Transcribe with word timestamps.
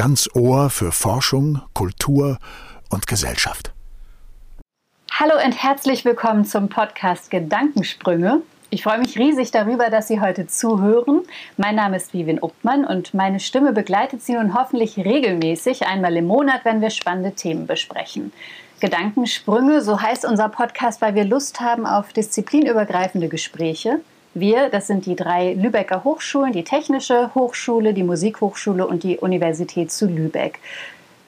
ganz 0.00 0.30
Ohr 0.32 0.70
für 0.70 0.92
Forschung, 0.92 1.60
Kultur 1.74 2.38
und 2.88 3.06
Gesellschaft. 3.06 3.70
Hallo 5.12 5.34
und 5.44 5.52
herzlich 5.52 6.06
willkommen 6.06 6.46
zum 6.46 6.70
Podcast 6.70 7.30
Gedankensprünge. 7.30 8.40
Ich 8.70 8.82
freue 8.82 8.98
mich 8.98 9.18
riesig 9.18 9.50
darüber, 9.50 9.90
dass 9.90 10.08
Sie 10.08 10.18
heute 10.22 10.46
zuhören. 10.46 11.20
Mein 11.58 11.74
Name 11.74 11.98
ist 11.98 12.14
Vivian 12.14 12.38
Uppmann 12.38 12.86
und 12.86 13.12
meine 13.12 13.40
Stimme 13.40 13.74
begleitet 13.74 14.22
Sie 14.22 14.32
nun 14.32 14.54
hoffentlich 14.54 14.96
regelmäßig 14.96 15.86
einmal 15.86 16.16
im 16.16 16.28
Monat, 16.28 16.64
wenn 16.64 16.80
wir 16.80 16.88
spannende 16.88 17.32
Themen 17.32 17.66
besprechen. 17.66 18.32
Gedankensprünge, 18.80 19.82
so 19.82 20.00
heißt 20.00 20.24
unser 20.24 20.48
Podcast, 20.48 21.02
weil 21.02 21.14
wir 21.14 21.26
Lust 21.26 21.60
haben 21.60 21.84
auf 21.84 22.14
disziplinübergreifende 22.14 23.28
Gespräche. 23.28 24.00
Wir, 24.34 24.68
das 24.68 24.86
sind 24.86 25.06
die 25.06 25.16
drei 25.16 25.54
Lübecker 25.54 26.04
Hochschulen, 26.04 26.52
die 26.52 26.62
Technische 26.62 27.34
Hochschule, 27.34 27.94
die 27.94 28.04
Musikhochschule 28.04 28.86
und 28.86 29.02
die 29.02 29.18
Universität 29.18 29.90
zu 29.90 30.06
Lübeck. 30.06 30.60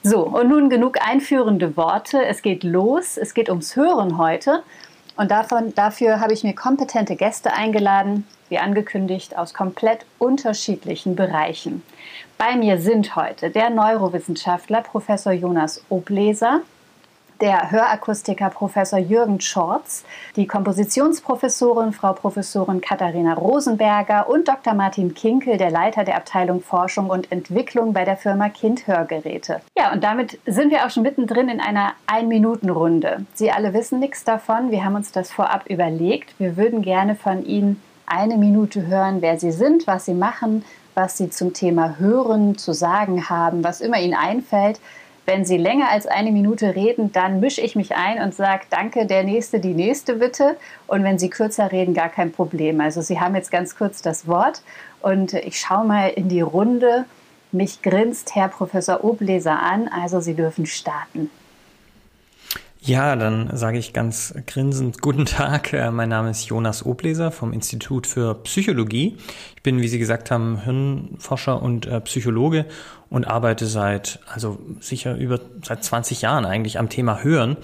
So, 0.05 0.21
und 0.27 0.49
nun 0.49 0.71
genug 0.71 0.99
einführende 1.01 1.77
Worte. 1.77 2.25
Es 2.25 2.43
geht 2.43 2.65
los. 2.65 3.17
Es 3.17 3.35
geht 3.35 3.49
ums 3.49 3.77
Hören 3.77 4.19
heute. 4.19 4.63
Und 5.17 5.31
davon, 5.31 5.75
dafür 5.75 6.21
habe 6.21 6.33
ich 6.33 6.43
mir 6.43 6.55
kompetente 6.55 7.17
Gäste 7.17 7.53
eingeladen, 7.53 8.27
wie 8.49 8.59
angekündigt, 8.59 9.37
aus 9.37 9.53
komplett 9.53 10.07
unterschiedlichen 10.19 11.17
Bereichen. 11.17 11.83
Bei 12.39 12.57
mir 12.57 12.81
sind 12.81 13.15
heute 13.15 13.51
der 13.51 13.71
Neurowissenschaftler 13.71 14.83
Professor 14.83 15.33
Jonas 15.33 15.85
Obleser, 15.89 16.61
der 17.43 17.73
Hörakustiker 17.73 18.51
Professor 18.51 19.01
Jürgen 19.01 19.41
Schorz, 19.41 20.05
die 20.37 20.47
Kompositionsprofessorin 20.47 21.93
Frau 21.93 22.13
Professorin 22.13 22.81
Katharina 22.81 23.35
Rosenberger 23.35 24.29
und 24.29 24.47
Dr. 24.47 24.75
Martin 24.75 25.13
Kinkel, 25.13 25.57
der 25.57 25.73
Leiter 25.73 26.05
der 26.05 26.17
Abteilung 26.17 26.63
Forschung 26.63 27.11
und 27.11 27.33
Entwicklung 27.33 27.93
bei 27.93 28.05
der 28.05 28.17
Firma 28.17 28.49
Kind 28.49 28.87
Hörgeräte. 28.87 29.61
Ja, 29.77 29.93
und 29.93 30.05
damit 30.05 30.39
sind 30.47 30.71
wir 30.71 30.87
auch 30.87 30.91
schon 30.91 31.03
mittendrin 31.03 31.49
in 31.49 31.61
einer 31.61 31.95
Ein-Minuten-Runde. 32.07 33.27
Sie 33.35 33.51
alle 33.51 33.75
wissen 33.75 33.99
nichts 33.99 34.23
davon. 34.23 34.71
Wir 34.71 34.85
haben 34.85 34.95
uns 34.95 35.11
das 35.11 35.33
vorab 35.33 35.69
überlegt. 35.69 36.39
Wir 36.39 36.57
würden 36.57 36.81
gerne 36.81 37.17
von 37.17 37.45
Ihnen 37.45 37.83
eine 38.07 38.37
Minute 38.37 38.87
hören, 38.87 39.21
wer 39.21 39.41
Sie 39.41 39.51
sind, 39.51 39.89
was 39.89 40.05
Sie 40.05 40.15
machen, 40.15 40.65
was 40.95 41.17
Sie 41.17 41.29
zum 41.29 41.55
Thema 41.55 41.99
Hören 41.99 42.57
zu 42.57 42.73
sagen 42.73 43.29
haben, 43.29 43.65
was 43.65 43.81
immer 43.81 43.99
Ihnen 43.99 44.15
einfällt. 44.15 44.79
Wenn 45.25 45.45
Sie 45.45 45.57
länger 45.57 45.89
als 45.89 46.07
eine 46.07 46.33
Minute 46.33 46.75
reden, 46.75 47.13
dann 47.13 47.39
mische 47.39 47.61
ich 47.61 47.77
mich 47.77 47.95
ein 47.95 48.21
und 48.21 48.35
sage, 48.35 48.65
danke, 48.71 49.07
der 49.07 49.23
Nächste, 49.23 49.61
die 49.61 49.75
Nächste 49.75 50.15
bitte. 50.15 50.57
Und 50.89 51.05
wenn 51.05 51.19
Sie 51.19 51.31
kürzer 51.31 51.71
reden, 51.71 51.95
gar 51.95 52.09
kein 52.09 52.33
Problem. 52.33 52.81
Also 52.81 53.03
Sie 53.03 53.21
haben 53.21 53.37
jetzt 53.37 53.53
ganz 53.53 53.77
kurz 53.77 54.03
das 54.03 54.27
Wort 54.27 54.63
und 55.01 55.35
ich 55.35 55.61
schaue 55.61 55.85
mal 55.85 56.09
in 56.09 56.29
die 56.29 56.41
Runde. 56.41 57.05
Mich 57.53 57.83
grinst 57.83 58.35
Herr 58.35 58.49
Professor 58.49 59.05
Obleser 59.05 59.61
an, 59.61 59.89
also 59.89 60.21
Sie 60.21 60.35
dürfen 60.35 60.67
starten. 60.67 61.31
Ja, 62.85 63.15
dann 63.15 63.57
sage 63.57 63.79
ich 63.79 63.93
ganz 63.93 64.35
grinsend 64.49 65.01
Guten 65.01 65.25
Tag. 65.25 65.73
Äh, 65.73 65.93
mein 65.93 66.09
Name 66.09 66.31
ist 66.31 66.47
Jonas 66.47 66.85
Obleser 66.85 67.31
vom 67.31 67.53
Institut 67.53 68.09
für 68.09 68.35
Psychologie. 68.43 69.19
Ich 69.55 69.63
bin, 69.63 69.81
wie 69.81 69.87
Sie 69.87 70.01
gesagt 70.01 70.33
haben, 70.33 70.59
Hirnforscher 70.65 71.63
und 71.63 71.87
äh, 71.87 72.01
Psychologe 72.01 72.67
und 73.09 73.29
arbeite 73.29 73.67
seit, 73.67 74.19
also 74.27 74.59
sicher 74.81 75.15
über, 75.15 75.39
seit 75.65 75.85
20 75.85 76.23
Jahren 76.23 76.45
eigentlich 76.45 76.81
am 76.81 76.89
Thema 76.89 77.23
Hören. 77.23 77.57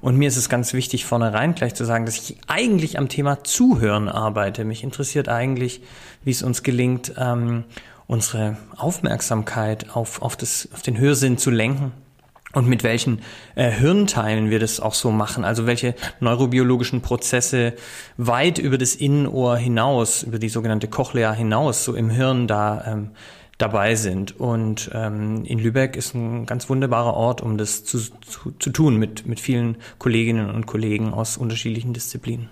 Und 0.00 0.16
mir 0.16 0.26
ist 0.26 0.36
es 0.36 0.48
ganz 0.48 0.72
wichtig, 0.72 1.04
vornherein 1.04 1.54
gleich 1.54 1.76
zu 1.76 1.84
sagen, 1.84 2.04
dass 2.04 2.16
ich 2.16 2.38
eigentlich 2.48 2.98
am 2.98 3.08
Thema 3.08 3.44
Zuhören 3.44 4.08
arbeite. 4.08 4.64
Mich 4.64 4.82
interessiert 4.82 5.28
eigentlich, 5.28 5.82
wie 6.24 6.32
es 6.32 6.42
uns 6.42 6.64
gelingt, 6.64 7.14
ähm, 7.16 7.62
unsere 8.08 8.56
Aufmerksamkeit 8.76 9.94
auf, 9.94 10.20
auf, 10.20 10.36
das, 10.36 10.68
auf 10.74 10.82
den 10.82 10.98
Hörsinn 10.98 11.38
zu 11.38 11.52
lenken 11.52 11.92
und 12.54 12.66
mit 12.68 12.82
welchen 12.82 13.20
äh, 13.54 13.70
Hirnteilen 13.70 14.50
wir 14.50 14.58
das 14.58 14.80
auch 14.80 14.94
so 14.94 15.10
machen, 15.10 15.44
also 15.44 15.66
welche 15.66 15.94
neurobiologischen 16.20 17.02
Prozesse 17.02 17.74
weit 18.16 18.58
über 18.58 18.78
das 18.78 18.94
Innenohr 18.94 19.56
hinaus, 19.56 20.22
über 20.22 20.38
die 20.38 20.48
sogenannte 20.48 20.88
Cochlea 20.88 21.32
hinaus, 21.32 21.84
so 21.84 21.94
im 21.94 22.10
Hirn 22.10 22.46
da 22.46 22.84
ähm, 22.86 23.10
dabei 23.58 23.94
sind. 23.94 24.38
Und 24.38 24.90
ähm, 24.94 25.44
in 25.44 25.58
Lübeck 25.58 25.96
ist 25.96 26.14
ein 26.14 26.46
ganz 26.46 26.68
wunderbarer 26.68 27.14
Ort, 27.14 27.40
um 27.40 27.58
das 27.58 27.84
zu, 27.84 27.98
zu, 27.98 28.52
zu 28.58 28.70
tun 28.70 28.96
mit, 28.96 29.26
mit 29.26 29.40
vielen 29.40 29.76
Kolleginnen 29.98 30.50
und 30.50 30.66
Kollegen 30.66 31.12
aus 31.12 31.36
unterschiedlichen 31.36 31.92
Disziplinen. 31.92 32.48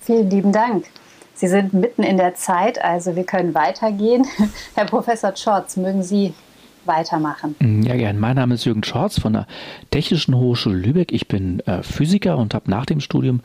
Vielen 0.00 0.30
lieben 0.30 0.52
Dank. 0.52 0.86
Sie 1.34 1.46
sind 1.46 1.72
mitten 1.72 2.02
in 2.02 2.16
der 2.16 2.34
Zeit, 2.34 2.82
also 2.82 3.14
wir 3.14 3.24
können 3.24 3.54
weitergehen. 3.54 4.26
Herr 4.74 4.86
Professor 4.86 5.36
Schorz, 5.36 5.76
mögen 5.76 6.02
Sie 6.02 6.34
weitermachen. 6.84 7.54
Mm, 7.58 7.82
ja, 7.82 7.96
gern. 7.96 8.18
Mein 8.18 8.36
Name 8.36 8.54
ist 8.54 8.64
Jürgen 8.64 8.84
Schorz 8.84 9.20
von 9.20 9.32
der 9.32 9.46
Technischen 9.90 10.34
Hochschule 10.34 10.76
Lübeck. 10.76 11.12
Ich 11.12 11.28
bin 11.28 11.60
äh, 11.60 11.82
Physiker 11.82 12.38
und 12.38 12.54
habe 12.54 12.70
nach 12.70 12.86
dem 12.86 13.00
Studium 13.00 13.40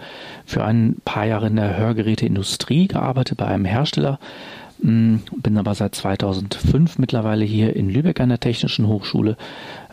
für 0.46 0.64
ein 0.64 0.98
paar 1.06 1.26
Jahre 1.26 1.48
in 1.48 1.56
der 1.56 1.78
Hörgeräteindustrie 1.78 2.88
gearbeitet 2.88 3.38
bei 3.38 3.46
einem 3.46 3.66
Hersteller. 3.66 4.20
Mm, 4.84 5.18
bin 5.38 5.58
aber 5.58 5.76
seit 5.76 5.96
2005 5.96 7.00
mittlerweile 7.00 7.46
hier 7.46 7.76
in 7.76 7.90
Lübeck 7.90 8.20
an 8.20 8.30
der 8.30 8.40
Technischen 8.40 8.88
Hochschule, 8.88 9.38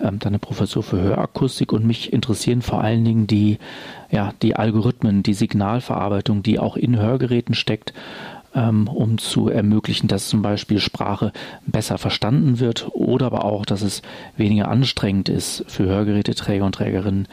ähm, 0.00 0.18
dann 0.18 0.32
eine 0.32 0.40
Professur 0.40 0.82
für 0.82 1.00
Hörakustik 1.00 1.72
und 1.72 1.86
mich 1.86 2.12
interessieren 2.12 2.60
vor 2.60 2.82
allen 2.82 3.04
Dingen 3.04 3.26
die, 3.28 3.58
ja, 4.10 4.32
die 4.42 4.56
Algorithmen, 4.56 5.22
die 5.22 5.34
Signalverarbeitung, 5.34 6.42
die 6.42 6.58
auch 6.58 6.76
in 6.76 6.98
Hörgeräten 6.98 7.54
steckt 7.54 7.92
ähm, 8.54 8.88
um 8.88 9.18
zu 9.18 9.48
ermöglichen, 9.48 10.08
dass 10.08 10.28
zum 10.28 10.42
Beispiel 10.42 10.80
Sprache 10.80 11.32
besser 11.66 11.98
verstanden 11.98 12.58
wird 12.58 12.88
oder 12.92 13.26
aber 13.26 13.44
auch, 13.44 13.64
dass 13.64 13.82
es 13.82 14.02
weniger 14.36 14.68
anstrengend 14.68 15.28
ist 15.28 15.64
für 15.68 15.84
Hörgeräteträger 15.84 16.64
und 16.64 16.74
Trägerinnen, 16.74 17.28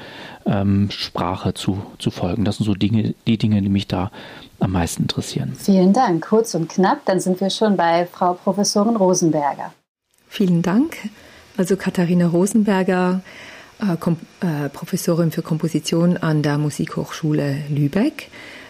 ähm, 0.45 0.89
Sprache 0.91 1.53
zu, 1.53 1.81
zu 2.00 2.11
folgen. 2.11 2.45
Das 2.45 2.57
sind 2.57 2.66
so 2.66 2.73
Dinge, 2.73 3.16
die 3.25 3.38
Dinge, 3.38 3.61
die 3.61 3.69
mich 3.69 3.88
da 3.88 4.11
am 4.59 4.72
meisten 4.72 5.03
interessieren. 5.03 5.53
Vielen 5.57 5.94
Dank. 5.94 6.28
Kurz 6.28 6.55
und 6.55 6.69
knapp, 6.69 7.05
dann 7.05 7.19
sind 7.19 7.41
wir 7.41 7.49
schon 7.49 7.78
bei 7.78 8.05
Frau 8.05 8.34
Professorin 8.34 8.95
Rosenberger. 8.95 9.73
Vielen 10.28 10.61
Dank. 10.61 10.97
Also 11.57 11.75
Katharina 11.75 12.28
Rosenberger, 12.28 13.22
äh, 13.79 13.94
äh, 13.94 14.69
Professorin 14.69 15.31
für 15.31 15.41
Komposition 15.41 16.17
an 16.17 16.44
der 16.44 16.57
Musikhochschule 16.57 17.63
Lübeck. 17.69 18.29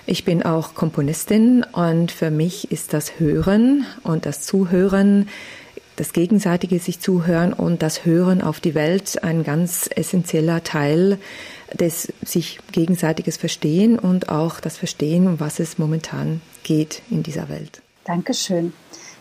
Ich 0.10 0.24
bin 0.24 0.42
auch 0.42 0.74
Komponistin 0.74 1.66
und 1.74 2.14
für 2.14 2.32
mich 2.32 2.72
ist 2.72 2.94
das 2.94 3.20
Hören 3.20 3.86
und 4.04 4.26
das 4.26 4.42
Zuhören, 4.42 5.28
das 5.98 6.14
gegenseitige 6.14 6.80
sich 6.80 7.02
zuhören 7.02 7.52
und 7.52 7.82
das 7.82 8.06
Hören 8.06 8.42
auf 8.42 8.62
die 8.62 8.74
Welt 8.74 9.22
ein 9.26 9.44
ganz 9.44 9.90
essentieller 9.94 10.64
Teil 10.64 11.20
des 11.74 12.14
sich 12.24 12.60
gegenseitiges 12.72 13.36
Verstehen 13.36 14.00
und 14.00 14.30
auch 14.30 14.62
das 14.62 14.78
Verstehen, 14.78 15.28
um 15.28 15.42
was 15.42 15.60
es 15.60 15.78
momentan 15.78 16.40
geht 16.64 17.02
in 17.10 17.22
dieser 17.22 17.50
Welt. 17.50 17.82
Dankeschön. 18.06 18.72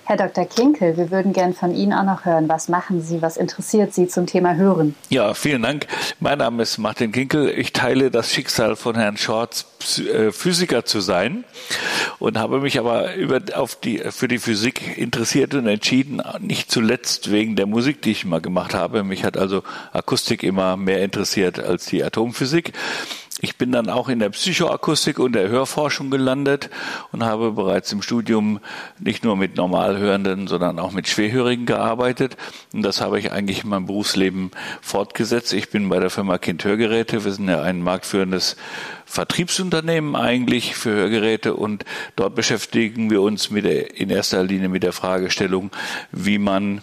Herr 0.08 0.16
Dr. 0.16 0.44
Kinkel, 0.44 0.96
wir 0.96 1.10
würden 1.10 1.32
gern 1.32 1.52
von 1.52 1.74
Ihnen 1.74 1.92
auch 1.92 2.04
noch 2.04 2.24
hören. 2.24 2.48
Was 2.48 2.68
machen 2.68 3.02
Sie? 3.02 3.22
Was 3.22 3.36
interessiert 3.36 3.92
Sie 3.92 4.06
zum 4.06 4.26
Thema 4.26 4.54
Hören? 4.54 4.94
Ja, 5.08 5.34
vielen 5.34 5.62
Dank. 5.62 5.88
Mein 6.20 6.38
Name 6.38 6.62
ist 6.62 6.78
Martin 6.78 7.10
Kinkel. 7.10 7.48
Ich 7.48 7.72
teile 7.72 8.12
das 8.12 8.32
Schicksal 8.32 8.76
von 8.76 8.94
Herrn 8.94 9.16
Schorz, 9.16 9.66
äh, 9.98 10.30
Physiker 10.30 10.84
zu 10.84 11.00
sein 11.00 11.44
und 12.20 12.38
habe 12.38 12.60
mich 12.60 12.78
aber 12.78 13.16
über, 13.16 13.40
auf 13.54 13.74
die, 13.74 13.98
für 13.98 14.28
die 14.28 14.38
Physik 14.38 14.96
interessiert 14.96 15.54
und 15.54 15.66
entschieden, 15.66 16.22
nicht 16.38 16.70
zuletzt 16.70 17.32
wegen 17.32 17.56
der 17.56 17.66
Musik, 17.66 18.00
die 18.00 18.12
ich 18.12 18.24
mal 18.24 18.40
gemacht 18.40 18.74
habe. 18.74 19.02
Mich 19.02 19.24
hat 19.24 19.36
also 19.36 19.64
Akustik 19.92 20.44
immer 20.44 20.76
mehr 20.76 21.02
interessiert 21.02 21.58
als 21.58 21.86
die 21.86 22.04
Atomphysik. 22.04 22.74
Ich 23.46 23.58
bin 23.58 23.70
dann 23.70 23.88
auch 23.88 24.08
in 24.08 24.18
der 24.18 24.30
Psychoakustik 24.30 25.20
und 25.20 25.34
der 25.34 25.48
Hörforschung 25.48 26.10
gelandet 26.10 26.68
und 27.12 27.22
habe 27.22 27.52
bereits 27.52 27.92
im 27.92 28.02
Studium 28.02 28.58
nicht 28.98 29.22
nur 29.22 29.36
mit 29.36 29.54
Normalhörenden, 29.54 30.48
sondern 30.48 30.80
auch 30.80 30.90
mit 30.90 31.06
Schwerhörigen 31.06 31.64
gearbeitet. 31.64 32.36
Und 32.72 32.82
das 32.82 33.00
habe 33.00 33.20
ich 33.20 33.30
eigentlich 33.30 33.62
in 33.62 33.70
meinem 33.70 33.86
Berufsleben 33.86 34.50
fortgesetzt. 34.82 35.52
Ich 35.52 35.70
bin 35.70 35.88
bei 35.88 36.00
der 36.00 36.10
Firma 36.10 36.38
Kind 36.38 36.64
Hörgeräte. 36.64 37.24
Wir 37.24 37.30
sind 37.30 37.48
ja 37.48 37.62
ein 37.62 37.82
marktführendes 37.82 38.56
Vertriebsunternehmen 39.04 40.16
eigentlich 40.16 40.74
für 40.74 40.90
Hörgeräte 40.90 41.54
und 41.54 41.84
dort 42.16 42.34
beschäftigen 42.34 43.10
wir 43.10 43.22
uns 43.22 43.52
mit 43.52 43.64
der, 43.64 43.96
in 43.96 44.10
erster 44.10 44.42
Linie 44.42 44.68
mit 44.68 44.82
der 44.82 44.92
Fragestellung, 44.92 45.70
wie 46.10 46.38
man 46.38 46.82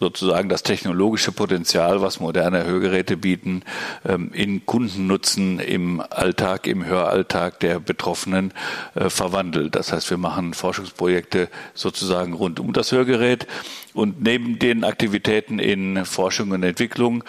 sozusagen 0.00 0.48
das 0.48 0.62
technologische 0.62 1.32
Potenzial, 1.32 2.00
was 2.00 2.20
moderne 2.20 2.64
Hörgeräte 2.64 3.16
bieten, 3.16 3.62
ähm, 4.06 4.30
in 4.32 4.64
Kundennutzen 4.66 5.58
im 5.60 6.02
Alltag, 6.10 6.66
im 6.66 6.84
Höralltag 6.84 7.60
der 7.60 7.80
Betroffenen 7.80 8.52
äh, 8.94 9.10
verwandelt. 9.10 9.74
Das 9.74 9.92
heißt, 9.92 10.10
wir 10.10 10.18
machen 10.18 10.54
Forschungsprojekte 10.54 11.48
sozusagen 11.74 12.32
rund 12.32 12.60
um 12.60 12.72
das 12.72 12.92
Hörgerät 12.92 13.46
und 13.94 14.22
neben 14.22 14.58
den 14.58 14.84
Aktivitäten 14.84 15.58
in 15.58 16.04
Forschung 16.04 16.50
und 16.52 16.62
Entwicklung 16.62 17.24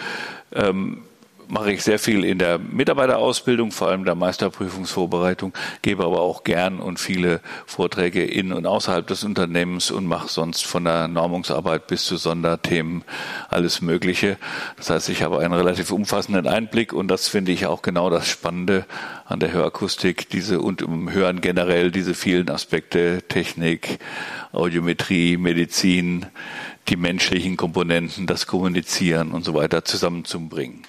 ähm, 0.52 1.02
mache 1.50 1.72
ich 1.72 1.82
sehr 1.82 1.98
viel 1.98 2.24
in 2.24 2.38
der 2.38 2.58
Mitarbeiterausbildung, 2.58 3.72
vor 3.72 3.88
allem 3.88 4.04
der 4.04 4.14
Meisterprüfungsvorbereitung, 4.14 5.52
gebe 5.82 6.04
aber 6.04 6.20
auch 6.20 6.44
gern 6.44 6.80
und 6.80 6.98
viele 6.98 7.40
Vorträge 7.66 8.24
in 8.24 8.52
und 8.52 8.66
außerhalb 8.66 9.06
des 9.06 9.24
Unternehmens 9.24 9.90
und 9.90 10.06
mache 10.06 10.28
sonst 10.28 10.64
von 10.66 10.84
der 10.84 11.08
Normungsarbeit 11.08 11.86
bis 11.86 12.04
zu 12.04 12.16
Sonderthemen 12.16 13.04
alles 13.48 13.80
Mögliche. 13.80 14.36
Das 14.76 14.90
heißt, 14.90 15.08
ich 15.08 15.22
habe 15.22 15.40
einen 15.40 15.54
relativ 15.54 15.90
umfassenden 15.90 16.46
Einblick 16.46 16.92
und 16.92 17.08
das 17.08 17.28
finde 17.28 17.52
ich 17.52 17.66
auch 17.66 17.82
genau 17.82 18.10
das 18.10 18.28
Spannende 18.28 18.86
an 19.24 19.40
der 19.40 19.52
Hörakustik, 19.52 20.28
diese 20.30 20.60
und 20.60 20.82
im 20.82 21.12
Hören 21.12 21.40
generell 21.40 21.90
diese 21.90 22.14
vielen 22.14 22.50
Aspekte, 22.50 23.22
Technik, 23.28 23.98
Audiometrie, 24.52 25.36
Medizin, 25.36 26.26
die 26.88 26.96
menschlichen 26.96 27.56
Komponenten, 27.56 28.26
das 28.26 28.46
Kommunizieren 28.46 29.32
und 29.32 29.44
so 29.44 29.54
weiter 29.54 29.84
zusammenzubringen. 29.84 30.84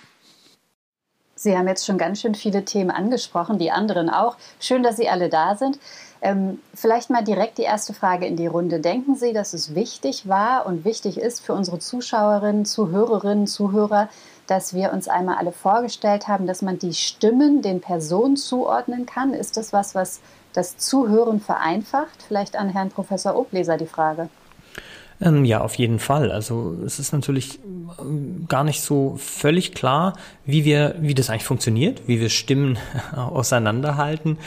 Sie 1.41 1.57
haben 1.57 1.67
jetzt 1.67 1.87
schon 1.87 1.97
ganz 1.97 2.21
schön 2.21 2.35
viele 2.35 2.65
Themen 2.65 2.91
angesprochen, 2.91 3.57
die 3.57 3.71
anderen 3.71 4.11
auch. 4.11 4.37
Schön, 4.59 4.83
dass 4.83 4.97
Sie 4.97 5.09
alle 5.09 5.27
da 5.27 5.55
sind. 5.55 5.79
Ähm, 6.21 6.59
vielleicht 6.75 7.09
mal 7.09 7.23
direkt 7.23 7.57
die 7.57 7.63
erste 7.63 7.95
Frage 7.95 8.27
in 8.27 8.35
die 8.35 8.45
Runde. 8.45 8.79
Denken 8.79 9.15
Sie, 9.15 9.33
dass 9.33 9.53
es 9.53 9.73
wichtig 9.73 10.27
war 10.27 10.67
und 10.67 10.85
wichtig 10.85 11.17
ist 11.19 11.43
für 11.43 11.53
unsere 11.53 11.79
Zuschauerinnen, 11.79 12.65
Zuhörerinnen, 12.65 13.47
Zuhörer, 13.47 14.07
dass 14.45 14.75
wir 14.75 14.93
uns 14.93 15.07
einmal 15.07 15.37
alle 15.37 15.51
vorgestellt 15.51 16.27
haben, 16.27 16.45
dass 16.45 16.61
man 16.61 16.77
die 16.77 16.93
Stimmen 16.93 17.63
den 17.63 17.81
Personen 17.81 18.37
zuordnen 18.37 19.07
kann? 19.07 19.33
Ist 19.33 19.57
das 19.57 19.73
was, 19.73 19.95
was 19.95 20.19
das 20.53 20.77
Zuhören 20.77 21.41
vereinfacht? 21.41 22.21
Vielleicht 22.27 22.55
an 22.55 22.69
Herrn 22.69 22.89
Professor 22.89 23.35
Obleser 23.35 23.77
die 23.77 23.87
Frage. 23.87 24.29
Ähm, 25.21 25.45
ja, 25.45 25.61
auf 25.61 25.75
jeden 25.75 25.99
Fall. 25.99 26.31
Also 26.31 26.75
es 26.85 26.97
ist 26.99 27.13
natürlich 27.13 27.59
ähm, 27.99 28.45
gar 28.47 28.63
nicht 28.63 28.81
so 28.81 29.17
völlig 29.17 29.73
klar, 29.73 30.13
wie 30.45 30.65
wir, 30.65 30.95
wie 30.99 31.13
das 31.13 31.29
eigentlich 31.29 31.43
funktioniert, 31.43 32.01
wie 32.07 32.19
wir 32.19 32.29
Stimmen 32.29 32.79
auseinanderhalten. 33.15 34.37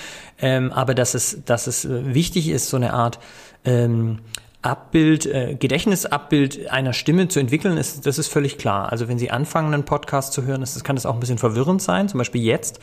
Ähm, 0.40 0.72
aber 0.72 0.94
dass 0.94 1.14
es, 1.14 1.44
dass 1.44 1.68
es 1.68 1.84
äh, 1.84 2.14
wichtig 2.14 2.48
ist, 2.48 2.68
so 2.68 2.76
eine 2.76 2.92
Art 2.92 3.20
ähm, 3.64 4.18
Abbild, 4.64 5.26
äh, 5.26 5.56
Gedächtnisabbild 5.58 6.70
einer 6.70 6.92
Stimme 6.92 7.28
zu 7.28 7.38
entwickeln, 7.38 7.76
ist, 7.76 8.06
das 8.06 8.18
ist 8.18 8.28
völlig 8.28 8.56
klar. 8.56 8.90
Also 8.90 9.08
wenn 9.08 9.18
Sie 9.18 9.30
anfangen, 9.30 9.74
einen 9.74 9.84
Podcast 9.84 10.32
zu 10.32 10.44
hören, 10.44 10.62
ist, 10.62 10.74
das 10.74 10.84
kann 10.84 10.96
das 10.96 11.04
auch 11.04 11.14
ein 11.14 11.20
bisschen 11.20 11.38
verwirrend 11.38 11.82
sein, 11.82 12.08
zum 12.08 12.18
Beispiel 12.18 12.42
jetzt. 12.42 12.80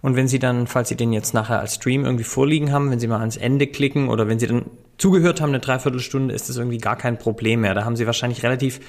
Und 0.00 0.16
wenn 0.16 0.28
Sie 0.28 0.38
dann, 0.38 0.66
falls 0.66 0.90
Sie 0.90 0.96
den 0.96 1.12
jetzt 1.12 1.34
nachher 1.34 1.58
als 1.58 1.74
Stream 1.74 2.04
irgendwie 2.04 2.24
vorliegen 2.24 2.70
haben, 2.72 2.90
wenn 2.90 3.00
Sie 3.00 3.08
mal 3.08 3.20
ans 3.20 3.36
Ende 3.36 3.66
klicken 3.66 4.10
oder 4.10 4.28
wenn 4.28 4.38
Sie 4.38 4.46
dann 4.46 4.66
zugehört 4.98 5.40
haben, 5.40 5.50
eine 5.50 5.60
Dreiviertelstunde, 5.60 6.34
ist 6.34 6.48
das 6.48 6.56
irgendwie 6.56 6.78
gar 6.78 6.96
kein 6.96 7.18
Problem 7.18 7.62
mehr. 7.62 7.74
Da 7.74 7.84
haben 7.84 7.96
sie 7.96 8.06
wahrscheinlich 8.06 8.42
relativ 8.42 8.80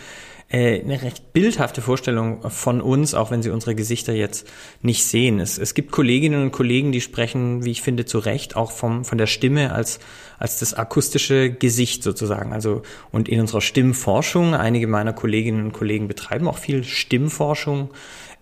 äh, 0.55 0.81
eine 0.81 1.01
recht 1.01 1.33
bildhafte 1.33 1.81
Vorstellung 1.81 2.49
von 2.49 2.79
uns, 2.79 3.13
auch 3.13 3.29
wenn 3.29 3.43
sie 3.43 3.49
unsere 3.49 3.75
Gesichter 3.75 4.13
jetzt 4.13 4.47
nicht 4.81 5.03
sehen. 5.03 5.41
Es, 5.41 5.57
es 5.57 5.73
gibt 5.73 5.91
Kolleginnen 5.91 6.41
und 6.43 6.51
Kollegen, 6.51 6.93
die 6.93 7.01
sprechen, 7.01 7.65
wie 7.65 7.71
ich 7.71 7.81
finde, 7.81 8.05
zu 8.05 8.19
Recht 8.19 8.55
auch 8.55 8.71
vom, 8.71 9.03
von 9.03 9.17
der 9.17 9.27
Stimme 9.27 9.73
als, 9.73 9.99
als 10.39 10.59
das 10.59 10.73
akustische 10.73 11.51
Gesicht 11.51 12.03
sozusagen. 12.03 12.53
Also, 12.53 12.83
und 13.11 13.27
in 13.27 13.41
unserer 13.41 13.59
Stimmforschung, 13.59 14.55
einige 14.55 14.87
meiner 14.87 15.11
Kolleginnen 15.11 15.65
und 15.65 15.73
Kollegen 15.73 16.07
betreiben 16.07 16.47
auch 16.47 16.57
viel 16.57 16.85
Stimmforschung, 16.85 17.89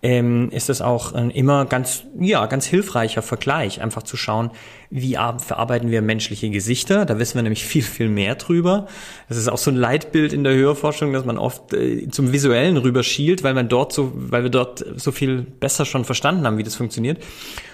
ähm, 0.04 0.50
ist 0.52 0.70
es 0.70 0.82
auch 0.82 1.14
ein 1.14 1.30
immer 1.30 1.64
ganz, 1.64 2.04
ja, 2.20 2.46
ganz 2.48 2.66
hilfreicher 2.66 3.22
Vergleich, 3.22 3.82
einfach 3.82 4.04
zu 4.04 4.18
schauen, 4.18 4.52
wie 4.90 5.14
verarbeiten 5.14 5.92
wir 5.92 6.02
menschliche 6.02 6.50
Gesichter. 6.50 7.06
Da 7.06 7.18
wissen 7.20 7.36
wir 7.36 7.44
nämlich 7.44 7.64
viel, 7.66 7.82
viel 7.82 8.10
mehr 8.10 8.36
drüber. 8.36 8.88
Das 9.30 9.38
ist 9.38 9.48
auch 9.48 9.58
so 9.58 9.72
ein 9.72 9.78
Leitbild 9.78 10.34
in 10.34 10.44
der 10.44 10.56
Hörforschung, 10.56 11.14
dass 11.14 11.24
man 11.24 11.38
oft 11.38 11.74
äh, 11.74 12.10
zum 12.10 12.34
Visuellen 12.34 12.76
rüberschielt, 12.76 13.44
weil 13.44 13.54
man 13.54 13.70
dort 13.70 13.94
so, 13.94 14.12
weil 14.14 14.44
wir 14.44 14.50
dort 14.50 14.86
so 14.98 15.14
viel 15.14 15.42
besser 15.42 15.86
schon 15.86 16.04
verstanden 16.04 16.46
haben, 16.46 16.58
wie 16.58 16.64
das 16.64 16.76
funktioniert. 16.76 17.24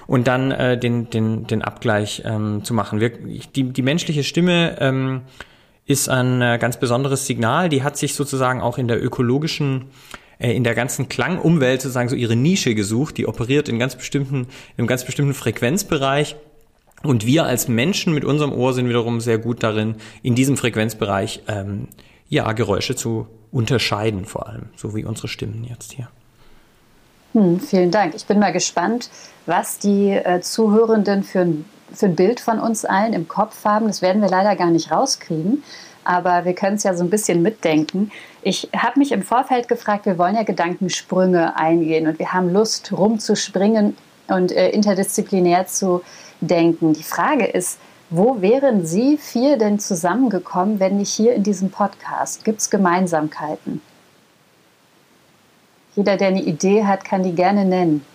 Und 0.05 0.27
dann 0.27 0.51
äh, 0.51 0.77
den, 0.77 1.09
den, 1.09 1.47
den 1.47 1.63
Abgleich 1.63 2.21
ähm, 2.25 2.63
zu 2.63 2.75
machen. 2.75 2.99
Wir, 2.99 3.09
die, 3.09 3.63
die 3.63 3.81
menschliche 3.81 4.23
Stimme 4.23 4.77
ähm, 4.79 5.21
ist 5.87 6.09
ein 6.09 6.43
äh, 6.43 6.59
ganz 6.61 6.79
besonderes 6.79 7.25
Signal. 7.25 7.69
Die 7.69 7.81
hat 7.81 7.97
sich 7.97 8.13
sozusagen 8.13 8.61
auch 8.61 8.77
in 8.77 8.87
der 8.87 9.03
ökologischen 9.03 9.85
äh, 10.39 10.53
in 10.53 10.63
der 10.63 10.73
ganzen 10.73 11.09
Klangumwelt 11.09 11.81
sozusagen 11.81 12.09
so 12.09 12.15
ihre 12.15 12.35
Nische 12.35 12.73
gesucht. 12.73 13.17
Die 13.17 13.27
operiert 13.27 13.69
in 13.69 13.77
ganz 13.77 13.95
bestimmten, 13.95 14.35
in 14.35 14.47
einem 14.77 14.87
ganz 14.87 15.03
bestimmten 15.03 15.33
Frequenzbereich. 15.33 16.35
Und 17.03 17.25
wir 17.25 17.45
als 17.45 17.67
Menschen 17.67 18.13
mit 18.13 18.25
unserem 18.25 18.51
Ohr 18.51 18.73
sind 18.73 18.89
wiederum 18.89 19.21
sehr 19.21 19.37
gut 19.37 19.63
darin, 19.63 19.95
in 20.21 20.35
diesem 20.35 20.57
Frequenzbereich 20.57 21.43
ähm, 21.47 21.87
ja 22.27 22.51
Geräusche 22.51 22.95
zu 22.95 23.27
unterscheiden, 23.51 24.25
vor 24.25 24.47
allem, 24.47 24.69
so 24.75 24.95
wie 24.95 25.05
unsere 25.05 25.27
Stimmen 25.27 25.63
jetzt 25.63 25.93
hier. 25.93 26.09
Hm, 27.33 27.59
vielen 27.59 27.91
Dank. 27.91 28.15
Ich 28.15 28.25
bin 28.25 28.39
mal 28.39 28.51
gespannt, 28.51 29.09
was 29.45 29.79
die 29.79 30.09
äh, 30.09 30.41
Zuhörenden 30.41 31.23
für 31.23 31.47
für 31.91 32.05
ein 32.05 32.15
Bild 32.15 32.39
von 32.39 32.59
uns 32.59 32.85
allen 32.85 33.13
im 33.13 33.27
Kopf 33.27 33.65
haben. 33.65 33.87
Das 33.87 34.03
werden 34.03 34.21
wir 34.21 34.29
leider 34.29 34.55
gar 34.55 34.69
nicht 34.69 34.91
rauskriegen 34.91 35.63
aber 36.09 36.43
wir 36.43 36.53
können 36.53 36.77
es 36.77 36.83
ja 36.83 36.95
so 36.95 37.03
ein 37.03 37.11
bisschen 37.11 37.43
mitdenken. 37.43 38.11
Ich 38.41 38.69
habe 38.75 38.99
mich 38.99 39.11
im 39.11 39.23
Vorfeld 39.23 39.67
gefragt, 39.67 40.05
wir 40.05 40.17
wollen 40.17 40.35
ja 40.35 40.43
Gedankensprünge 40.43 41.57
eingehen 41.57 42.07
und 42.07 42.19
wir 42.19 42.31
haben 42.31 42.51
Lust, 42.53 42.91
rumzuspringen 42.91 43.97
und 44.27 44.51
äh, 44.51 44.69
interdisziplinär 44.69 45.67
zu 45.67 46.01
denken. 46.39 46.93
Die 46.93 47.03
Frage 47.03 47.45
ist, 47.45 47.79
wo 48.09 48.41
wären 48.41 48.85
Sie 48.85 49.17
vier 49.17 49.57
denn 49.57 49.79
zusammengekommen, 49.79 50.79
wenn 50.79 50.97
nicht 50.97 51.11
hier 51.11 51.33
in 51.33 51.43
diesem 51.43 51.69
Podcast? 51.69 52.45
Gibt 52.45 52.61
es 52.61 52.69
Gemeinsamkeiten? 52.69 53.81
Jeder, 55.95 56.17
der 56.17 56.29
eine 56.29 56.41
Idee 56.41 56.85
hat, 56.85 57.03
kann 57.03 57.23
die 57.23 57.35
gerne 57.35 57.65
nennen. 57.65 58.05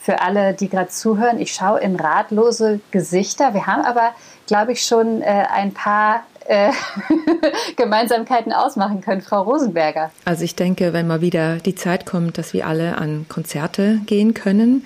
Für 0.00 0.22
alle, 0.22 0.54
die 0.54 0.68
gerade 0.68 0.88
zuhören, 0.88 1.40
ich 1.40 1.52
schaue 1.52 1.80
in 1.80 1.96
ratlose 1.96 2.80
Gesichter. 2.90 3.54
Wir 3.54 3.66
haben 3.66 3.82
aber 3.84 4.12
glaube 4.46 4.72
ich, 4.72 4.84
schon 4.84 5.22
äh, 5.22 5.46
ein 5.50 5.74
paar 5.74 6.22
äh, 6.48 6.70
Gemeinsamkeiten 7.76 8.52
ausmachen 8.52 9.00
können, 9.00 9.20
Frau 9.20 9.42
Rosenberger. 9.42 10.10
Also 10.24 10.44
ich 10.44 10.54
denke, 10.54 10.92
wenn 10.92 11.06
mal 11.06 11.20
wieder 11.20 11.56
die 11.56 11.74
Zeit 11.74 12.06
kommt, 12.06 12.38
dass 12.38 12.52
wir 12.52 12.66
alle 12.66 12.98
an 12.98 13.26
Konzerte 13.28 14.00
gehen 14.06 14.34
können, 14.34 14.84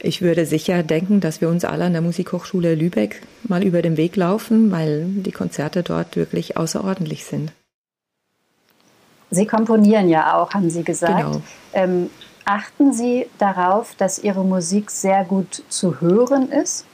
ich 0.00 0.22
würde 0.22 0.46
sicher 0.46 0.82
denken, 0.82 1.20
dass 1.20 1.40
wir 1.40 1.48
uns 1.48 1.64
alle 1.64 1.84
an 1.84 1.92
der 1.92 2.02
Musikhochschule 2.02 2.74
Lübeck 2.76 3.20
mal 3.42 3.64
über 3.64 3.82
den 3.82 3.96
Weg 3.96 4.14
laufen, 4.14 4.70
weil 4.70 5.06
die 5.06 5.32
Konzerte 5.32 5.82
dort 5.82 6.14
wirklich 6.16 6.56
außerordentlich 6.56 7.24
sind. 7.24 7.52
Sie 9.30 9.46
komponieren 9.46 10.08
ja 10.08 10.36
auch, 10.36 10.54
haben 10.54 10.70
Sie 10.70 10.84
gesagt. 10.84 11.16
Genau. 11.16 11.42
Ähm, 11.72 12.10
achten 12.44 12.92
Sie 12.92 13.26
darauf, 13.38 13.94
dass 13.96 14.18
Ihre 14.18 14.44
Musik 14.44 14.90
sehr 14.90 15.24
gut 15.24 15.64
zu 15.68 16.00
hören 16.00 16.50
ist? 16.50 16.86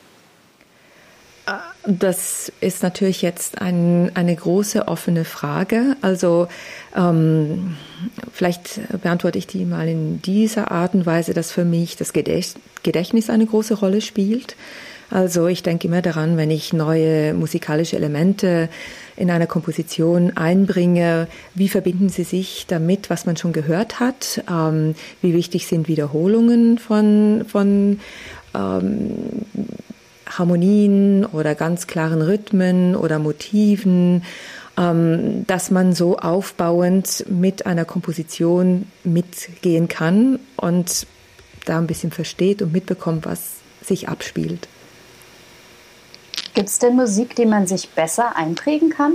Das 1.86 2.50
ist 2.60 2.82
natürlich 2.82 3.20
jetzt 3.20 3.60
ein, 3.60 4.10
eine 4.14 4.34
große 4.34 4.88
offene 4.88 5.24
Frage. 5.24 5.96
Also 6.00 6.48
ähm, 6.96 7.76
vielleicht 8.32 8.80
beantworte 9.02 9.36
ich 9.38 9.46
die 9.46 9.66
mal 9.66 9.86
in 9.88 10.22
dieser 10.22 10.70
Art 10.70 10.94
und 10.94 11.04
Weise, 11.04 11.34
dass 11.34 11.52
für 11.52 11.66
mich 11.66 11.96
das 11.96 12.14
Gedächtnis 12.14 13.28
eine 13.28 13.46
große 13.46 13.74
Rolle 13.74 14.00
spielt. 14.00 14.56
Also 15.10 15.46
ich 15.46 15.62
denke 15.62 15.86
immer 15.86 16.00
daran, 16.00 16.38
wenn 16.38 16.50
ich 16.50 16.72
neue 16.72 17.34
musikalische 17.34 17.96
Elemente 17.96 18.70
in 19.16 19.30
einer 19.30 19.46
Komposition 19.46 20.36
einbringe, 20.36 21.28
wie 21.54 21.68
verbinden 21.68 22.08
sie 22.08 22.24
sich 22.24 22.64
damit, 22.66 23.10
was 23.10 23.26
man 23.26 23.36
schon 23.36 23.52
gehört 23.52 24.00
hat? 24.00 24.42
Ähm, 24.50 24.94
wie 25.20 25.34
wichtig 25.34 25.66
sind 25.66 25.88
Wiederholungen 25.88 26.78
von, 26.78 27.44
von 27.46 28.00
ähm, 28.54 29.12
Harmonien 30.38 31.24
oder 31.24 31.54
ganz 31.54 31.86
klaren 31.86 32.22
Rhythmen 32.22 32.96
oder 32.96 33.18
Motiven, 33.18 34.24
ähm, 34.76 35.46
dass 35.46 35.70
man 35.70 35.92
so 35.92 36.18
aufbauend 36.18 37.24
mit 37.28 37.66
einer 37.66 37.84
Komposition 37.84 38.86
mitgehen 39.04 39.88
kann 39.88 40.38
und 40.56 41.06
da 41.64 41.78
ein 41.78 41.86
bisschen 41.86 42.10
versteht 42.10 42.62
und 42.62 42.72
mitbekommt, 42.72 43.24
was 43.24 43.54
sich 43.82 44.08
abspielt. 44.08 44.68
Gibt 46.54 46.68
es 46.68 46.78
denn 46.78 46.94
Musik, 46.94 47.34
die 47.34 47.46
man 47.46 47.66
sich 47.66 47.90
besser 47.90 48.36
einprägen 48.36 48.90
kann? 48.90 49.14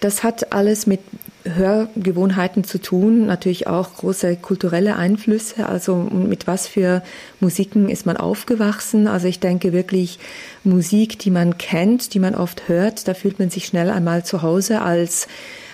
Das 0.00 0.22
hat 0.22 0.52
alles 0.52 0.86
mit 0.86 1.00
Hörgewohnheiten 1.44 2.64
zu 2.64 2.78
tun, 2.78 3.26
natürlich 3.26 3.66
auch 3.66 3.94
große 3.94 4.36
kulturelle 4.36 4.96
Einflüsse, 4.96 5.66
also 5.66 5.96
mit 5.96 6.46
was 6.46 6.66
für 6.66 7.02
Musiken 7.40 7.88
ist 7.88 8.06
man 8.06 8.16
aufgewachsen. 8.16 9.06
Also 9.08 9.26
ich 9.26 9.40
denke 9.40 9.72
wirklich 9.72 10.18
Musik, 10.64 11.18
die 11.18 11.30
man 11.30 11.58
kennt, 11.58 12.14
die 12.14 12.18
man 12.18 12.34
oft 12.34 12.68
hört, 12.68 13.08
da 13.08 13.14
fühlt 13.14 13.38
man 13.38 13.50
sich 13.50 13.64
schnell 13.66 13.90
einmal 13.90 14.24
zu 14.24 14.42
Hause 14.42 14.82
als 14.82 15.28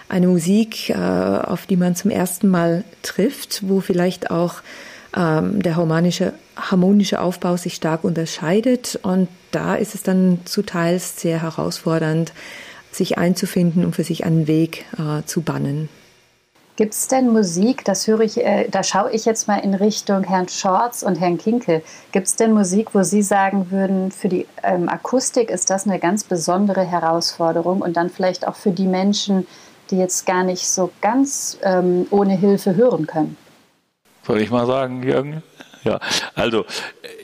eine 0.08 0.28
Musik, 0.28 0.90
äh, 0.90 0.94
auf 0.94 1.66
die 1.66 1.76
man 1.76 1.96
zum 1.96 2.10
ersten 2.10 2.48
Mal 2.48 2.84
trifft, 3.02 3.68
wo 3.68 3.80
vielleicht 3.80 4.30
auch 4.30 4.62
ähm, 5.16 5.62
der 5.62 5.76
harmonische, 5.76 6.32
harmonische 6.56 7.20
Aufbau 7.20 7.56
sich 7.56 7.74
stark 7.74 8.04
unterscheidet. 8.04 8.98
Und 9.02 9.28
da 9.50 9.74
ist 9.74 9.94
es 9.94 10.02
dann 10.02 10.40
zu 10.44 10.62
teils 10.62 11.20
sehr 11.20 11.42
herausfordernd, 11.42 12.32
sich 12.96 13.18
einzufinden 13.18 13.84
und 13.84 13.94
für 13.94 14.04
sich 14.04 14.24
einen 14.24 14.46
Weg 14.46 14.84
äh, 14.98 15.24
zu 15.24 15.42
bannen. 15.42 15.88
Gibt 16.76 16.92
es 16.92 17.08
denn 17.08 17.32
Musik, 17.32 17.86
das 17.86 18.06
höre 18.06 18.20
ich, 18.20 18.36
äh, 18.36 18.68
da 18.68 18.82
schaue 18.82 19.10
ich 19.10 19.24
jetzt 19.24 19.48
mal 19.48 19.56
in 19.56 19.72
Richtung 19.72 20.24
Herrn 20.24 20.46
Schorz 20.46 21.02
und 21.02 21.18
Herrn 21.18 21.38
Kinkel. 21.38 21.82
Gibt 22.12 22.26
es 22.26 22.36
denn 22.36 22.52
Musik, 22.52 22.94
wo 22.94 23.02
Sie 23.02 23.22
sagen 23.22 23.70
würden, 23.70 24.10
für 24.10 24.28
die 24.28 24.46
ähm, 24.62 24.86
Akustik 24.90 25.50
ist 25.50 25.70
das 25.70 25.86
eine 25.86 25.98
ganz 25.98 26.24
besondere 26.24 26.84
Herausforderung 26.84 27.80
und 27.80 27.96
dann 27.96 28.10
vielleicht 28.10 28.46
auch 28.46 28.56
für 28.56 28.72
die 28.72 28.86
Menschen, 28.86 29.46
die 29.90 29.96
jetzt 29.96 30.26
gar 30.26 30.44
nicht 30.44 30.68
so 30.68 30.90
ganz 31.00 31.58
ähm, 31.62 32.06
ohne 32.10 32.36
Hilfe 32.36 32.76
hören 32.76 33.06
können? 33.06 33.38
Soll 34.26 34.42
ich 34.42 34.50
mal 34.50 34.66
sagen, 34.66 35.02
Jürgen? 35.02 35.42
Ja, 35.82 35.98
also 36.34 36.66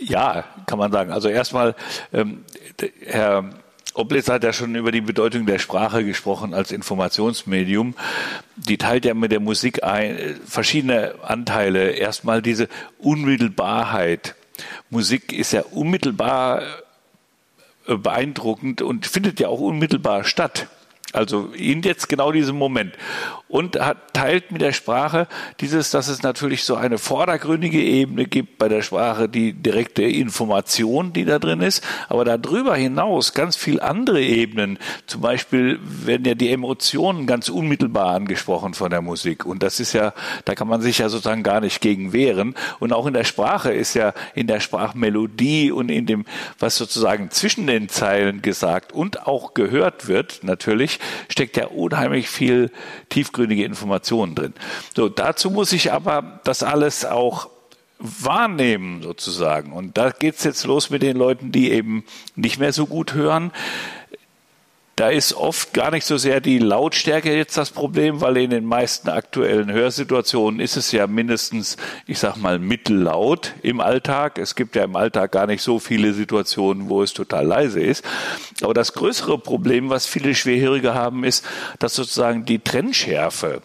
ja, 0.01 0.45
kann 0.65 0.79
man 0.79 0.93
sagen. 0.93 1.11
Also 1.11 1.29
erstmal, 1.29 1.75
ähm, 2.13 2.45
Herr 3.05 3.51
Oblitz 3.95 4.29
hat 4.29 4.43
ja 4.43 4.53
schon 4.53 4.75
über 4.75 4.91
die 4.91 5.03
Bedeutung 5.03 5.45
der 5.47 5.59
Sprache 5.59 6.05
gesprochen 6.05 6.55
als 6.55 6.73
Informationsmedium. 6.73 7.95
Die 8.57 8.79
teilt 8.79 9.05
ja 9.05 9.15
mit 9.15 9.33
der 9.33 9.41
Musik 9.41 9.85
ein, 9.85 10.41
verschiedene 10.47 11.15
Anteile. 11.23 11.91
Erstmal 11.91 12.41
diese 12.41 12.69
Unmittelbarheit. 12.99 14.35
Musik 14.89 15.33
ist 15.33 15.53
ja 15.53 15.63
unmittelbar 15.71 16.63
äh, 17.87 17.97
beeindruckend 17.97 18.81
und 18.81 19.07
findet 19.07 19.41
ja 19.41 19.49
auch 19.49 19.61
unmittelbar 19.61 20.25
statt. 20.25 20.69
Also 21.13 21.51
in 21.55 21.83
jetzt 21.83 22.09
genau 22.09 22.33
diesem 22.33 22.57
Moment. 22.57 22.95
Und 23.49 23.79
hat, 23.79 24.15
teilt 24.15 24.51
mit 24.51 24.63
der 24.63 24.73
Sprache 24.73 25.29
dieses, 25.61 25.91
dass 25.91 26.09
es 26.09 26.23
natürlich 26.23 26.65
so 26.65 26.75
eine 26.75 26.97
vordergründige 26.97 27.83
Ebene 27.83 28.25
gibt 28.25 28.57
bei 28.57 28.69
der 28.69 28.81
Sprache, 28.81 29.29
die 29.29 29.53
direkte 29.53 30.05
Information, 30.05 31.13
die 31.13 31.27
da 31.27 31.39
drin 31.39 31.61
ist, 31.61 31.85
aber 32.09 32.25
darüber 32.25 32.75
hinaus 32.77 33.35
ganz 33.35 33.57
viel 33.57 33.79
andere 33.81 34.23
Ebenen. 34.23 34.79
Zum 35.07 35.21
Beispiel 35.21 35.79
werden 35.83 36.25
ja 36.25 36.35
die 36.35 36.49
Emotionen 36.49 37.27
ganz 37.27 37.51
unmittelbar 37.51 38.15
angesprochen 38.15 38.73
von 38.73 38.91
der 38.91 39.03
Musik. 39.03 39.45
Und 39.45 39.63
das 39.63 39.81
ist 39.81 39.93
ja, 39.93 40.15
da 40.47 40.55
kann 40.55 40.69
man 40.69 40.81
sich 40.81 40.99
ja 40.99 41.11
sozusagen 41.11 41.43
gar 41.43 41.61
nicht 41.61 41.83
gegen 41.83 42.15
wehren. 42.15 42.55
Und 42.81 42.95
auch 42.95 43.07
in 43.07 43.13
der 43.13 43.25
Sprache 43.25 43.71
ist 43.71 43.93
ja 43.93 44.15
in 44.35 44.47
der 44.47 44.61
Sprachmelodie 44.61 45.73
und 45.73 45.91
in 45.91 46.07
dem, 46.07 46.25
was 46.59 46.77
sozusagen 46.77 47.31
zwischen 47.31 47.67
den 47.67 47.91
Zeilen 47.91 48.41
gesagt 48.41 48.93
und 48.95 49.27
auch 49.27 49.53
gehört 49.53 50.09
wird, 50.09 50.41
natürlich, 50.43 51.01
steckt 51.29 51.57
ja 51.57 51.67
unheimlich 51.67 52.29
viel 52.29 52.71
tiefgründige 53.09 53.65
Informationen 53.65 54.35
drin. 54.35 54.55
So, 54.95 55.09
dazu 55.09 55.51
muss 55.51 55.73
ich 55.73 55.93
aber 55.93 56.41
das 56.45 56.63
alles 56.63 57.05
auch 57.05 57.49
wahrnehmen 57.99 59.03
sozusagen. 59.03 59.73
Und 59.73 59.97
da 59.97 60.11
geht's 60.11 60.45
jetzt 60.45 60.65
los 60.65 60.91
mit 60.91 61.03
den 61.03 61.17
Leuten, 61.17 61.53
die 61.53 61.71
eben 61.71 62.05
nicht 62.35 62.59
mehr 62.59 62.73
so 62.73 62.87
gut 62.87 63.15
hören. 63.15 63.53
Da 64.97 65.09
ist 65.09 65.33
oft 65.33 65.73
gar 65.73 65.91
nicht 65.91 66.05
so 66.05 66.19
sehr 66.19 66.43
die 66.43 66.59
Lautstärke 66.59 67.35
jetzt 67.35 67.57
das 67.57 67.71
Problem, 67.71 68.21
weil 68.21 68.37
in 68.37 68.51
den 68.51 68.67
meisten 68.67 69.09
aktuellen 69.09 69.73
Hörsituationen 69.73 70.61
ist 70.61 70.77
es 70.77 70.93
ja 70.93 71.07
mindestens, 71.07 71.79
ich 72.07 72.19
sag 72.19 72.37
mal, 72.37 72.59
mittellaut 72.59 73.55
im 73.63 73.81
Alltag. 73.81 74.37
Es 74.37 74.55
gibt 74.55 74.77
ja 74.77 74.85
im 74.85 74.95
Alltag 74.95 75.33
gar 75.33 75.47
nicht 75.47 75.63
so 75.63 75.79
viele 75.79 76.13
Situationen, 76.13 76.91
wo 76.91 77.03
es 77.03 77.15
total 77.15 77.47
leise 77.47 77.81
ist. 77.81 78.05
Aber 78.61 78.75
das 78.75 78.93
größere 78.93 79.39
Problem, 79.39 79.89
was 79.89 80.05
viele 80.05 80.35
Schwerhörige 80.35 80.93
haben, 80.93 81.25
ist, 81.25 81.47
dass 81.79 81.95
sozusagen 81.95 82.45
die 82.45 82.59
Trennschärfe 82.59 83.63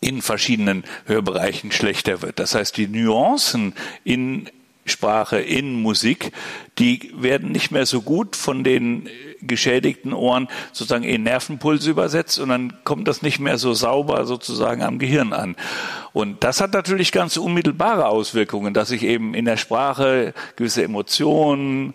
in 0.00 0.20
verschiedenen 0.20 0.84
Hörbereichen 1.06 1.72
schlechter 1.72 2.20
wird. 2.20 2.38
Das 2.38 2.54
heißt, 2.54 2.76
die 2.76 2.86
Nuancen 2.86 3.72
in 4.04 4.50
Sprache, 4.88 5.38
in 5.38 5.80
Musik, 5.80 6.32
die 6.78 7.12
werden 7.16 7.52
nicht 7.52 7.70
mehr 7.70 7.86
so 7.86 8.02
gut 8.02 8.36
von 8.36 8.64
den 8.64 9.08
geschädigten 9.40 10.12
Ohren 10.12 10.48
sozusagen 10.72 11.04
in 11.04 11.22
Nervenpulse 11.22 11.90
übersetzt 11.90 12.38
und 12.38 12.48
dann 12.48 12.72
kommt 12.84 13.06
das 13.08 13.22
nicht 13.22 13.38
mehr 13.38 13.58
so 13.58 13.74
sauber 13.74 14.26
sozusagen 14.26 14.82
am 14.82 14.98
Gehirn 14.98 15.32
an. 15.32 15.56
Und 16.12 16.42
das 16.42 16.60
hat 16.60 16.72
natürlich 16.72 17.12
ganz 17.12 17.36
unmittelbare 17.36 18.06
Auswirkungen, 18.06 18.74
dass 18.74 18.90
ich 18.90 19.02
eben 19.02 19.34
in 19.34 19.44
der 19.44 19.56
Sprache 19.56 20.34
gewisse 20.56 20.82
Emotionen, 20.82 21.94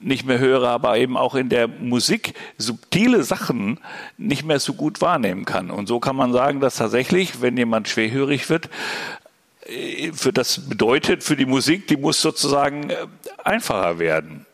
nicht 0.00 0.24
mehr 0.24 0.38
höre, 0.38 0.68
aber 0.68 0.96
eben 0.96 1.16
auch 1.16 1.34
in 1.34 1.48
der 1.48 1.66
Musik 1.66 2.34
subtile 2.56 3.24
Sachen 3.24 3.80
nicht 4.16 4.44
mehr 4.44 4.60
so 4.60 4.74
gut 4.74 5.00
wahrnehmen 5.00 5.44
kann. 5.44 5.70
Und 5.70 5.88
so 5.88 5.98
kann 5.98 6.14
man 6.14 6.32
sagen, 6.32 6.60
dass 6.60 6.76
tatsächlich, 6.76 7.42
wenn 7.42 7.56
jemand 7.56 7.88
schwerhörig 7.88 8.48
wird, 8.48 8.68
für 10.12 10.32
das 10.32 10.68
bedeutet 10.68 11.22
für 11.22 11.36
die 11.36 11.46
Musik, 11.46 11.86
die 11.88 11.96
muss 11.96 12.22
sozusagen 12.22 12.90
äh, 12.90 13.06
einfacher 13.44 13.98
werden. 13.98 14.46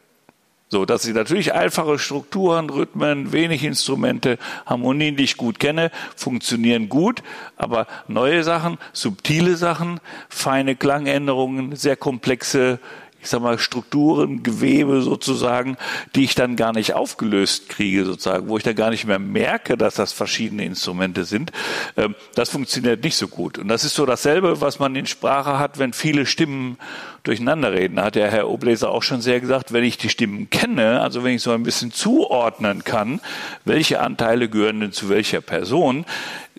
So, 0.68 0.84
dass 0.84 1.02
sie 1.02 1.12
natürlich 1.12 1.52
einfache 1.52 2.00
Strukturen, 2.00 2.68
Rhythmen, 2.68 3.32
wenig 3.32 3.62
Instrumente, 3.62 4.38
Harmonien, 4.66 5.14
die 5.14 5.22
ich 5.22 5.36
gut 5.36 5.60
kenne, 5.60 5.92
funktionieren 6.16 6.88
gut, 6.88 7.22
aber 7.56 7.86
neue 8.08 8.42
Sachen, 8.42 8.78
subtile 8.92 9.56
Sachen, 9.56 10.00
feine 10.28 10.74
Klangänderungen, 10.74 11.76
sehr 11.76 11.96
komplexe 11.96 12.80
ich 13.24 13.30
sag 13.30 13.40
mal, 13.40 13.58
Strukturen, 13.58 14.42
Gewebe 14.42 15.00
sozusagen, 15.00 15.78
die 16.14 16.24
ich 16.24 16.34
dann 16.34 16.56
gar 16.56 16.74
nicht 16.74 16.92
aufgelöst 16.92 17.70
kriege, 17.70 18.04
sozusagen, 18.04 18.48
wo 18.48 18.58
ich 18.58 18.62
dann 18.62 18.76
gar 18.76 18.90
nicht 18.90 19.06
mehr 19.06 19.18
merke, 19.18 19.78
dass 19.78 19.94
das 19.94 20.12
verschiedene 20.12 20.64
Instrumente 20.66 21.24
sind. 21.24 21.50
Ähm, 21.96 22.14
das 22.34 22.50
funktioniert 22.50 23.02
nicht 23.02 23.16
so 23.16 23.26
gut. 23.26 23.56
Und 23.56 23.68
das 23.68 23.82
ist 23.84 23.94
so 23.94 24.04
dasselbe, 24.04 24.60
was 24.60 24.78
man 24.78 24.94
in 24.94 25.06
Sprache 25.06 25.58
hat, 25.58 25.78
wenn 25.78 25.94
viele 25.94 26.26
Stimmen 26.26 26.76
durcheinander 27.22 27.72
reden. 27.72 27.96
Da 27.96 28.04
hat 28.04 28.16
ja 28.16 28.26
Herr 28.26 28.50
Obleser 28.50 28.90
auch 28.90 29.02
schon 29.02 29.22
sehr 29.22 29.40
gesagt, 29.40 29.72
wenn 29.72 29.84
ich 29.84 29.96
die 29.96 30.10
Stimmen 30.10 30.50
kenne, 30.50 31.00
also 31.00 31.24
wenn 31.24 31.34
ich 31.34 31.42
so 31.42 31.52
ein 31.52 31.62
bisschen 31.62 31.92
zuordnen 31.92 32.84
kann, 32.84 33.20
welche 33.64 34.00
Anteile 34.00 34.50
gehören 34.50 34.80
denn 34.80 34.92
zu 34.92 35.08
welcher 35.08 35.40
Person, 35.40 36.04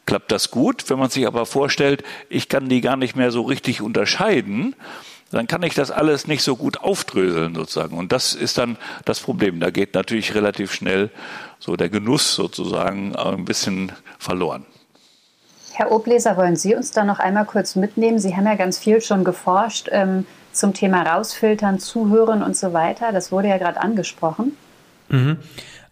klappt 0.07 0.31
das 0.31 0.49
gut. 0.49 0.89
Wenn 0.89 0.97
man 0.97 1.11
sich 1.11 1.27
aber 1.27 1.45
vorstellt, 1.45 2.03
ich 2.29 2.49
kann 2.49 2.69
die 2.69 2.81
gar 2.81 2.97
nicht 2.97 3.15
mehr 3.15 3.29
so 3.29 3.43
richtig 3.43 3.83
unterscheiden, 3.83 4.75
dann 5.35 5.47
kann 5.47 5.63
ich 5.63 5.73
das 5.73 5.91
alles 5.91 6.27
nicht 6.27 6.43
so 6.43 6.55
gut 6.55 6.77
aufdröseln 6.79 7.55
sozusagen. 7.55 7.97
Und 7.97 8.13
das 8.13 8.33
ist 8.33 8.57
dann 8.57 8.77
das 9.03 9.19
Problem. 9.19 9.59
Da 9.59 9.69
geht 9.69 9.93
natürlich 9.93 10.33
relativ 10.33 10.73
schnell 10.73 11.09
so 11.59 11.75
der 11.75 11.89
Genuss 11.89 12.35
sozusagen 12.35 13.15
ein 13.17 13.43
bisschen 13.43 13.91
verloren. 14.17 14.65
Herr 15.73 15.91
Obleser, 15.91 16.37
wollen 16.37 16.55
Sie 16.55 16.73
uns 16.73 16.91
da 16.91 17.03
noch 17.03 17.19
einmal 17.19 17.43
kurz 17.43 17.75
mitnehmen? 17.75 18.17
Sie 18.17 18.37
haben 18.37 18.45
ja 18.45 18.55
ganz 18.55 18.77
viel 18.77 19.01
schon 19.01 19.25
geforscht 19.25 19.89
ähm, 19.91 20.25
zum 20.53 20.73
Thema 20.73 21.01
Rausfiltern, 21.03 21.79
Zuhören 21.79 22.41
und 22.41 22.55
so 22.55 22.71
weiter. 22.71 23.11
Das 23.11 23.33
wurde 23.33 23.49
ja 23.49 23.57
gerade 23.57 23.81
angesprochen. 23.81 24.55
Mhm. 25.09 25.37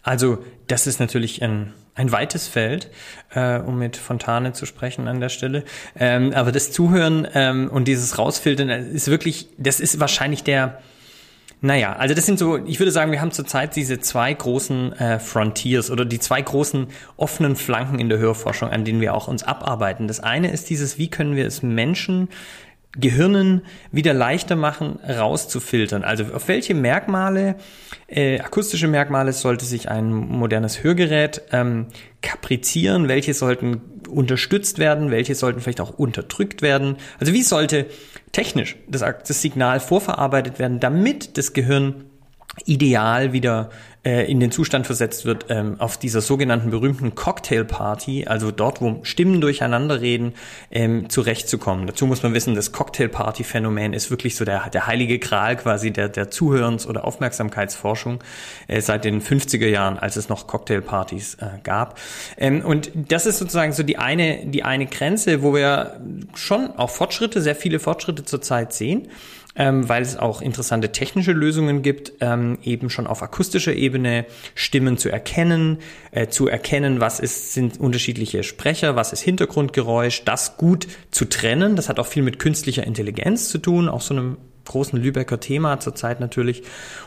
Also 0.02 0.38
das 0.68 0.86
ist 0.86 1.00
natürlich 1.00 1.42
ein 1.42 1.74
ein 1.94 2.10
weites 2.10 2.48
Feld, 2.48 2.90
äh, 3.34 3.58
um 3.58 3.78
mit 3.78 3.96
Fontane 3.96 4.52
zu 4.52 4.66
sprechen 4.66 5.06
an 5.08 5.20
der 5.20 5.28
Stelle. 5.28 5.64
Ähm, 5.98 6.32
aber 6.34 6.52
das 6.52 6.72
Zuhören 6.72 7.26
ähm, 7.34 7.68
und 7.70 7.86
dieses 7.86 8.18
Rausfiltern 8.18 8.68
ist 8.68 9.08
wirklich, 9.08 9.48
das 9.58 9.80
ist 9.80 10.00
wahrscheinlich 10.00 10.42
der, 10.42 10.80
naja, 11.60 11.94
also 11.94 12.14
das 12.14 12.26
sind 12.26 12.38
so, 12.38 12.58
ich 12.58 12.80
würde 12.80 12.90
sagen, 12.90 13.12
wir 13.12 13.20
haben 13.20 13.30
zurzeit 13.30 13.76
diese 13.76 14.00
zwei 14.00 14.34
großen 14.34 14.92
äh, 14.94 15.18
Frontiers 15.20 15.90
oder 15.90 16.04
die 16.04 16.18
zwei 16.18 16.42
großen 16.42 16.88
offenen 17.16 17.56
Flanken 17.56 18.00
in 18.00 18.08
der 18.08 18.18
Hörforschung, 18.18 18.70
an 18.70 18.84
denen 18.84 19.00
wir 19.00 19.14
auch 19.14 19.28
uns 19.28 19.44
abarbeiten. 19.44 20.08
Das 20.08 20.20
eine 20.20 20.50
ist 20.50 20.68
dieses, 20.70 20.98
wie 20.98 21.08
können 21.08 21.36
wir 21.36 21.46
es 21.46 21.62
Menschen 21.62 22.28
Gehirnen 22.96 23.62
wieder 23.90 24.14
leichter 24.14 24.56
machen, 24.56 24.98
rauszufiltern. 25.00 26.04
Also 26.04 26.24
auf 26.32 26.48
welche 26.48 26.74
Merkmale, 26.74 27.56
äh, 28.06 28.40
akustische 28.40 28.86
Merkmale 28.86 29.32
sollte 29.32 29.64
sich 29.64 29.88
ein 29.88 30.12
modernes 30.12 30.84
Hörgerät 30.84 31.42
ähm, 31.52 31.86
kaprizieren, 32.22 33.08
welche 33.08 33.34
sollten 33.34 33.80
unterstützt 34.08 34.78
werden, 34.78 35.10
welche 35.10 35.34
sollten 35.34 35.60
vielleicht 35.60 35.80
auch 35.80 35.98
unterdrückt 35.98 36.62
werden. 36.62 36.96
Also 37.18 37.32
wie 37.32 37.42
sollte 37.42 37.86
technisch 38.32 38.76
das, 38.88 39.00
das 39.00 39.42
Signal 39.42 39.80
vorverarbeitet 39.80 40.58
werden, 40.58 40.78
damit 40.78 41.36
das 41.36 41.52
Gehirn 41.52 42.04
ideal 42.64 43.32
wieder 43.32 43.70
äh, 44.04 44.30
in 44.30 44.38
den 44.38 44.50
Zustand 44.50 44.86
versetzt 44.86 45.24
wird, 45.24 45.46
ähm, 45.48 45.76
auf 45.78 45.96
dieser 45.96 46.20
sogenannten 46.20 46.70
berühmten 46.70 47.14
Cocktail-Party, 47.14 48.26
also 48.26 48.50
dort, 48.50 48.80
wo 48.80 49.00
Stimmen 49.02 49.40
durcheinander 49.40 50.00
reden, 50.00 50.34
ähm, 50.70 51.08
zurechtzukommen. 51.08 51.86
Dazu 51.86 52.06
muss 52.06 52.22
man 52.22 52.34
wissen, 52.34 52.54
das 52.54 52.72
Cocktail-Party-Phänomen 52.72 53.92
ist 53.92 54.10
wirklich 54.10 54.36
so 54.36 54.44
der, 54.44 54.68
der 54.70 54.86
heilige 54.86 55.18
Gral 55.18 55.56
quasi 55.56 55.90
der, 55.90 56.08
der 56.08 56.30
Zuhörens- 56.30 56.86
oder 56.86 57.04
Aufmerksamkeitsforschung 57.04 58.22
äh, 58.68 58.80
seit 58.80 59.04
den 59.04 59.22
50er 59.22 59.68
Jahren, 59.68 59.98
als 59.98 60.16
es 60.16 60.28
noch 60.28 60.46
Cocktail-Partys 60.46 61.36
äh, 61.36 61.46
gab. 61.62 61.98
Ähm, 62.36 62.60
und 62.64 62.90
das 62.94 63.26
ist 63.26 63.38
sozusagen 63.38 63.72
so 63.72 63.82
die 63.82 63.96
eine, 63.96 64.46
die 64.46 64.62
eine 64.64 64.86
Grenze, 64.86 65.42
wo 65.42 65.54
wir 65.54 66.00
schon 66.34 66.70
auch 66.76 66.90
Fortschritte, 66.90 67.40
sehr 67.40 67.56
viele 67.56 67.78
Fortschritte 67.78 68.24
zurzeit 68.24 68.72
sehen 68.72 69.08
ähm, 69.56 69.88
weil 69.88 70.02
es 70.02 70.16
auch 70.16 70.42
interessante 70.42 70.92
technische 70.92 71.32
Lösungen 71.32 71.82
gibt, 71.82 72.12
ähm, 72.20 72.58
eben 72.62 72.90
schon 72.90 73.06
auf 73.06 73.22
akustischer 73.22 73.74
Ebene 73.74 74.26
Stimmen 74.54 74.98
zu 74.98 75.08
erkennen, 75.08 75.78
äh, 76.10 76.28
zu 76.28 76.48
erkennen, 76.48 77.00
was 77.00 77.20
ist, 77.20 77.52
sind 77.52 77.78
unterschiedliche 77.78 78.42
Sprecher, 78.42 78.96
was 78.96 79.12
ist 79.12 79.20
Hintergrundgeräusch, 79.20 80.24
das 80.24 80.56
gut 80.56 80.86
zu 81.10 81.26
trennen. 81.26 81.76
Das 81.76 81.88
hat 81.88 81.98
auch 81.98 82.06
viel 82.06 82.22
mit 82.22 82.38
künstlicher 82.38 82.84
Intelligenz 82.84 83.48
zu 83.48 83.58
tun, 83.58 83.88
auch 83.88 84.00
so 84.00 84.14
einem 84.14 84.36
großen 84.64 85.00
Lübecker 85.00 85.40
Thema 85.40 85.80
zurzeit 85.80 86.20
natürlich. 86.20 86.62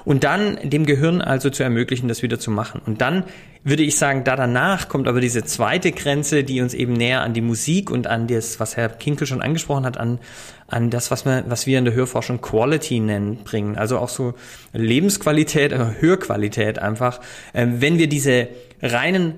Und 0.06 0.24
dann 0.24 0.58
dem 0.64 0.86
Gehirn 0.86 1.22
also 1.22 1.50
zu 1.50 1.64
ermöglichen, 1.64 2.08
das 2.08 2.22
wieder 2.22 2.40
zu 2.40 2.52
machen. 2.52 2.82
Und 2.86 3.02
dann 3.02 3.24
würde 3.64 3.84
ich 3.84 3.98
sagen, 3.98 4.24
da 4.24 4.36
danach 4.36 4.88
kommt 4.88 5.08
aber 5.08 5.20
diese 5.20 5.44
zweite 5.44 5.92
Grenze, 5.92 6.44
die 6.44 6.62
uns 6.62 6.74
eben 6.74 6.94
näher 6.94 7.22
an 7.22 7.34
die 7.34 7.42
Musik 7.42 7.92
und 7.92 8.08
an 8.08 8.28
das, 8.28 8.60
was 8.60 8.78
Herr 8.78 8.90
Kinkel 8.90 9.28
schon 9.28 9.42
angesprochen 9.42 9.86
hat, 9.86 9.98
an, 9.98 10.20
an 10.68 10.90
das, 10.90 11.12
was, 11.12 11.26
man, 11.26 11.50
was 11.50 11.68
wir 11.68 11.78
in 11.78 11.86
der 11.86 11.94
Hörforschung 11.94 12.42
Quality 12.42 13.00
nennen, 13.00 13.44
bringen. 13.44 13.76
Also 13.76 13.98
auch 13.98 14.10
so 14.10 14.36
Lebensqualität, 14.74 15.74
Hörqualität 15.74 16.80
einfach. 16.80 17.20
Ähm, 17.54 17.82
wenn 17.82 17.98
wir 17.98 18.08
diese 18.08 18.48
reinen 18.82 19.36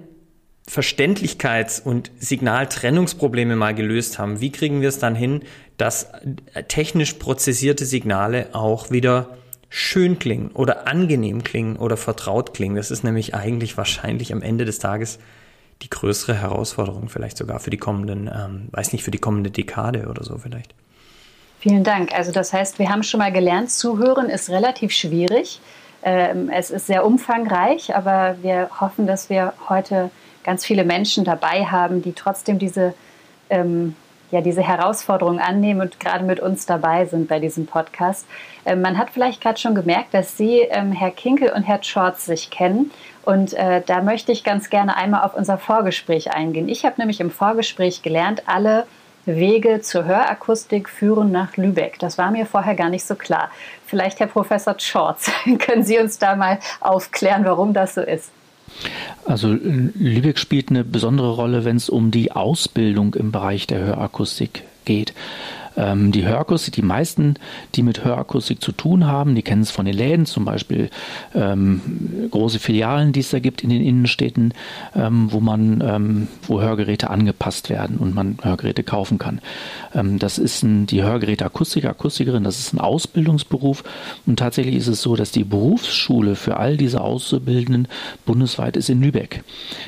Verständlichkeits- 0.69 1.81
und 1.81 2.11
Signaltrennungsprobleme 2.19 3.55
mal 3.55 3.73
gelöst 3.73 4.19
haben, 4.19 4.39
wie 4.39 4.51
kriegen 4.51 4.81
wir 4.81 4.89
es 4.89 4.99
dann 4.99 5.15
hin, 5.15 5.41
dass 5.77 6.11
technisch 6.67 7.13
prozessierte 7.13 7.85
Signale 7.85 8.49
auch 8.53 8.91
wieder 8.91 9.37
schön 9.69 10.19
klingen 10.19 10.51
oder 10.51 10.87
angenehm 10.87 11.43
klingen 11.43 11.75
oder 11.77 11.97
vertraut 11.97 12.53
klingen? 12.53 12.75
Das 12.75 12.91
ist 12.91 13.03
nämlich 13.03 13.33
eigentlich 13.33 13.77
wahrscheinlich 13.77 14.31
am 14.31 14.43
Ende 14.43 14.65
des 14.65 14.77
Tages 14.77 15.17
die 15.81 15.89
größere 15.89 16.35
Herausforderung, 16.35 17.09
vielleicht 17.09 17.37
sogar 17.37 17.59
für 17.59 17.69
die 17.69 17.77
kommenden, 17.77 18.27
ähm, 18.27 18.67
weiß 18.71 18.91
nicht, 18.91 19.03
für 19.03 19.11
die 19.11 19.17
kommende 19.17 19.49
Dekade 19.49 20.07
oder 20.07 20.23
so 20.23 20.37
vielleicht. 20.37 20.75
Vielen 21.59 21.83
Dank. 21.83 22.13
Also 22.13 22.31
das 22.31 22.53
heißt, 22.53 22.79
wir 22.79 22.89
haben 22.89 23.03
schon 23.03 23.19
mal 23.19 23.31
gelernt, 23.31 23.71
zuhören 23.71 24.29
ist 24.29 24.49
relativ 24.49 24.91
schwierig. 24.91 25.61
Ähm, 26.03 26.49
es 26.49 26.69
ist 26.69 26.87
sehr 26.87 27.05
umfangreich, 27.05 27.95
aber 27.95 28.37
wir 28.41 28.69
hoffen, 28.79 29.07
dass 29.07 29.29
wir 29.29 29.53
heute 29.67 30.11
ganz 30.43 30.65
viele 30.65 30.83
Menschen 30.83 31.23
dabei 31.23 31.65
haben, 31.65 32.01
die 32.01 32.13
trotzdem 32.13 32.59
diese, 32.59 32.93
ähm, 33.49 33.95
ja, 34.31 34.41
diese 34.41 34.61
Herausforderung 34.61 35.39
annehmen 35.39 35.81
und 35.81 35.99
gerade 35.99 36.23
mit 36.23 36.39
uns 36.39 36.65
dabei 36.65 37.05
sind 37.05 37.27
bei 37.27 37.39
diesem 37.39 37.65
Podcast. 37.65 38.27
Ähm, 38.65 38.81
man 38.81 38.97
hat 38.97 39.09
vielleicht 39.09 39.41
gerade 39.41 39.59
schon 39.59 39.75
gemerkt, 39.75 40.13
dass 40.13 40.37
Sie, 40.37 40.59
ähm, 40.59 40.91
Herr 40.91 41.11
Kinkel 41.11 41.51
und 41.51 41.63
Herr 41.63 41.83
Schorz, 41.83 42.25
sich 42.25 42.49
kennen. 42.49 42.91
Und 43.23 43.53
äh, 43.53 43.81
da 43.85 44.01
möchte 44.01 44.31
ich 44.31 44.43
ganz 44.43 44.69
gerne 44.69 44.95
einmal 44.95 45.23
auf 45.23 45.35
unser 45.35 45.57
Vorgespräch 45.57 46.31
eingehen. 46.31 46.69
Ich 46.69 46.85
habe 46.85 46.95
nämlich 46.97 47.19
im 47.19 47.31
Vorgespräch 47.31 48.01
gelernt, 48.01 48.43
alle 48.47 48.85
Wege 49.25 49.81
zur 49.81 50.05
Hörakustik 50.05 50.89
führen 50.89 51.31
nach 51.31 51.57
Lübeck. 51.57 51.99
Das 51.99 52.17
war 52.17 52.31
mir 52.31 52.45
vorher 52.45 52.75
gar 52.75 52.89
nicht 52.89 53.05
so 53.05 53.15
klar. 53.15 53.49
Vielleicht, 53.85 54.19
Herr 54.19 54.27
Professor 54.27 54.75
Schorz, 54.79 55.31
können 55.59 55.83
Sie 55.83 55.99
uns 55.99 56.17
da 56.19 56.35
mal 56.35 56.59
aufklären, 56.79 57.45
warum 57.45 57.73
das 57.73 57.95
so 57.95 58.01
ist? 58.01 58.31
Also 59.25 59.49
Lübeck 59.49 60.39
spielt 60.39 60.69
eine 60.69 60.83
besondere 60.83 61.31
Rolle, 61.31 61.65
wenn 61.65 61.75
es 61.75 61.89
um 61.89 62.11
die 62.11 62.31
Ausbildung 62.31 63.13
im 63.15 63.31
Bereich 63.31 63.67
der 63.67 63.79
Hörakustik 63.79 64.63
geht. 64.85 65.13
Ähm, 65.79 66.11
die 66.11 66.25
Hörakustik, 66.25 66.73
die 66.73 66.81
meisten, 66.81 67.35
die 67.75 67.83
mit 67.83 68.03
Hörakustik 68.03 68.61
zu 68.61 68.73
tun 68.73 69.07
haben, 69.07 69.33
die 69.33 69.41
kennen 69.41 69.61
es 69.61 69.71
von 69.71 69.85
den 69.85 69.95
Läden, 69.95 70.25
zum 70.25 70.43
Beispiel 70.43 70.89
ähm, 71.33 72.27
große 72.29 72.59
Filialen, 72.59 73.13
die 73.13 73.21
es 73.21 73.29
da 73.29 73.39
gibt 73.39 73.63
in 73.63 73.69
den 73.69 73.81
Innenstädten, 73.81 74.53
ähm, 74.93 75.31
wo 75.31 75.39
man, 75.39 75.81
ähm, 75.81 76.27
wo 76.43 76.59
Hörgeräte 76.59 77.09
angepasst 77.09 77.69
werden 77.69 77.97
und 77.97 78.13
man 78.13 78.37
Hörgeräte 78.41 78.83
kaufen 78.83 79.17
kann. 79.17 79.39
Ähm, 79.95 80.19
das 80.19 80.37
ist 80.37 80.63
ein, 80.63 80.85
die 80.85 81.01
Hörgeräteakustiker, 81.01 81.89
Akustikerin, 81.89 82.43
das 82.43 82.59
ist 82.59 82.73
ein 82.73 82.79
Ausbildungsberuf 82.79 83.83
und 84.25 84.37
tatsächlich 84.37 84.75
ist 84.75 84.87
es 84.87 85.01
so, 85.01 85.15
dass 85.15 85.31
die 85.31 85.45
Berufsschule 85.45 86.35
für 86.35 86.57
all 86.57 86.75
diese 86.75 86.99
Auszubildenden 86.99 87.87
bundesweit 88.25 88.75
ist 88.75 88.89
in 88.89 89.01
Lübeck. 89.01 89.43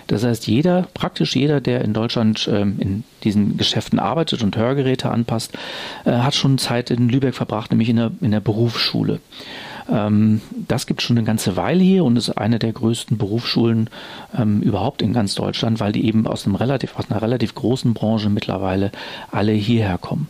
Das 0.08 0.24
heißt, 0.24 0.48
jeder, 0.48 0.88
praktisch 0.94 1.36
jeder, 1.36 1.60
der 1.60 1.82
in 1.84 1.94
Deutschland 1.94 2.50
ähm, 2.52 2.78
in 2.80 3.04
diesen 3.24 3.58
Geschäften 3.58 4.00
arbeitet 4.00 4.42
und 4.42 4.56
Hörgeräte 4.56 5.12
anpasst, 5.12 5.58
äh, 6.06 6.12
hat 6.12 6.36
schon 6.36 6.58
Zeit 6.58 6.92
in 6.92 7.10
Lübeck 7.10 7.36
verbracht, 7.36 7.72
nämlich 7.72 7.90
in 7.90 7.98
der, 7.98 8.12
in 8.22 8.32
der 8.32 8.40
Berufsschule. 8.40 9.20
Ähm, 9.90 10.42
das 10.68 10.88
gibt 10.88 11.02
schon 11.02 11.18
eine 11.18 11.26
ganze 11.26 11.56
Weile 11.56 11.84
hier 11.84 12.04
und 12.06 12.16
ist 12.18 12.30
eine 12.30 12.60
der 12.60 12.72
größten 12.72 13.18
Berufsschulen 13.18 13.90
ähm, 14.38 14.62
überhaupt 14.62 15.02
in 15.02 15.14
ganz 15.14 15.36
Deutschland, 15.36 15.80
weil 15.80 15.92
die 15.92 16.06
eben 16.06 16.28
aus, 16.28 16.46
einem 16.46 16.56
relativ, 16.56 16.98
aus 16.98 17.10
einer 17.10 17.22
relativ 17.22 17.56
großen 17.56 17.94
Branche 17.94 18.30
mittlerweile 18.30 18.92
alle 19.32 19.52
hierher 19.52 19.98
kommen. 19.98 20.30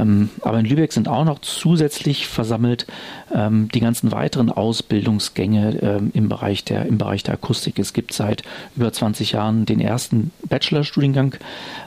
Ähm, 0.00 0.30
aber 0.42 0.58
in 0.58 0.66
Lübeck 0.66 0.92
sind 0.92 1.08
auch 1.08 1.24
noch 1.24 1.40
zusätzlich 1.40 2.26
versammelt 2.26 2.86
ähm, 3.32 3.68
die 3.72 3.80
ganzen 3.80 4.12
weiteren 4.12 4.50
Ausbildungsgänge 4.50 5.78
ähm, 5.82 6.10
im, 6.14 6.28
Bereich 6.28 6.64
der, 6.64 6.86
im 6.86 6.98
Bereich 6.98 7.22
der 7.22 7.34
Akustik. 7.34 7.78
Es 7.78 7.92
gibt 7.92 8.12
seit 8.12 8.42
über 8.76 8.92
20 8.92 9.32
Jahren 9.32 9.66
den 9.66 9.80
ersten 9.80 10.30
Bachelorstudiengang 10.48 11.34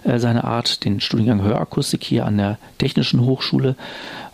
äh, 0.03 0.19
seiner 0.19 0.43
Art, 0.45 0.85
den 0.85 0.99
Studiengang 0.99 1.41
Hörakustik 1.41 2.03
hier 2.03 2.25
an 2.25 2.37
der 2.37 2.57
Technischen 2.77 3.21
Hochschule. 3.21 3.75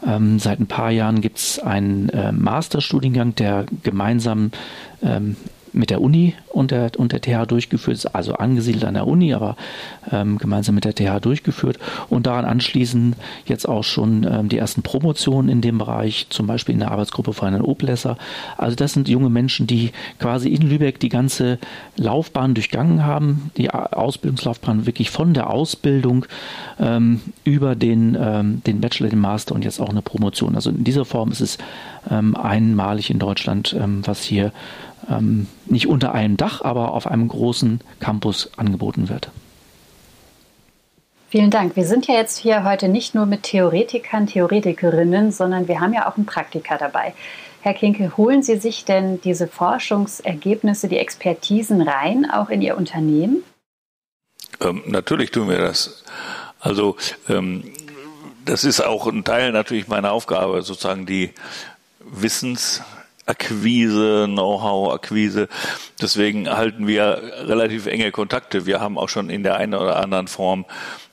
Ähm, 0.06 0.40
seit 0.40 0.60
ein 0.60 0.68
paar 0.68 0.92
Jahren 0.92 1.22
gibt 1.22 1.38
es 1.38 1.60
einen 1.60 2.10
äh, 2.10 2.32
Masterstudiengang, 2.32 3.36
der 3.36 3.66
gemeinsam 3.84 4.52
ähm, 5.02 5.36
mit 5.74 5.90
der 5.90 6.02
Uni 6.02 6.36
und 6.48 6.72
der, 6.72 6.92
und 6.98 7.12
der 7.12 7.22
TH 7.22 7.48
durchgeführt, 7.48 8.14
also 8.14 8.34
angesiedelt 8.34 8.86
an 8.86 8.94
der 8.94 9.08
Uni, 9.08 9.34
aber 9.34 9.56
ähm, 10.12 10.38
gemeinsam 10.38 10.76
mit 10.76 10.86
der 10.86 10.96
TH 10.96 11.22
durchgeführt 11.22 11.80
und 12.10 12.28
daran 12.28 12.46
anschließend 12.46 13.16
jetzt 13.46 13.68
auch 13.68 13.84
schon 13.84 14.26
ähm, 14.30 14.50
die 14.50 14.58
ersten 14.58 14.82
Promotionen 14.82 15.50
in 15.50 15.62
dem 15.62 15.78
Bereich, 15.78 16.28
zum 16.30 16.48
Beispiel 16.48 16.74
in 16.74 16.80
der 16.80 16.92
Arbeitsgruppe 16.92 17.34
von 17.34 17.50
Herrn 17.50 17.62
Oblesser. 17.62 18.18
Also 18.58 18.76
das 18.76 18.94
sind 18.94 19.08
junge 19.08 19.30
Menschen, 19.30 19.68
die 19.68 19.92
quasi 20.20 20.50
in 20.50 20.62
Lübeck 20.62 21.00
die 21.00 21.10
ganze 21.10 21.60
Laufbahn 21.98 22.54
durchgangen 22.54 23.06
haben, 23.06 23.52
die 23.58 23.70
Ausbildungslaufbahn 23.72 24.86
wirklich 24.86 25.10
von 25.10 25.34
der 25.34 25.50
Ausbildung 25.50 26.26
ähm, 26.80 27.22
über 27.44 27.76
den, 27.76 28.18
ähm, 28.20 28.62
den 28.66 28.82
Bachelor, 28.82 29.10
den 29.10 29.20
Master 29.20 29.56
und 29.56 29.64
jetzt 29.64 29.80
auch 29.80 29.90
eine 29.90 30.02
Promotion. 30.02 30.56
Also 30.56 30.70
in 30.70 30.84
dieser 30.84 31.06
Form 31.06 31.32
ist 31.32 31.42
es 31.42 31.58
ähm, 32.10 32.36
einmalig 32.36 33.10
in 33.10 33.20
Deutschland, 33.20 33.76
ähm, 33.78 34.02
was 34.06 34.24
hier 34.24 34.52
ähm, 35.10 35.48
nicht 35.66 35.88
unter 35.88 36.14
einem 36.14 36.38
Dach, 36.38 36.62
aber 36.64 36.94
auf 36.94 37.08
einem 37.08 37.28
großen 37.28 37.82
Campus 38.00 38.52
angeboten 38.58 39.10
wird. 39.10 39.32
Vielen 41.30 41.52
Dank. 41.52 41.76
Wir 41.76 41.86
sind 41.86 42.08
ja 42.08 42.16
jetzt 42.16 42.38
hier 42.38 42.64
heute 42.64 42.90
nicht 42.90 43.14
nur 43.14 43.28
mit 43.28 43.44
Theoretikern, 43.44 44.26
Theoretikerinnen, 44.26 45.32
sondern 45.32 45.68
wir 45.68 45.80
haben 45.80 45.94
ja 45.94 46.10
auch 46.10 46.18
einen 46.18 46.26
Praktiker 46.26 46.78
dabei. 46.78 47.14
Herr 47.62 47.74
Kinkel, 47.74 48.18
holen 48.18 48.42
Sie 48.42 48.58
sich 48.58 48.86
denn 48.86 49.22
diese 49.22 49.48
Forschungsergebnisse, 49.48 50.88
die 50.88 50.98
Expertisen 50.98 51.82
rein, 51.82 52.30
auch 52.30 52.50
in 52.50 52.62
Ihr 52.62 52.78
Unternehmen? 52.78 53.44
Ähm, 54.60 54.82
natürlich 54.88 55.30
tun 55.30 55.50
wir 55.50 55.60
das. 55.60 56.04
Also 56.60 56.96
ähm, 57.28 57.64
das 58.46 58.64
ist 58.64 58.82
auch 58.82 59.06
ein 59.06 59.24
Teil 59.24 59.52
natürlich 59.52 59.88
meiner 59.88 60.12
Aufgabe, 60.12 60.64
sozusagen 60.64 61.06
die 61.06 61.32
Wissens 62.00 62.82
Akquise, 63.30 64.26
Know-how-Akquise. 64.28 65.48
Deswegen 66.02 66.50
halten 66.50 66.88
wir 66.88 67.22
relativ 67.46 67.86
enge 67.86 68.12
Kontakte. 68.12 68.66
Wir 68.66 68.80
haben 68.80 68.98
auch 68.98 69.08
schon 69.10 69.30
in 69.30 69.44
der 69.44 69.56
einen 69.58 69.76
oder 69.76 69.98
anderen 69.98 70.28
Form 70.28 70.66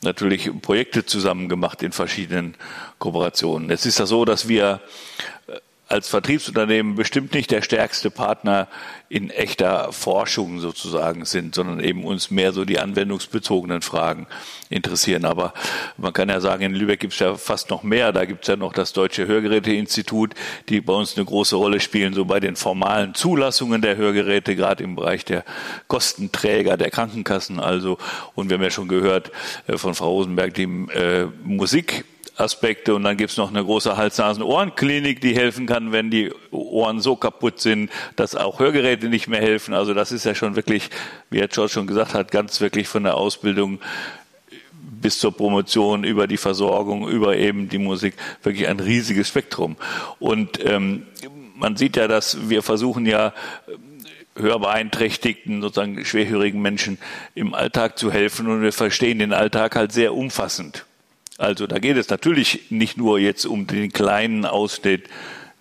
natürlich 0.03 0.51
Projekte 0.63 1.05
zusammen 1.05 1.51
gemacht 1.51 1.83
in 1.83 1.93
verschiedenen 1.93 2.55
Kooperationen. 2.99 3.69
Jetzt 3.69 3.85
ist 3.85 4.01
das 4.01 4.09
so, 4.09 4.25
dass 4.25 4.49
wir 4.49 4.81
als 5.89 6.09
Vertriebsunternehmen 6.09 6.97
bestimmt 6.97 7.33
nicht 7.33 7.51
der 7.53 7.63
stärkste 7.63 8.11
Partner 8.11 8.67
in 9.09 9.31
echter 9.31 9.93
Forschung 9.93 10.59
sozusagen 10.59 11.25
sind, 11.25 11.55
sondern 11.55 11.79
eben 11.79 12.05
uns 12.05 12.33
mehr 12.33 12.53
so 12.53 12.65
die 12.65 12.81
anwendungsbezogenen 12.81 13.83
Fragen 13.83 14.27
interessieren. 14.69 15.25
Aber 15.25 15.55
man 15.97 16.13
kann 16.13 16.29
ja 16.29 16.41
sagen, 16.41 16.65
in 16.65 16.75
Lübeck 16.75 16.99
gibt 16.99 17.13
es 17.13 17.21
ja 17.21 17.37
fast 17.37 17.71
noch 17.71 17.85
mehr. 17.85 18.13
Da 18.13 18.25
gibt 18.25 18.43
es 18.43 18.49
ja 18.49 18.57
noch 18.57 18.73
das 18.73 18.93
Deutsche 18.93 19.29
Hörgeräteinstitut, 19.29 20.35
die 20.69 20.81
bei 20.81 20.93
uns 20.93 21.17
eine 21.17 21.25
große 21.25 21.55
Rolle 21.55 21.79
spielen, 21.79 22.15
so 22.15 22.25
bei 22.25 22.41
den 22.41 22.57
formalen 22.57 23.15
Zulassungen 23.15 23.81
der 23.81 23.97
Hörgeräte, 23.97 24.57
gerade 24.57 24.83
im 24.83 24.97
Bereich 24.97 25.25
der 25.25 25.45
Kostenträger, 25.87 26.77
der 26.77 26.91
Krankenkassen 26.91 27.61
also. 27.61 27.99
Und 28.35 28.51
wir 28.51 28.57
haben 28.57 28.65
ja 28.65 28.71
schon 28.71 28.89
gehört 28.89 29.31
äh, 29.69 29.79
von 29.79 29.95
Frau 29.95 30.11
Rosenberg, 30.11 30.53
die 30.55 30.65
äh, 30.65 31.29
Musik 31.45 32.05
Aspekte 32.37 32.95
und 32.95 33.03
dann 33.05 33.17
gibt's 33.17 33.37
noch 33.37 33.49
eine 33.49 33.65
große 33.65 33.97
Hals-Nasen-Ohren-Klinik, 33.97 35.21
die 35.21 35.35
helfen 35.35 35.67
kann, 35.67 35.93
wenn 35.93 36.11
die 36.11 36.33
Ohren 36.51 37.01
so 37.01 37.17
kaputt 37.17 37.61
sind, 37.61 37.91
dass 38.17 38.35
auch 38.35 38.59
Hörgeräte 38.59 39.09
nicht 39.09 39.29
mehr 39.29 39.41
helfen. 39.41 39.75
Also 39.75 39.95
das 39.95 40.13
ist 40.13 40.25
ja 40.25 40.35
schon 40.35 40.57
wirklich, 40.57 40.91
wie 41.31 41.41
Herr 41.41 41.49
George 41.49 41.73
schon 41.73 41.87
gesagt 41.87 42.15
hat, 42.15 42.31
ganz 42.31 42.61
wirklich 42.61 42.89
von 42.89 43.05
der 43.05 43.17
Ausbildung 43.17 43.81
bis 45.01 45.19
zur 45.19 45.37
Promotion, 45.37 46.05
über 46.05 46.27
die 46.27 46.37
Versorgung, 46.37 47.09
über 47.09 47.37
eben 47.37 47.69
die 47.69 47.79
Musik, 47.79 48.15
wirklich 48.43 48.69
ein 48.69 48.81
riesiges 48.81 49.29
Spektrum. 49.29 49.77
Und 50.19 50.65
ähm, 50.65 51.07
man 51.55 51.77
sieht 51.77 51.97
ja, 51.97 52.09
dass 52.09 52.49
wir 52.49 52.63
versuchen 52.63 53.07
ja 53.07 53.33
hörbeeinträchtigten, 54.37 55.63
sozusagen 55.63 56.05
schwerhörigen 56.05 56.61
Menschen 56.61 56.99
im 57.35 57.55
Alltag 57.55 57.99
zu 57.99 58.13
helfen 58.13 58.49
und 58.49 58.63
wir 58.63 58.73
verstehen 58.73 59.19
den 59.19 59.33
Alltag 59.33 59.77
halt 59.77 59.93
sehr 59.93 60.15
umfassend. 60.15 60.85
Also 61.39 61.67
da 61.67 61.79
geht 61.79 61.97
es 61.97 62.09
natürlich 62.09 62.71
nicht 62.71 62.97
nur 62.97 63.19
jetzt 63.19 63.45
um 63.45 63.67
den 63.67 63.93
kleinen 63.93 64.47
Ausschnitt 64.47 65.09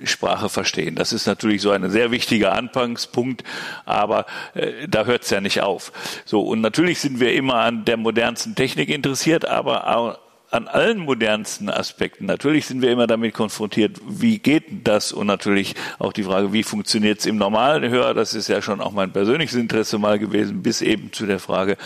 Sprache 0.04 0.50
verstehen. 0.50 0.96
Das 0.96 1.14
ist 1.14 1.26
natürlich 1.26 1.62
so 1.62 1.72
ein 1.72 1.90
sehr 1.90 2.12
wichtiger 2.12 2.54
Anfangspunkt, 2.54 3.44
aber 3.86 4.26
äh, 4.54 4.88
da 4.90 5.06
hört 5.06 5.24
es 5.24 5.30
ja 5.30 5.40
nicht 5.40 5.62
auf. 5.62 5.94
So 6.26 6.42
und 6.42 6.62
natürlich 6.62 7.00
sind 7.00 7.20
wir 7.20 7.34
immer 7.34 7.56
an 7.56 7.86
der 7.86 7.96
modernsten 7.96 8.56
Technik 8.56 8.90
interessiert, 8.90 9.46
aber 9.46 10.20
an 10.52 10.68
allen 10.68 11.00
modernsten 11.00 11.70
Aspekten. 11.70 12.26
Natürlich 12.26 12.66
sind 12.66 12.82
wir 12.82 12.92
immer 12.92 13.08
damit 13.08 13.34
konfrontiert, 13.34 14.00
wie 14.08 14.40
geht 14.40 14.88
das? 14.88 15.12
Und 15.12 15.28
natürlich 15.28 15.76
auch 15.98 16.14
die 16.14 16.24
Frage, 16.24 16.54
wie 16.54 16.64
funktioniert 16.64 17.20
es 17.20 17.26
im 17.26 17.38
normalen 17.38 17.90
Hörer? 17.90 18.14
Das 18.14 18.34
ist 18.34 18.48
ja 18.48 18.62
schon 18.62 18.82
auch 18.82 18.92
mein 18.92 19.12
persönliches 19.12 19.56
Interesse 19.56 19.98
mal 19.98 20.20
gewesen, 20.20 20.62
bis 20.62 20.82
eben 20.82 21.12
zu 21.12 21.26
der 21.26 21.40
Frage, 21.40 21.78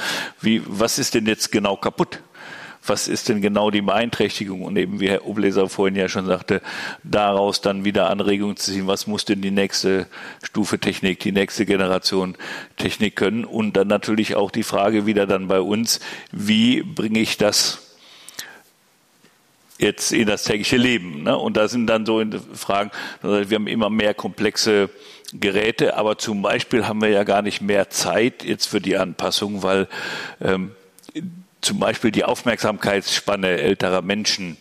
wie, 0.41 0.61
was 0.65 0.99
ist 0.99 1.15
denn 1.15 1.25
jetzt 1.25 1.51
genau 1.51 1.77
kaputt? 1.77 2.19
Was 2.85 3.07
ist 3.07 3.29
denn 3.29 3.41
genau 3.41 3.71
die 3.71 3.81
Beeinträchtigung 3.81 4.63
und 4.63 4.77
eben 4.77 4.99
wie 4.99 5.09
Herr 5.09 5.25
Obleser 5.25 5.69
vorhin 5.69 5.95
ja 5.95 6.09
schon 6.09 6.25
sagte, 6.25 6.61
daraus 7.03 7.61
dann 7.61 7.85
wieder 7.85 8.09
Anregungen 8.09 8.57
zu 8.57 8.71
ziehen, 8.71 8.87
was 8.87 9.07
muss 9.07 9.25
denn 9.25 9.41
die 9.41 9.51
nächste 9.51 10.07
Stufe 10.43 10.79
Technik, 10.79 11.19
die 11.19 11.31
nächste 11.31 11.65
Generation 11.65 12.35
Technik 12.77 13.15
können 13.15 13.45
und 13.45 13.77
dann 13.77 13.87
natürlich 13.87 14.35
auch 14.35 14.51
die 14.51 14.63
Frage 14.63 15.05
wieder 15.05 15.27
dann 15.27 15.47
bei 15.47 15.61
uns, 15.61 15.99
wie 16.31 16.81
bringe 16.81 17.19
ich 17.19 17.37
das 17.37 17.85
jetzt 19.77 20.11
in 20.11 20.27
das 20.27 20.43
tägliche 20.43 20.77
Leben. 20.77 21.23
Ne? 21.23 21.37
Und 21.37 21.57
da 21.57 21.67
sind 21.67 21.87
dann 21.87 22.05
so 22.05 22.23
Fragen, 22.53 22.91
wir 23.21 23.55
haben 23.55 23.67
immer 23.67 23.89
mehr 23.89 24.13
komplexe 24.13 24.89
Geräte, 25.33 25.95
aber 25.95 26.17
zum 26.17 26.41
Beispiel 26.41 26.87
haben 26.87 27.01
wir 27.01 27.09
ja 27.09 27.23
gar 27.23 27.41
nicht 27.41 27.61
mehr 27.61 27.89
Zeit 27.89 28.43
jetzt 28.43 28.67
für 28.67 28.81
die 28.81 28.97
Anpassung, 28.97 29.63
weil 29.63 29.87
ähm, 30.41 30.71
zum 31.61 31.79
Beispiel 31.79 32.11
die 32.11 32.23
Aufmerksamkeitsspanne 32.23 33.47
älterer 33.47 34.01
Menschen 34.01 34.57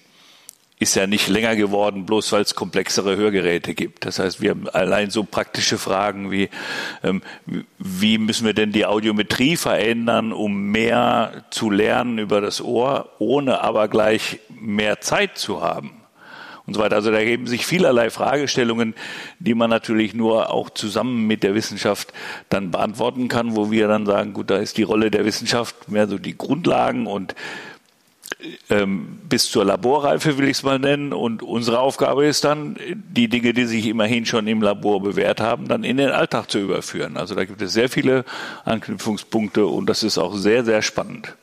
ist 0.80 0.94
ja 0.94 1.06
nicht 1.08 1.28
länger 1.28 1.56
geworden, 1.56 2.06
bloß 2.06 2.30
weil 2.32 2.42
es 2.42 2.54
komplexere 2.54 3.16
Hörgeräte 3.16 3.74
gibt. 3.74 4.06
Das 4.06 4.20
heißt, 4.20 4.40
wir 4.40 4.50
haben 4.50 4.68
allein 4.68 5.10
so 5.10 5.24
praktische 5.24 5.76
Fragen 5.76 6.30
wie, 6.30 6.50
ähm, 7.02 7.22
wie 7.78 8.18
müssen 8.18 8.46
wir 8.46 8.54
denn 8.54 8.70
die 8.70 8.86
Audiometrie 8.86 9.56
verändern, 9.56 10.32
um 10.32 10.70
mehr 10.70 11.44
zu 11.50 11.70
lernen 11.70 12.18
über 12.18 12.40
das 12.40 12.60
Ohr, 12.60 13.10
ohne 13.18 13.60
aber 13.60 13.88
gleich 13.88 14.38
mehr 14.48 15.00
Zeit 15.00 15.36
zu 15.36 15.62
haben 15.62 15.97
und 16.68 16.74
so 16.74 16.80
weiter. 16.80 16.96
Also 16.96 17.10
da 17.10 17.18
ergeben 17.18 17.46
sich 17.46 17.66
vielerlei 17.66 18.10
Fragestellungen, 18.10 18.94
die 19.40 19.54
man 19.54 19.70
natürlich 19.70 20.14
nur 20.14 20.52
auch 20.52 20.70
zusammen 20.70 21.26
mit 21.26 21.42
der 21.42 21.54
Wissenschaft 21.54 22.12
dann 22.50 22.70
beantworten 22.70 23.28
kann, 23.28 23.56
wo 23.56 23.70
wir 23.70 23.88
dann 23.88 24.06
sagen, 24.06 24.34
gut, 24.34 24.50
da 24.50 24.58
ist 24.58 24.76
die 24.76 24.82
Rolle 24.82 25.10
der 25.10 25.24
Wissenschaft 25.24 25.90
mehr 25.90 26.06
so 26.06 26.18
die 26.18 26.36
Grundlagen 26.36 27.06
und 27.06 27.34
ähm, 28.70 29.18
bis 29.28 29.50
zur 29.50 29.64
Laborreife 29.64 30.38
will 30.38 30.44
ich 30.44 30.58
es 30.58 30.62
mal 30.62 30.78
nennen. 30.78 31.12
Und 31.12 31.42
unsere 31.42 31.80
Aufgabe 31.80 32.26
ist 32.26 32.44
dann, 32.44 32.76
die 32.94 33.28
Dinge, 33.28 33.52
die 33.52 33.64
sich 33.64 33.86
immerhin 33.86 34.26
schon 34.26 34.46
im 34.46 34.62
Labor 34.62 35.02
bewährt 35.02 35.40
haben, 35.40 35.66
dann 35.66 35.84
in 35.84 35.96
den 35.96 36.10
Alltag 36.10 36.50
zu 36.50 36.58
überführen. 36.58 37.16
Also 37.16 37.34
da 37.34 37.44
gibt 37.44 37.60
es 37.62 37.72
sehr 37.72 37.88
viele 37.88 38.24
Anknüpfungspunkte 38.64 39.66
und 39.66 39.86
das 39.86 40.02
ist 40.02 40.18
auch 40.18 40.36
sehr, 40.36 40.64
sehr 40.64 40.82
spannend. 40.82 41.34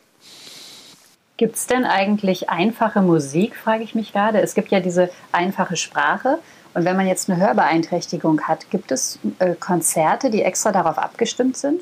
Gibt 1.38 1.56
es 1.56 1.68
denn 1.68 1.84
eigentlich 1.84 2.50
einfache 2.50 3.02
Musik, 3.02 3.56
frage 3.56 3.84
ich 3.84 3.94
mich 3.94 4.14
gerade. 4.14 4.40
Es 4.42 4.56
gibt 4.56 4.72
ja 4.72 4.80
diese 4.80 5.10
einfache 5.32 5.76
Sprache. 5.76 6.40
Und 6.74 6.86
wenn 6.86 6.96
man 6.96 7.08
jetzt 7.08 7.30
eine 7.30 7.40
Hörbeeinträchtigung 7.40 8.42
hat, 8.42 8.70
gibt 8.70 8.92
es 8.92 9.20
äh, 9.40 9.56
Konzerte, 9.56 10.30
die 10.30 10.44
extra 10.44 10.72
darauf 10.72 10.98
abgestimmt 10.98 11.58
sind? 11.58 11.82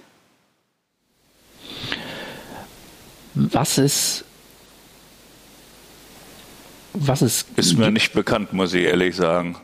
Was 3.36 3.78
ist 3.78 4.26
was 6.94 7.24
es 7.24 7.46
ist 7.56 7.78
mir 7.78 7.90
nicht 7.90 8.14
bekannt, 8.14 8.54
muss 8.54 8.74
ich 8.74 8.84
ehrlich 8.84 9.16
sagen. 9.16 9.58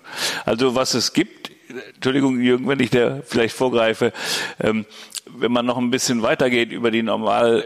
Also 0.46 0.74
was 0.74 0.96
es 0.96 1.14
gibt, 1.14 1.52
Entschuldigung, 1.94 2.40
Jürgen, 2.40 2.68
wenn 2.68 2.80
ich 2.80 2.90
da 2.90 3.20
vielleicht 3.24 3.56
vorgreife, 3.56 4.12
ähm, 4.60 4.86
wenn 5.38 5.52
man 5.52 5.66
noch 5.66 5.78
ein 5.78 5.92
bisschen 5.92 6.22
weitergeht 6.22 6.72
über 6.72 6.92
die 6.92 7.04
normal, 7.04 7.66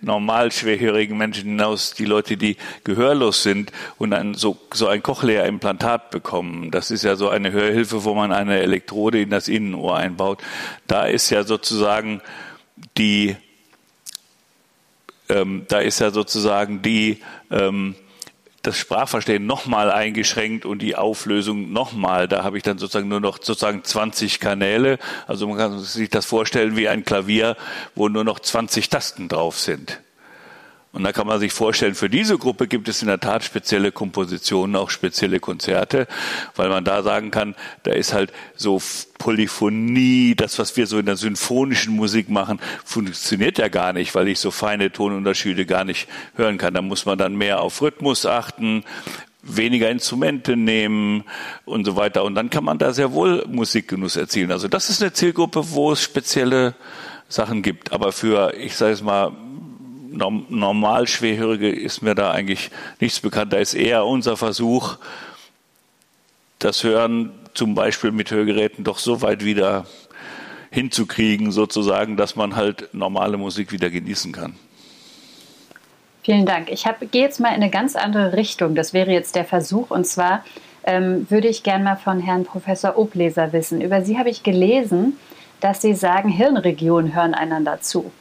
normal 0.00 0.50
schwerhörigen 0.52 1.16
Menschen 1.16 1.50
hinaus, 1.50 1.94
die 1.94 2.04
Leute, 2.04 2.36
die 2.36 2.56
gehörlos 2.84 3.42
sind 3.42 3.72
und 3.98 4.12
ein, 4.12 4.34
so, 4.34 4.58
so 4.72 4.88
ein 4.88 5.02
Cochlea-Implantat 5.02 6.10
bekommen, 6.10 6.70
das 6.70 6.90
ist 6.90 7.04
ja 7.04 7.16
so 7.16 7.28
eine 7.28 7.52
Hörhilfe, 7.52 8.04
wo 8.04 8.14
man 8.14 8.32
eine 8.32 8.60
Elektrode 8.60 9.20
in 9.20 9.30
das 9.30 9.48
Innenohr 9.48 9.96
einbaut. 9.96 10.42
Da 10.86 11.06
ist 11.06 11.30
ja 11.30 11.44
sozusagen 11.44 12.20
die, 12.98 13.36
ähm, 15.28 15.66
da 15.68 15.78
ist 15.78 16.00
ja 16.00 16.10
sozusagen 16.10 16.82
die, 16.82 17.22
ähm, 17.50 17.94
das 18.62 18.78
Sprachverstehen 18.78 19.44
nochmal 19.44 19.90
eingeschränkt 19.90 20.64
und 20.64 20.80
die 20.80 20.96
Auflösung 20.96 21.72
nochmal. 21.72 22.28
Da 22.28 22.44
habe 22.44 22.56
ich 22.56 22.62
dann 22.62 22.78
sozusagen 22.78 23.08
nur 23.08 23.20
noch 23.20 23.38
sozusagen 23.42 23.82
20 23.82 24.38
Kanäle. 24.38 24.98
Also 25.26 25.48
man 25.48 25.58
kann 25.58 25.78
sich 25.80 26.10
das 26.10 26.26
vorstellen 26.26 26.76
wie 26.76 26.88
ein 26.88 27.04
Klavier, 27.04 27.56
wo 27.94 28.08
nur 28.08 28.24
noch 28.24 28.38
20 28.38 28.88
Tasten 28.88 29.28
drauf 29.28 29.58
sind. 29.58 30.00
Und 30.92 31.04
da 31.04 31.12
kann 31.12 31.26
man 31.26 31.40
sich 31.40 31.54
vorstellen, 31.54 31.94
für 31.94 32.10
diese 32.10 32.36
Gruppe 32.36 32.68
gibt 32.68 32.86
es 32.86 33.00
in 33.00 33.08
der 33.08 33.18
Tat 33.18 33.44
spezielle 33.44 33.92
Kompositionen, 33.92 34.76
auch 34.76 34.90
spezielle 34.90 35.40
Konzerte, 35.40 36.06
weil 36.54 36.68
man 36.68 36.84
da 36.84 37.02
sagen 37.02 37.30
kann, 37.30 37.54
da 37.82 37.92
ist 37.92 38.12
halt 38.12 38.30
so 38.56 38.80
Polyphonie, 39.16 40.34
das, 40.34 40.58
was 40.58 40.76
wir 40.76 40.86
so 40.86 40.98
in 40.98 41.06
der 41.06 41.16
symphonischen 41.16 41.96
Musik 41.96 42.28
machen, 42.28 42.60
funktioniert 42.84 43.56
ja 43.56 43.68
gar 43.68 43.94
nicht, 43.94 44.14
weil 44.14 44.28
ich 44.28 44.38
so 44.38 44.50
feine 44.50 44.92
Tonunterschiede 44.92 45.64
gar 45.64 45.84
nicht 45.84 46.08
hören 46.34 46.58
kann. 46.58 46.74
Da 46.74 46.82
muss 46.82 47.06
man 47.06 47.16
dann 47.16 47.36
mehr 47.36 47.62
auf 47.62 47.80
Rhythmus 47.80 48.26
achten, 48.26 48.84
weniger 49.42 49.90
Instrumente 49.90 50.58
nehmen 50.58 51.24
und 51.64 51.86
so 51.86 51.96
weiter. 51.96 52.22
Und 52.22 52.34
dann 52.34 52.50
kann 52.50 52.64
man 52.64 52.76
da 52.76 52.92
sehr 52.92 53.12
wohl 53.12 53.46
Musikgenuss 53.48 54.16
erzielen. 54.16 54.52
Also 54.52 54.68
das 54.68 54.90
ist 54.90 55.02
eine 55.02 55.14
Zielgruppe, 55.14 55.70
wo 55.70 55.92
es 55.92 56.02
spezielle 56.02 56.74
Sachen 57.28 57.62
gibt. 57.62 57.92
Aber 57.92 58.12
für, 58.12 58.54
ich 58.54 58.76
sage 58.76 58.92
es 58.92 59.02
mal, 59.02 59.32
normal 60.12 61.06
Schwerhörige 61.06 61.70
ist 61.70 62.02
mir 62.02 62.14
da 62.14 62.30
eigentlich 62.30 62.70
nichts 63.00 63.20
bekannt. 63.20 63.52
Da 63.52 63.58
ist 63.58 63.74
eher 63.74 64.04
unser 64.06 64.36
Versuch, 64.36 64.96
das 66.58 66.84
Hören 66.84 67.32
zum 67.54 67.74
Beispiel 67.74 68.12
mit 68.12 68.30
Hörgeräten 68.30 68.84
doch 68.84 68.98
so 68.98 69.22
weit 69.22 69.44
wieder 69.44 69.86
hinzukriegen, 70.70 71.52
sozusagen, 71.52 72.16
dass 72.16 72.36
man 72.36 72.56
halt 72.56 72.94
normale 72.94 73.36
Musik 73.36 73.72
wieder 73.72 73.90
genießen 73.90 74.32
kann. 74.32 74.54
Vielen 76.22 76.46
Dank. 76.46 76.70
Ich 76.70 76.84
gehe 77.10 77.22
jetzt 77.22 77.40
mal 77.40 77.48
in 77.48 77.56
eine 77.56 77.70
ganz 77.70 77.96
andere 77.96 78.34
Richtung. 78.36 78.74
Das 78.74 78.92
wäre 78.92 79.10
jetzt 79.10 79.34
der 79.34 79.44
Versuch. 79.44 79.90
Und 79.90 80.06
zwar 80.06 80.44
ähm, 80.84 81.26
würde 81.28 81.48
ich 81.48 81.62
gerne 81.62 81.84
mal 81.84 81.96
von 81.96 82.20
Herrn 82.20 82.44
Professor 82.44 82.96
Obleser 82.96 83.52
wissen. 83.52 83.80
Über 83.80 84.02
Sie 84.02 84.18
habe 84.18 84.30
ich 84.30 84.42
gelesen, 84.42 85.18
dass 85.60 85.82
Sie 85.82 85.94
sagen, 85.94 86.28
Hirnregionen 86.28 87.14
hören 87.14 87.34
einander 87.34 87.80
zu. 87.80 88.12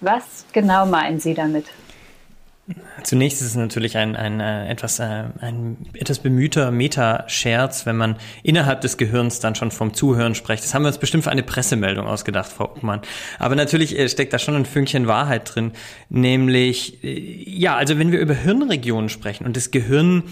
Was 0.00 0.44
genau 0.52 0.86
meinen 0.86 1.20
Sie 1.20 1.34
damit? 1.34 1.66
Zunächst 3.02 3.40
ist 3.40 3.48
es 3.48 3.56
natürlich 3.56 3.96
ein, 3.96 4.14
ein, 4.14 4.40
ein 4.42 4.66
äh, 4.66 4.70
etwas, 4.70 4.98
äh, 4.98 5.24
ein 5.40 5.78
etwas 5.94 6.18
bemühter 6.18 6.70
Metascherz, 6.70 7.86
wenn 7.86 7.96
man 7.96 8.16
innerhalb 8.42 8.82
des 8.82 8.98
Gehirns 8.98 9.40
dann 9.40 9.54
schon 9.54 9.70
vom 9.70 9.94
Zuhören 9.94 10.34
spricht. 10.34 10.62
Das 10.62 10.74
haben 10.74 10.82
wir 10.82 10.88
uns 10.88 10.98
bestimmt 10.98 11.24
für 11.24 11.30
eine 11.30 11.42
Pressemeldung 11.42 12.06
ausgedacht, 12.06 12.52
Frau 12.52 12.64
Obmann. 12.64 13.00
Aber 13.38 13.54
natürlich 13.54 13.98
äh, 13.98 14.08
steckt 14.08 14.34
da 14.34 14.38
schon 14.38 14.54
ein 14.54 14.66
Fünkchen 14.66 15.06
Wahrheit 15.06 15.54
drin. 15.54 15.72
Nämlich, 16.10 16.98
ja, 17.02 17.76
also 17.76 17.98
wenn 17.98 18.12
wir 18.12 18.20
über 18.20 18.34
Hirnregionen 18.34 19.08
sprechen 19.08 19.46
und 19.46 19.56
das 19.56 19.70
Gehirn 19.70 20.24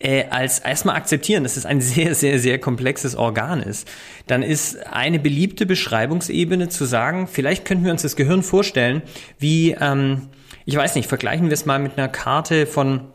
äh, 0.00 0.24
als 0.30 0.58
erstmal 0.58 0.96
akzeptieren, 0.96 1.44
dass 1.44 1.56
es 1.56 1.66
ein 1.66 1.80
sehr, 1.80 2.14
sehr, 2.14 2.38
sehr 2.38 2.58
komplexes 2.58 3.14
Organ 3.14 3.62
ist, 3.62 3.88
dann 4.26 4.42
ist 4.42 4.86
eine 4.86 5.20
beliebte 5.20 5.66
Beschreibungsebene 5.66 6.68
zu 6.68 6.84
sagen, 6.84 7.28
vielleicht 7.28 7.64
könnten 7.64 7.84
wir 7.84 7.92
uns 7.92 8.02
das 8.02 8.16
Gehirn 8.16 8.42
vorstellen, 8.42 9.02
wie, 9.38 9.76
ähm, 9.80 10.28
ich 10.64 10.76
weiß 10.76 10.94
nicht, 10.96 11.08
vergleichen 11.08 11.46
wir 11.46 11.54
es 11.54 11.66
mal 11.66 11.78
mit 11.78 11.96
einer 11.96 12.08
Karte 12.08 12.66
von 12.66 13.12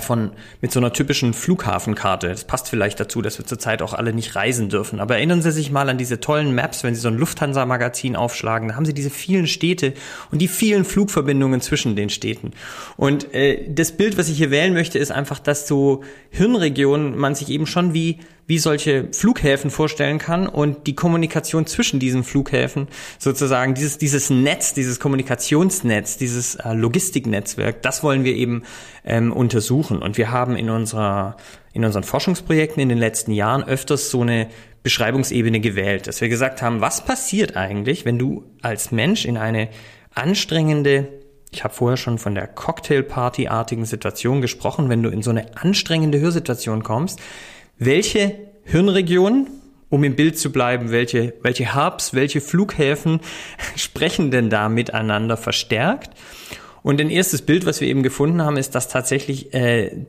von 0.00 0.32
mit 0.60 0.70
so 0.70 0.80
einer 0.80 0.92
typischen 0.92 1.32
Flughafenkarte. 1.32 2.28
Das 2.28 2.44
passt 2.44 2.68
vielleicht 2.68 3.00
dazu, 3.00 3.22
dass 3.22 3.38
wir 3.38 3.46
zurzeit 3.46 3.80
auch 3.80 3.94
alle 3.94 4.12
nicht 4.12 4.36
reisen 4.36 4.68
dürfen. 4.68 5.00
Aber 5.00 5.16
erinnern 5.16 5.40
Sie 5.40 5.50
sich 5.50 5.70
mal 5.70 5.88
an 5.88 5.96
diese 5.96 6.20
tollen 6.20 6.54
Maps, 6.54 6.84
wenn 6.84 6.94
Sie 6.94 7.00
so 7.00 7.08
ein 7.08 7.16
Lufthansa-Magazin 7.16 8.14
aufschlagen. 8.14 8.68
Da 8.68 8.74
haben 8.74 8.84
Sie 8.84 8.92
diese 8.92 9.08
vielen 9.08 9.46
Städte 9.46 9.94
und 10.30 10.40
die 10.40 10.48
vielen 10.48 10.84
Flugverbindungen 10.84 11.62
zwischen 11.62 11.96
den 11.96 12.10
Städten. 12.10 12.52
Und 12.98 13.32
äh, 13.32 13.66
das 13.66 13.92
Bild, 13.92 14.18
was 14.18 14.28
ich 14.28 14.36
hier 14.36 14.50
wählen 14.50 14.74
möchte, 14.74 14.98
ist 14.98 15.10
einfach, 15.10 15.38
dass 15.38 15.66
so 15.66 16.02
Hirnregionen 16.30 17.16
man 17.16 17.34
sich 17.34 17.48
eben 17.48 17.66
schon 17.66 17.94
wie 17.94 18.18
wie 18.46 18.58
solche 18.58 19.08
Flughäfen 19.12 19.70
vorstellen 19.70 20.18
kann 20.18 20.46
und 20.46 20.86
die 20.86 20.94
Kommunikation 20.94 21.66
zwischen 21.66 22.00
diesen 22.00 22.24
Flughäfen 22.24 22.88
sozusagen 23.18 23.74
dieses 23.74 23.98
dieses 23.98 24.30
Netz, 24.30 24.74
dieses 24.74 24.98
Kommunikationsnetz, 24.98 26.16
dieses 26.16 26.56
äh, 26.56 26.72
Logistiknetzwerk, 26.72 27.82
das 27.82 28.02
wollen 28.02 28.24
wir 28.24 28.34
eben 28.34 28.64
ähm, 29.04 29.32
untersuchen. 29.32 30.02
Und 30.02 30.18
wir 30.18 30.30
haben 30.30 30.56
in 30.56 30.70
unserer 30.70 31.36
in 31.72 31.84
unseren 31.84 32.04
Forschungsprojekten 32.04 32.82
in 32.82 32.88
den 32.88 32.98
letzten 32.98 33.32
Jahren 33.32 33.62
öfters 33.62 34.10
so 34.10 34.22
eine 34.22 34.48
Beschreibungsebene 34.82 35.60
gewählt, 35.60 36.06
dass 36.08 36.20
wir 36.20 36.28
gesagt 36.28 36.60
haben, 36.60 36.80
was 36.80 37.04
passiert 37.04 37.56
eigentlich, 37.56 38.04
wenn 38.04 38.18
du 38.18 38.44
als 38.60 38.90
Mensch 38.90 39.24
in 39.24 39.36
eine 39.36 39.68
anstrengende 40.14 41.08
ich 41.52 41.64
habe 41.64 41.74
vorher 41.74 41.98
schon 41.98 42.18
von 42.18 42.34
der 42.34 42.46
Cocktailparty-artigen 42.46 43.84
Situation 43.84 44.40
gesprochen, 44.40 44.88
wenn 44.88 45.02
du 45.02 45.10
in 45.10 45.22
so 45.22 45.30
eine 45.30 45.54
anstrengende 45.54 46.18
Hörsituation 46.18 46.82
kommst, 46.82 47.20
welche 47.84 48.34
Hirnregionen, 48.64 49.48
um 49.88 50.04
im 50.04 50.16
Bild 50.16 50.38
zu 50.38 50.52
bleiben, 50.52 50.90
welche, 50.90 51.34
welche 51.42 51.74
Hubs, 51.74 52.14
welche 52.14 52.40
Flughäfen 52.40 53.20
sprechen 53.76 54.30
denn 54.30 54.50
da 54.50 54.68
miteinander 54.68 55.36
verstärkt? 55.36 56.10
Und 56.82 57.00
ein 57.00 57.10
erstes 57.10 57.42
Bild, 57.42 57.66
was 57.66 57.80
wir 57.80 57.88
eben 57.88 58.02
gefunden 58.02 58.42
haben, 58.42 58.56
ist, 58.56 58.74
dass 58.74 58.88
tatsächlich 58.88 59.54
äh, 59.54 60.04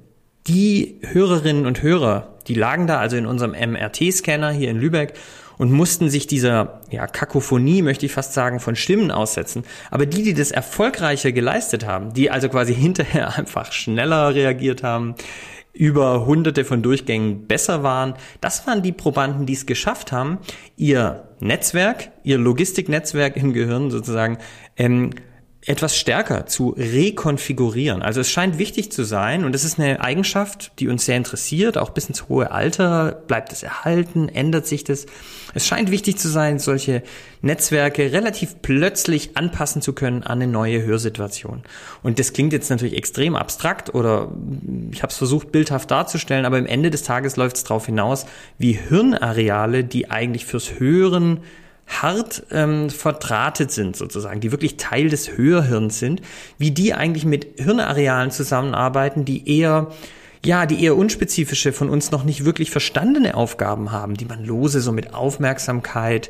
die 0.48 1.00
Hörerinnen 1.04 1.66
und 1.66 1.82
Hörer, 1.82 2.36
die 2.48 2.56
lagen 2.56 2.88
da 2.88 3.00
also 3.00 3.16
in 3.16 3.26
unserem 3.26 3.52
MRT-Scanner 3.52 4.52
hier 4.52 4.70
in 4.70 4.80
Lübeck 4.80 5.14
und 5.58 5.72
mussten 5.72 6.10
sich 6.10 6.28
dieser 6.28 6.82
ja, 6.90 7.06
Kakophonie, 7.08 7.82
möchte 7.82 8.06
ich 8.06 8.12
fast 8.12 8.34
sagen, 8.34 8.60
von 8.60 8.76
Stimmen 8.76 9.12
aussetzen. 9.12 9.64
Aber 9.92 10.06
die, 10.06 10.24
die 10.24 10.34
das 10.34 10.52
erfolgreicher 10.52 11.32
geleistet 11.32 11.86
haben, 11.86 12.14
die 12.14 12.32
also 12.32 12.50
quasi 12.50 12.74
hinterher 12.74 13.36
einfach 13.38 13.72
schneller 13.72 14.34
reagiert 14.34 14.84
haben, 14.84 15.16
über 15.74 16.26
hunderte 16.26 16.66
von 16.66 16.82
Durchgängen 16.84 17.48
besser 17.48 17.84
waren, 17.84 18.14
das 18.42 18.66
waren 18.68 18.84
die 18.84 18.92
Probanden, 18.92 19.46
die 19.46 19.54
es 19.54 19.66
geschafft 19.66 20.12
haben, 20.12 20.38
ihr 20.78 21.28
Netzwerk, 21.40 22.12
ihr 22.24 22.38
Logistiknetzwerk 22.38 23.36
im 23.38 23.54
Gehirn 23.54 23.90
sozusagen 23.90 24.38
ähm, 24.78 25.10
etwas 25.66 25.96
stärker 25.96 26.46
zu 26.46 26.76
rekonfigurieren. 26.78 28.02
Also 28.02 28.22
es 28.22 28.30
scheint 28.30 28.58
wichtig 28.58 28.92
zu 28.92 29.04
sein 29.04 29.46
und 29.46 29.56
es 29.56 29.64
ist 29.64 29.80
eine 29.80 30.02
Eigenschaft, 30.02 30.74
die 30.80 30.90
uns 30.90 31.06
sehr 31.06 31.16
interessiert, 31.16 31.78
auch 31.78 31.92
bis 31.92 32.08
ins 32.08 32.28
hohe 32.28 32.52
Alter 32.52 33.24
bleibt 33.28 33.54
es 33.54 33.64
erhalten, 33.64 34.28
ändert 34.28 34.68
sich 34.68 34.84
das. 34.84 35.06
Es 35.54 35.66
scheint 35.66 35.92
wichtig 35.92 36.18
zu 36.18 36.28
sein, 36.28 36.60
solche 36.60 37.04
Netzwerke 37.42 38.12
relativ 38.12 38.62
plötzlich 38.62 39.38
anpassen 39.38 39.82
zu 39.82 39.94
können 39.94 40.24
an 40.24 40.42
eine 40.42 40.52
neue 40.52 40.84
Hörsituation. 40.84 41.64
Und 42.02 42.20
das 42.20 42.34
klingt 42.34 42.52
jetzt 42.52 42.70
natürlich 42.70 42.98
extrem 42.98 43.36
abstrakt 43.36 43.94
oder 43.94 44.32
ich 44.92 45.02
habe 45.02 45.12
es 45.12 45.18
versucht 45.18 45.52
bildhaft 45.52 45.92
darzustellen, 45.92 46.46
aber 46.46 46.58
im 46.58 46.66
Ende 46.66 46.90
des 46.90 47.04
Tages 47.04 47.38
läuft 47.38 47.58
es 47.58 47.64
darauf 47.64 47.86
hinaus, 47.86 48.26
wie 48.58 48.74
Hirnareale, 48.74 49.84
die 49.84 50.12
eigentlich 50.12 50.46
fürs 50.46 50.80
Hören 50.80 51.40
hart 51.88 52.44
ähm, 52.52 52.90
verdrahtet 52.90 53.72
sind 53.72 53.96
sozusagen, 53.96 54.40
die 54.40 54.52
wirklich 54.52 54.78
Teil 54.78 55.10
des 55.10 55.38
Hörhirns 55.38 56.00
sind, 56.00 56.22
wie 56.58 56.72
die 56.72 56.94
eigentlich 56.94 57.26
mit 57.26 57.60
Hirnarealen 57.60 58.32
zusammenarbeiten, 58.32 59.26
die 59.26 59.60
eher 59.60 59.92
ja, 60.46 60.66
die 60.66 60.84
eher 60.84 60.98
unspezifische, 60.98 61.72
von 61.72 61.90
uns 61.90 62.12
noch 62.12 62.26
nicht 62.26 62.44
wirklich 62.44 62.70
verstandene 62.70 63.36
Aufgaben 63.36 63.94
haben, 63.94 64.16
die 64.16 64.26
man 64.26 64.44
lose 64.44 64.82
so 64.82 64.92
mit 64.92 65.14
Aufmerksamkeit, 65.14 66.30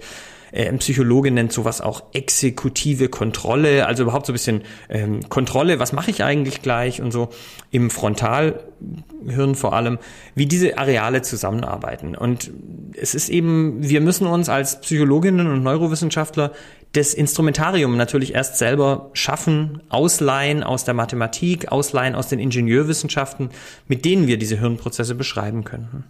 ein 0.53 0.77
Psychologe 0.77 1.31
nennt 1.31 1.51
sowas 1.51 1.81
auch 1.81 2.03
exekutive 2.13 3.09
Kontrolle, 3.09 3.87
also 3.87 4.03
überhaupt 4.03 4.27
so 4.27 4.31
ein 4.31 4.35
bisschen 4.35 4.61
ähm, 4.89 5.27
Kontrolle, 5.29 5.79
was 5.79 5.93
mache 5.93 6.11
ich 6.11 6.23
eigentlich 6.23 6.61
gleich 6.61 7.01
und 7.01 7.11
so 7.11 7.29
im 7.71 7.89
Frontalhirn 7.89 9.55
vor 9.55 9.73
allem, 9.73 9.97
wie 10.35 10.45
diese 10.45 10.77
Areale 10.77 11.23
zusammenarbeiten. 11.23 12.15
Und 12.15 12.51
es 12.95 13.15
ist 13.15 13.29
eben, 13.29 13.77
wir 13.81 14.01
müssen 14.01 14.27
uns 14.27 14.47
als 14.47 14.79
Psychologinnen 14.81 15.47
und 15.47 15.63
Neurowissenschaftler 15.63 16.51
das 16.91 17.15
Instrumentarium 17.15 17.97
natürlich 17.97 18.35
erst 18.35 18.59
selber 18.59 19.09
schaffen, 19.13 19.81
ausleihen 19.89 20.61
aus 20.61 20.85
der 20.85 20.93
Mathematik, 20.93 21.71
ausleihen 21.71 22.13
aus 22.13 22.27
den 22.27 22.37
Ingenieurwissenschaften, 22.37 23.49
mit 23.87 24.05
denen 24.05 24.27
wir 24.27 24.37
diese 24.37 24.59
Hirnprozesse 24.59 25.15
beschreiben 25.15 25.63
könnten. 25.63 26.03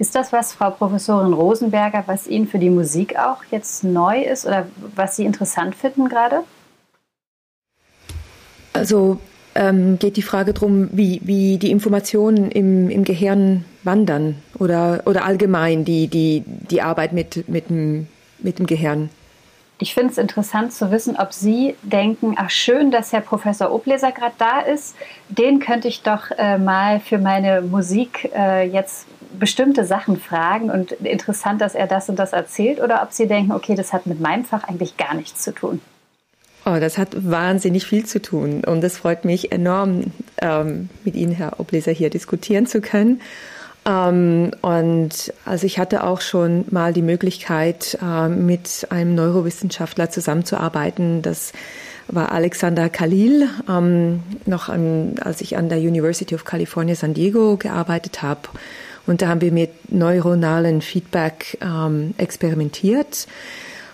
Ist 0.00 0.14
das 0.14 0.32
was, 0.32 0.54
Frau 0.54 0.70
Professorin 0.70 1.34
Rosenberger, 1.34 2.04
was 2.06 2.26
Ihnen 2.26 2.48
für 2.48 2.58
die 2.58 2.70
Musik 2.70 3.18
auch 3.18 3.44
jetzt 3.50 3.84
neu 3.84 4.22
ist 4.22 4.46
oder 4.46 4.66
was 4.96 5.16
Sie 5.16 5.26
interessant 5.26 5.74
finden 5.74 6.08
gerade? 6.08 6.42
Also 8.72 9.18
ähm, 9.54 9.98
geht 9.98 10.16
die 10.16 10.22
Frage 10.22 10.54
darum, 10.54 10.88
wie, 10.92 11.20
wie 11.24 11.58
die 11.58 11.70
Informationen 11.70 12.50
im, 12.50 12.88
im 12.88 13.04
Gehirn 13.04 13.66
wandern 13.82 14.36
oder, 14.58 15.02
oder 15.04 15.26
allgemein 15.26 15.84
die, 15.84 16.08
die, 16.08 16.44
die 16.46 16.80
Arbeit 16.80 17.12
mit, 17.12 17.46
mit, 17.46 17.68
dem, 17.68 18.06
mit 18.38 18.58
dem 18.58 18.66
Gehirn. 18.66 19.10
Ich 19.82 19.92
finde 19.92 20.12
es 20.12 20.18
interessant 20.18 20.72
zu 20.72 20.90
wissen, 20.90 21.16
ob 21.16 21.34
Sie 21.34 21.74
denken, 21.82 22.36
ach 22.38 22.48
schön, 22.48 22.90
dass 22.90 23.12
Herr 23.12 23.20
Professor 23.20 23.70
Obleser 23.70 24.12
gerade 24.12 24.34
da 24.38 24.60
ist. 24.60 24.96
Den 25.28 25.58
könnte 25.58 25.88
ich 25.88 26.02
doch 26.02 26.30
äh, 26.38 26.56
mal 26.56 27.00
für 27.00 27.18
meine 27.18 27.60
Musik 27.60 28.30
äh, 28.34 28.66
jetzt 28.66 29.06
bestimmte 29.38 29.84
Sachen 29.84 30.18
fragen 30.18 30.70
und 30.70 30.92
interessant, 30.92 31.60
dass 31.60 31.74
er 31.74 31.86
das 31.86 32.08
und 32.08 32.18
das 32.18 32.32
erzählt 32.32 32.80
oder 32.80 33.02
ob 33.02 33.12
Sie 33.12 33.26
denken, 33.26 33.52
okay, 33.52 33.74
das 33.74 33.92
hat 33.92 34.06
mit 34.06 34.20
meinem 34.20 34.44
Fach 34.44 34.64
eigentlich 34.64 34.96
gar 34.96 35.14
nichts 35.14 35.42
zu 35.42 35.52
tun? 35.52 35.80
Oh, 36.66 36.76
das 36.78 36.98
hat 36.98 37.30
wahnsinnig 37.30 37.86
viel 37.86 38.04
zu 38.04 38.20
tun 38.20 38.62
und 38.64 38.84
es 38.84 38.98
freut 38.98 39.24
mich 39.24 39.50
enorm, 39.50 40.12
ähm, 40.42 40.90
mit 41.04 41.14
Ihnen, 41.14 41.32
Herr 41.32 41.58
Obleser, 41.58 41.92
hier 41.92 42.10
diskutieren 42.10 42.66
zu 42.66 42.80
können. 42.80 43.20
Ähm, 43.86 44.50
und 44.60 45.32
also 45.46 45.66
ich 45.66 45.78
hatte 45.78 46.04
auch 46.04 46.20
schon 46.20 46.66
mal 46.70 46.92
die 46.92 47.02
Möglichkeit, 47.02 47.98
äh, 48.02 48.28
mit 48.28 48.86
einem 48.90 49.14
Neurowissenschaftler 49.14 50.10
zusammenzuarbeiten. 50.10 51.22
Das 51.22 51.52
war 52.08 52.32
Alexander 52.32 52.88
Khalil, 52.88 53.48
ähm, 53.68 54.22
noch 54.44 54.68
an, 54.68 55.14
als 55.22 55.40
ich 55.40 55.56
an 55.56 55.68
der 55.68 55.78
University 55.78 56.34
of 56.34 56.44
California 56.44 56.94
San 56.94 57.14
Diego 57.14 57.56
gearbeitet 57.56 58.22
habe. 58.22 58.40
Und 59.10 59.22
da 59.22 59.28
haben 59.28 59.40
wir 59.40 59.50
mit 59.50 59.90
neuronalen 59.90 60.82
Feedback 60.82 61.58
ähm, 61.60 62.14
experimentiert. 62.16 63.26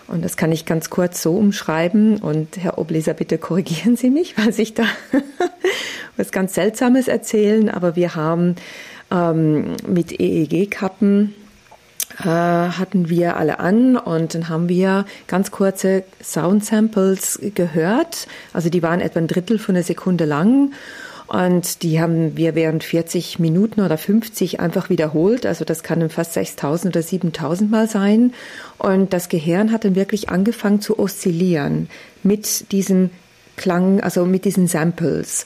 Und 0.07 0.23
das 0.23 0.37
kann 0.37 0.51
ich 0.51 0.67
ganz 0.67 0.91
kurz 0.91 1.23
so 1.23 1.35
umschreiben. 1.35 2.17
Und 2.17 2.55
Herr 2.57 2.77
Obleser, 2.77 3.15
bitte 3.15 3.39
korrigieren 3.39 3.95
Sie 3.95 4.11
mich, 4.11 4.37
weil 4.37 4.53
ich 4.59 4.75
da 4.75 4.83
was 6.17 6.31
ganz 6.31 6.53
Seltsames 6.53 7.07
erzählen. 7.07 7.67
Aber 7.71 7.95
wir 7.95 8.13
haben 8.13 8.57
ähm, 9.09 9.75
mit 9.87 10.19
EEG-Kappen 10.19 11.33
äh, 12.19 12.23
hatten 12.25 13.09
wir 13.09 13.37
alle 13.37 13.59
an 13.59 13.97
und 13.97 14.35
dann 14.35 14.49
haben 14.49 14.69
wir 14.69 15.05
ganz 15.25 15.49
kurze 15.49 16.03
Sound 16.23 16.63
Samples 16.63 17.39
gehört. 17.55 18.27
Also 18.53 18.69
die 18.69 18.83
waren 18.83 19.01
etwa 19.01 19.19
ein 19.19 19.27
Drittel 19.27 19.57
von 19.57 19.75
einer 19.75 19.83
Sekunde 19.83 20.25
lang 20.25 20.73
und 21.27 21.83
die 21.83 21.99
haben 21.99 22.37
wir 22.37 22.55
während 22.55 22.83
40 22.83 23.37
Minuten 23.37 23.81
oder 23.81 23.97
50 23.97 24.61
einfach 24.61 24.89
wiederholt. 24.89 25.45
Also 25.45 25.65
das 25.65 25.83
kann 25.83 25.99
dann 25.99 26.09
fast 26.09 26.33
6000 26.33 26.95
oder 26.95 27.03
7000 27.03 27.69
Mal 27.69 27.89
sein. 27.89 28.33
Und 28.77 29.11
das 29.11 29.27
Gehirn 29.27 29.71
hat 29.73 29.83
dann 29.83 29.95
wirklich 29.95 30.29
angefangen 30.29 30.79
zu 30.79 30.97
oszillieren 30.97 31.89
mit 32.23 32.71
diesem 32.71 33.09
Klang, 33.57 33.99
also 33.99 34.25
mit 34.25 34.45
diesen 34.45 34.67
Samples. 34.67 35.43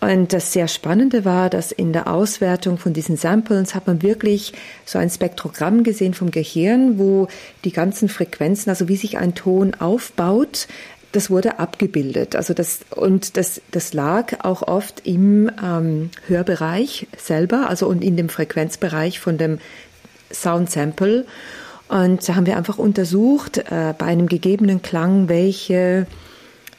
Und 0.00 0.32
das 0.32 0.52
sehr 0.52 0.68
Spannende 0.68 1.24
war, 1.24 1.48
dass 1.48 1.72
in 1.72 1.92
der 1.92 2.06
Auswertung 2.06 2.76
von 2.76 2.92
diesen 2.92 3.16
Samples 3.16 3.74
hat 3.74 3.86
man 3.86 4.02
wirklich 4.02 4.52
so 4.84 4.98
ein 4.98 5.08
Spektrogramm 5.08 5.84
gesehen 5.84 6.12
vom 6.12 6.30
Gehirn, 6.30 6.98
wo 6.98 7.28
die 7.64 7.72
ganzen 7.72 8.08
Frequenzen, 8.08 8.68
also 8.68 8.88
wie 8.88 8.96
sich 8.96 9.16
ein 9.16 9.34
Ton 9.34 9.74
aufbaut, 9.74 10.68
das 11.16 11.30
wurde 11.30 11.58
abgebildet. 11.58 12.36
Also 12.36 12.52
das, 12.52 12.80
und 12.94 13.38
das, 13.38 13.62
das 13.70 13.94
lag 13.94 14.44
auch 14.44 14.60
oft 14.62 15.06
im 15.06 15.50
ähm, 15.62 16.10
Hörbereich 16.28 17.08
selber, 17.16 17.70
also 17.70 17.86
und 17.86 18.04
in 18.04 18.18
dem 18.18 18.28
Frequenzbereich 18.28 19.18
von 19.18 19.38
dem 19.38 19.58
Sound 20.30 20.70
Sample. 20.70 21.24
Und 21.88 22.28
da 22.28 22.34
haben 22.34 22.44
wir 22.44 22.58
einfach 22.58 22.76
untersucht, 22.76 23.56
äh, 23.56 23.94
bei 23.96 24.06
einem 24.06 24.26
gegebenen 24.26 24.82
Klang, 24.82 25.30
welche 25.30 26.06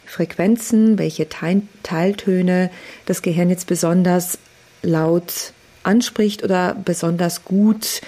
Frequenzen, 0.06 1.00
welche 1.00 1.30
Teil 1.30 1.64
Teiltöne 1.82 2.70
das 3.08 3.24
Gehirn 3.24 3.50
jetzt 3.50 3.66
besonders 3.66 4.38
laut 4.84 5.54
anspricht 5.82 6.44
oder 6.44 6.76
besonders 6.76 7.44
gut 7.44 8.02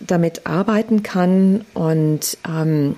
damit 0.00 0.46
arbeiten 0.46 1.04
kann. 1.04 1.64
Und 1.74 2.38
ähm, 2.48 2.96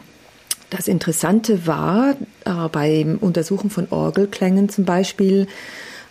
das 0.70 0.88
Interessante 0.88 1.66
war 1.66 2.14
äh, 2.44 2.68
beim 2.70 3.18
Untersuchen 3.18 3.70
von 3.70 3.88
Orgelklängen 3.90 4.68
zum 4.68 4.84
Beispiel, 4.84 5.46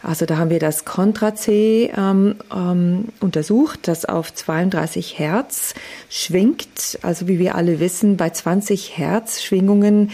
also 0.03 0.25
da 0.25 0.37
haben 0.37 0.49
wir 0.49 0.59
das 0.59 0.85
Contra 0.85 1.35
C 1.35 1.91
ähm, 1.97 2.35
ähm, 2.55 3.05
untersucht, 3.19 3.87
das 3.87 4.05
auf 4.05 4.33
32 4.33 5.17
Hertz 5.17 5.73
schwingt. 6.09 6.99
Also 7.01 7.27
wie 7.27 7.39
wir 7.39 7.55
alle 7.55 7.79
wissen, 7.79 8.15
bei 8.15 8.29
20 8.29 8.97
Hertz 8.97 9.41
Schwingungen 9.41 10.11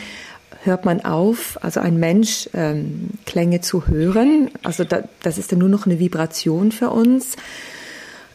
hört 0.64 0.86
man 0.86 1.04
auf, 1.04 1.58
also 1.62 1.82
ein 1.82 2.00
Mensch 2.00 2.50
ähm, 2.54 3.10
Klänge 3.26 3.60
zu 3.60 3.88
hören. 3.88 4.50
Also 4.64 4.86
da, 4.86 5.04
das 5.22 5.38
ist 5.38 5.52
dann 5.52 5.60
nur 5.60 5.70
noch 5.70 5.86
eine 5.86 6.00
Vibration 6.00 6.72
für 6.72 6.90
uns 6.90 7.36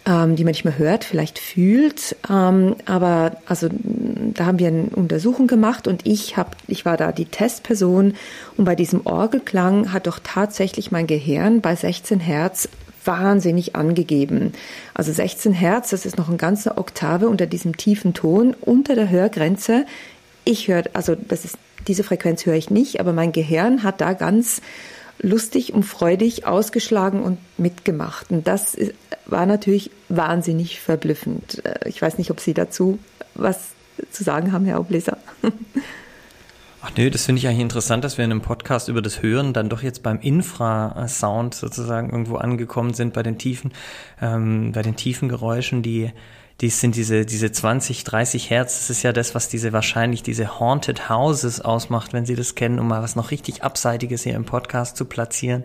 ähm, 0.08 0.36
die 0.36 0.44
man 0.44 0.52
nicht 0.52 0.64
mehr 0.64 0.78
hört, 0.78 1.04
vielleicht 1.04 1.38
fühlt. 1.38 2.16
Ähm, 2.30 2.76
aber 2.86 3.36
also 3.46 3.68
da 3.70 4.46
haben 4.46 4.58
wir 4.58 4.68
eine 4.68 4.84
Untersuchung 4.94 5.46
gemacht 5.46 5.86
und 5.86 6.06
ich 6.06 6.36
habe, 6.36 6.50
ich 6.66 6.86
war 6.86 6.96
da 6.96 7.12
die 7.12 7.26
Testperson 7.26 8.14
und 8.56 8.64
bei 8.64 8.74
diesem 8.74 9.06
Orgelklang 9.06 9.92
hat 9.92 10.06
doch 10.06 10.18
tatsächlich 10.22 10.90
mein 10.90 11.06
Gehirn 11.06 11.60
bei 11.60 11.76
16 11.76 12.20
Hertz 12.20 12.68
wahnsinnig 13.04 13.76
angegeben. 13.76 14.52
Also 14.94 15.12
16 15.12 15.52
Hertz, 15.52 15.90
das 15.90 16.06
ist 16.06 16.16
noch 16.16 16.28
eine 16.28 16.38
ganze 16.38 16.78
Oktave 16.78 17.28
unter 17.28 17.46
diesem 17.46 17.76
tiefen 17.76 18.14
Ton, 18.14 18.56
unter 18.60 18.94
der 18.94 19.10
Hörgrenze. 19.10 19.84
Ich 20.44 20.68
höre, 20.68 20.84
also 20.94 21.14
das 21.14 21.44
ist, 21.44 21.58
diese 21.86 22.02
Frequenz 22.02 22.44
höre 22.46 22.54
ich 22.54 22.70
nicht, 22.70 23.00
aber 23.00 23.12
mein 23.12 23.32
Gehirn 23.32 23.82
hat 23.82 24.00
da 24.00 24.14
ganz 24.14 24.62
lustig 25.18 25.72
und 25.72 25.82
freudig 25.82 26.46
ausgeschlagen 26.46 27.22
und 27.22 27.38
mitgemacht. 27.58 28.30
Und 28.30 28.46
das 28.46 28.76
war 29.26 29.46
natürlich 29.46 29.90
wahnsinnig 30.08 30.80
verblüffend. 30.80 31.64
Äh, 31.64 31.88
ich 31.88 32.00
weiß 32.00 32.18
nicht, 32.18 32.30
ob 32.30 32.40
Sie 32.40 32.54
dazu 32.54 32.98
was 33.34 33.70
zu 34.10 34.24
sagen 34.24 34.52
haben, 34.52 34.64
Herr 34.64 34.80
Obleser. 34.80 35.18
Ach 36.80 36.92
nö, 36.96 37.10
das 37.10 37.26
finde 37.26 37.40
ich 37.40 37.48
eigentlich 37.48 37.60
interessant, 37.60 38.04
dass 38.04 38.18
wir 38.18 38.24
in 38.24 38.30
einem 38.30 38.40
Podcast 38.40 38.88
über 38.88 39.02
das 39.02 39.20
Hören 39.20 39.52
dann 39.52 39.68
doch 39.68 39.82
jetzt 39.82 40.04
beim 40.04 40.20
Infrasound 40.20 41.54
sozusagen 41.54 42.10
irgendwo 42.10 42.36
angekommen 42.36 42.94
sind 42.94 43.14
bei 43.14 43.24
den 43.24 43.36
tiefen, 43.36 43.72
ähm, 44.20 44.70
bei 44.72 44.82
den 44.82 44.94
tiefen 44.94 45.28
Geräuschen, 45.28 45.82
die 45.82 46.12
die 46.60 46.70
sind 46.70 46.96
diese, 46.96 47.24
diese 47.24 47.52
20, 47.52 48.02
30 48.02 48.50
Hertz, 48.50 48.78
das 48.80 48.90
ist 48.90 49.04
ja 49.04 49.12
das, 49.12 49.36
was 49.36 49.48
diese 49.48 49.72
wahrscheinlich 49.72 50.24
diese 50.24 50.58
Haunted 50.58 51.08
Houses 51.08 51.60
ausmacht, 51.60 52.12
wenn 52.12 52.26
Sie 52.26 52.34
das 52.34 52.56
kennen, 52.56 52.80
um 52.80 52.88
mal 52.88 53.00
was 53.00 53.14
noch 53.14 53.30
richtig 53.30 53.62
Abseitiges 53.62 54.24
hier 54.24 54.34
im 54.34 54.44
Podcast 54.44 54.96
zu 54.96 55.04
platzieren. 55.04 55.62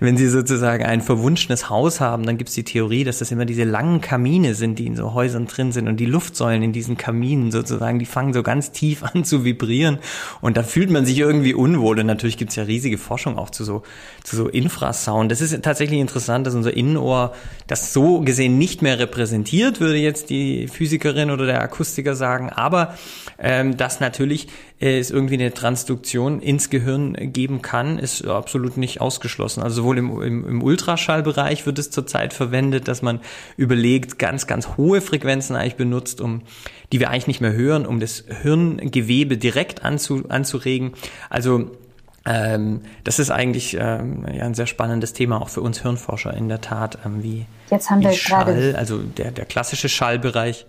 Wenn 0.00 0.16
Sie 0.16 0.26
sozusagen 0.28 0.82
ein 0.82 1.02
verwunschenes 1.02 1.68
Haus 1.68 2.00
haben, 2.00 2.24
dann 2.24 2.38
gibt 2.38 2.48
es 2.48 2.54
die 2.54 2.64
Theorie, 2.64 3.04
dass 3.04 3.18
das 3.18 3.30
immer 3.30 3.44
diese 3.44 3.64
langen 3.64 4.00
Kamine 4.00 4.54
sind, 4.54 4.78
die 4.78 4.86
in 4.86 4.96
so 4.96 5.12
Häusern 5.12 5.46
drin 5.46 5.72
sind 5.72 5.88
und 5.88 5.98
die 5.98 6.06
Luftsäulen 6.06 6.62
in 6.62 6.72
diesen 6.72 6.96
Kaminen 6.96 7.52
sozusagen, 7.52 7.98
die 7.98 8.06
fangen 8.06 8.32
so 8.32 8.42
ganz 8.42 8.72
tief 8.72 9.02
an 9.14 9.24
zu 9.24 9.44
vibrieren 9.44 9.98
und 10.40 10.56
da 10.56 10.62
fühlt 10.62 10.88
man 10.88 11.04
sich 11.04 11.18
irgendwie 11.18 11.52
unwohl 11.52 12.00
und 12.00 12.06
natürlich 12.06 12.38
gibt 12.38 12.48
es 12.48 12.56
ja 12.56 12.62
riesige 12.62 12.96
Forschung 12.96 13.36
auch 13.36 13.50
zu 13.50 13.64
so, 13.64 13.82
zu 14.24 14.36
so 14.36 14.48
Infrasound. 14.48 15.30
Das 15.30 15.42
ist 15.42 15.60
tatsächlich 15.62 16.00
interessant, 16.00 16.46
dass 16.46 16.54
unser 16.54 16.74
Innenohr 16.74 17.34
das 17.66 17.92
so 17.92 18.20
gesehen 18.20 18.56
nicht 18.56 18.80
mehr 18.80 18.98
repräsentiert, 18.98 19.80
würde 19.80 19.98
jetzt 19.98 20.29
die 20.30 20.68
Physikerin 20.68 21.30
oder 21.30 21.46
der 21.46 21.60
Akustiker 21.60 22.14
sagen, 22.14 22.48
aber 22.48 22.96
ähm, 23.38 23.76
dass 23.76 24.00
natürlich 24.00 24.48
äh, 24.80 24.98
es 24.98 25.10
irgendwie 25.10 25.34
eine 25.34 25.52
Transduktion 25.52 26.40
ins 26.40 26.70
Gehirn 26.70 27.14
geben 27.32 27.60
kann, 27.60 27.98
ist 27.98 28.26
absolut 28.26 28.76
nicht 28.76 29.00
ausgeschlossen. 29.00 29.62
Also 29.62 29.82
sowohl 29.82 29.98
im, 29.98 30.22
im, 30.22 30.48
im 30.48 30.62
Ultraschallbereich 30.62 31.66
wird 31.66 31.78
es 31.78 31.90
zurzeit 31.90 32.32
verwendet, 32.32 32.88
dass 32.88 33.02
man 33.02 33.20
überlegt, 33.56 34.18
ganz, 34.18 34.46
ganz 34.46 34.76
hohe 34.76 35.00
Frequenzen 35.00 35.56
eigentlich 35.56 35.76
benutzt, 35.76 36.20
um 36.20 36.42
die 36.92 37.00
wir 37.00 37.10
eigentlich 37.10 37.28
nicht 37.28 37.40
mehr 37.40 37.52
hören, 37.52 37.86
um 37.86 38.00
das 38.00 38.24
Hirngewebe 38.42 39.36
direkt 39.36 39.84
anzu, 39.84 40.24
anzuregen. 40.28 40.92
Also 41.28 41.70
ähm, 42.26 42.82
das 43.04 43.18
ist 43.18 43.30
eigentlich 43.30 43.76
ähm, 43.78 44.26
ja, 44.32 44.44
ein 44.44 44.54
sehr 44.54 44.66
spannendes 44.66 45.12
Thema 45.12 45.40
auch 45.40 45.48
für 45.48 45.62
uns 45.62 45.80
Hirnforscher 45.80 46.34
in 46.34 46.48
der 46.48 46.60
Tat, 46.60 46.98
ähm, 47.04 47.22
wie, 47.22 47.46
Jetzt 47.70 47.90
haben 47.90 48.00
wie 48.00 48.04
wir 48.04 48.12
Schall, 48.12 48.74
also 48.76 48.98
der, 48.98 49.30
der 49.30 49.46
klassische 49.46 49.88
Schallbereich, 49.88 50.66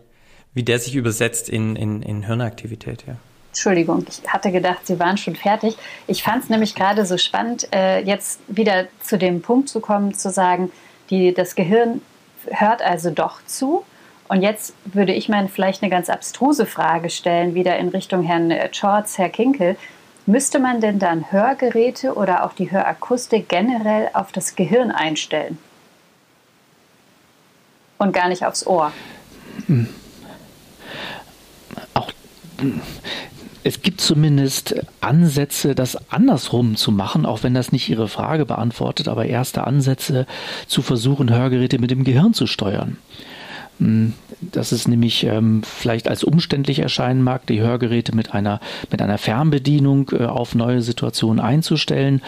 wie 0.54 0.64
der 0.64 0.80
sich 0.80 0.96
übersetzt 0.96 1.50
in, 1.50 1.76
in, 1.76 2.02
in 2.02 2.24
Hirnaktivität. 2.24 3.04
Ja. 3.08 3.16
Entschuldigung, 3.50 4.06
ich 4.08 4.22
hatte 4.32 4.52
gedacht, 4.52 4.88
Sie 4.88 4.98
waren 4.98 5.18
schon 5.18 5.36
fertig. 5.36 5.76
Ich 6.08 6.24
fand 6.24 6.44
es 6.44 6.50
nämlich 6.50 6.74
gerade 6.74 7.06
so 7.06 7.18
spannend, 7.18 7.68
äh, 7.74 8.02
jetzt 8.02 8.40
wieder 8.48 8.86
zu 9.02 9.18
dem 9.18 9.42
Punkt 9.42 9.68
zu 9.68 9.82
kommen, 9.82 10.14
zu 10.14 10.30
sagen, 10.30 10.72
die, 11.10 11.34
das 11.34 11.56
Gehirn 11.56 12.02
hört 12.50 12.82
also 12.82 13.10
doch 13.10 13.44
zu. 13.46 13.84
Und 14.30 14.42
jetzt 14.42 14.74
würde 14.86 15.12
ich 15.12 15.28
mal 15.28 15.50
vielleicht 15.50 15.84
eine 15.84 15.90
ganz 15.90 16.10
abstruse 16.10 16.66
Frage 16.66 17.10
stellen, 17.10 17.54
wieder 17.54 17.78
in 17.78 17.90
Richtung 17.90 18.24
Herrn 18.24 18.54
Schorz, 18.72 19.18
Herr 19.18 19.28
Kinkel. 19.28 19.76
Müsste 20.26 20.60
man 20.60 20.82
denn 20.82 21.00
dann 21.00 21.32
Hörgeräte 21.32 22.14
oder 22.14 22.46
auch 22.46 22.54
die 22.54 22.72
Hörakustik 22.72 23.50
generell 23.50 24.10
auf 24.14 24.32
das 24.32 24.56
Gehirn 24.56 24.92
einstellen? 24.92 25.58
Und 27.98 28.14
gar 28.14 28.30
nicht 28.30 28.46
aufs 28.46 28.66
Ohr? 28.66 28.92
Auch 31.94 32.12
es 33.64 33.82
gibt 33.82 34.02
zumindest 34.02 34.76
Ansätze, 35.02 35.76
das 35.76 36.12
andersrum 36.12 36.76
zu 36.76 36.92
machen, 36.92 37.26
auch 37.26 37.44
wenn 37.44 37.54
das 37.54 37.72
nicht 37.72 37.90
Ihre 37.90 38.08
Frage 38.08 38.46
beantwortet, 38.46 39.08
aber 39.08 39.26
erste 39.26 39.66
Ansätze 39.66 40.26
zu 40.68 40.82
versuchen, 40.82 41.32
Hörgeräte 41.32 41.78
mit 41.78 41.92
dem 41.92 42.04
Gehirn 42.04 42.34
zu 42.34 42.48
steuern. 42.48 42.98
Dass 44.42 44.72
es 44.72 44.88
nämlich 44.88 45.24
ähm, 45.24 45.62
vielleicht 45.64 46.08
als 46.08 46.24
umständlich 46.24 46.80
erscheinen 46.80 47.24
mag, 47.24 47.46
die 47.46 47.62
Hörgeräte 47.62 48.16
mit 48.16 48.34
einer, 48.34 48.60
mit 48.90 49.02
einer 49.02 49.18
Fernbedienung 49.18 50.12
äh, 50.12 50.26
auf 50.26 50.56
neue 50.56 50.82
Situationen 50.82 51.40
einzustellen 51.40 52.22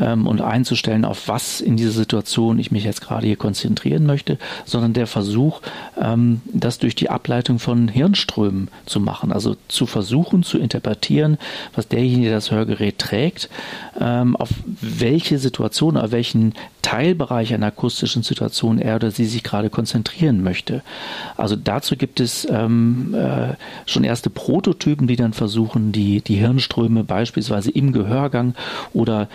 ähm, 0.00 0.26
und 0.26 0.40
einzustellen, 0.40 1.04
auf 1.04 1.28
was 1.28 1.60
in 1.60 1.76
dieser 1.76 1.92
Situation 1.92 2.58
ich 2.58 2.70
mich 2.70 2.84
jetzt 2.84 3.02
gerade 3.02 3.26
hier 3.26 3.36
konzentrieren 3.36 4.06
möchte, 4.06 4.38
sondern 4.64 4.92
der 4.92 5.06
Versuch, 5.06 5.60
ähm, 6.00 6.40
das 6.52 6.78
durch 6.78 6.94
die 6.94 7.10
Ableitung 7.10 7.58
von 7.58 7.88
Hirnströmen 7.88 8.68
zu 8.86 9.00
machen, 9.00 9.32
also 9.32 9.56
zu 9.68 9.86
versuchen 9.86 10.42
zu 10.42 10.58
interpretieren, 10.58 11.38
was 11.74 11.88
derjenige, 11.88 12.28
der 12.28 12.36
das 12.36 12.50
Hörgerät 12.50 12.98
trägt, 12.98 13.50
ähm, 14.00 14.36
auf 14.36 14.50
welche 14.80 15.38
Situation, 15.38 15.96
auf 15.96 16.12
welchen 16.12 16.54
Teilbereich 16.82 17.52
einer 17.52 17.66
akustischen 17.66 18.22
Situation 18.22 18.78
er 18.78 18.96
oder 18.96 19.10
sie 19.10 19.26
sich 19.26 19.42
gerade 19.42 19.68
konzentrieren 19.68 20.42
möchte. 20.42 20.82
Also 21.36 21.54
dazu 21.62 21.96
gibt 21.96 22.20
es 22.20 22.46
ähm, 22.50 23.14
äh, 23.14 23.54
schon 23.86 24.04
erste 24.04 24.30
Prototypen, 24.30 25.06
die 25.06 25.16
dann 25.16 25.32
versuchen, 25.32 25.92
die, 25.92 26.20
die 26.20 26.36
Hirnströme 26.36 27.04
beispielsweise 27.04 27.70
im 27.70 27.92
Gehörgang 27.92 28.54
oder 28.92 29.28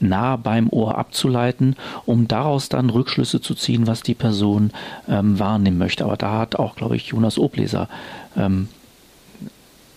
nah 0.00 0.36
beim 0.36 0.68
Ohr 0.70 0.98
abzuleiten, 0.98 1.76
um 2.06 2.28
daraus 2.28 2.68
dann 2.68 2.90
Rückschlüsse 2.90 3.40
zu 3.40 3.54
ziehen, 3.54 3.86
was 3.86 4.02
die 4.02 4.14
Person 4.14 4.70
ähm, 5.08 5.38
wahrnehmen 5.38 5.78
möchte. 5.78 6.04
Aber 6.04 6.16
da 6.16 6.38
hat 6.38 6.56
auch, 6.56 6.76
glaube 6.76 6.96
ich, 6.96 7.08
Jonas 7.08 7.38
Obleser 7.38 7.88
ähm, 8.36 8.68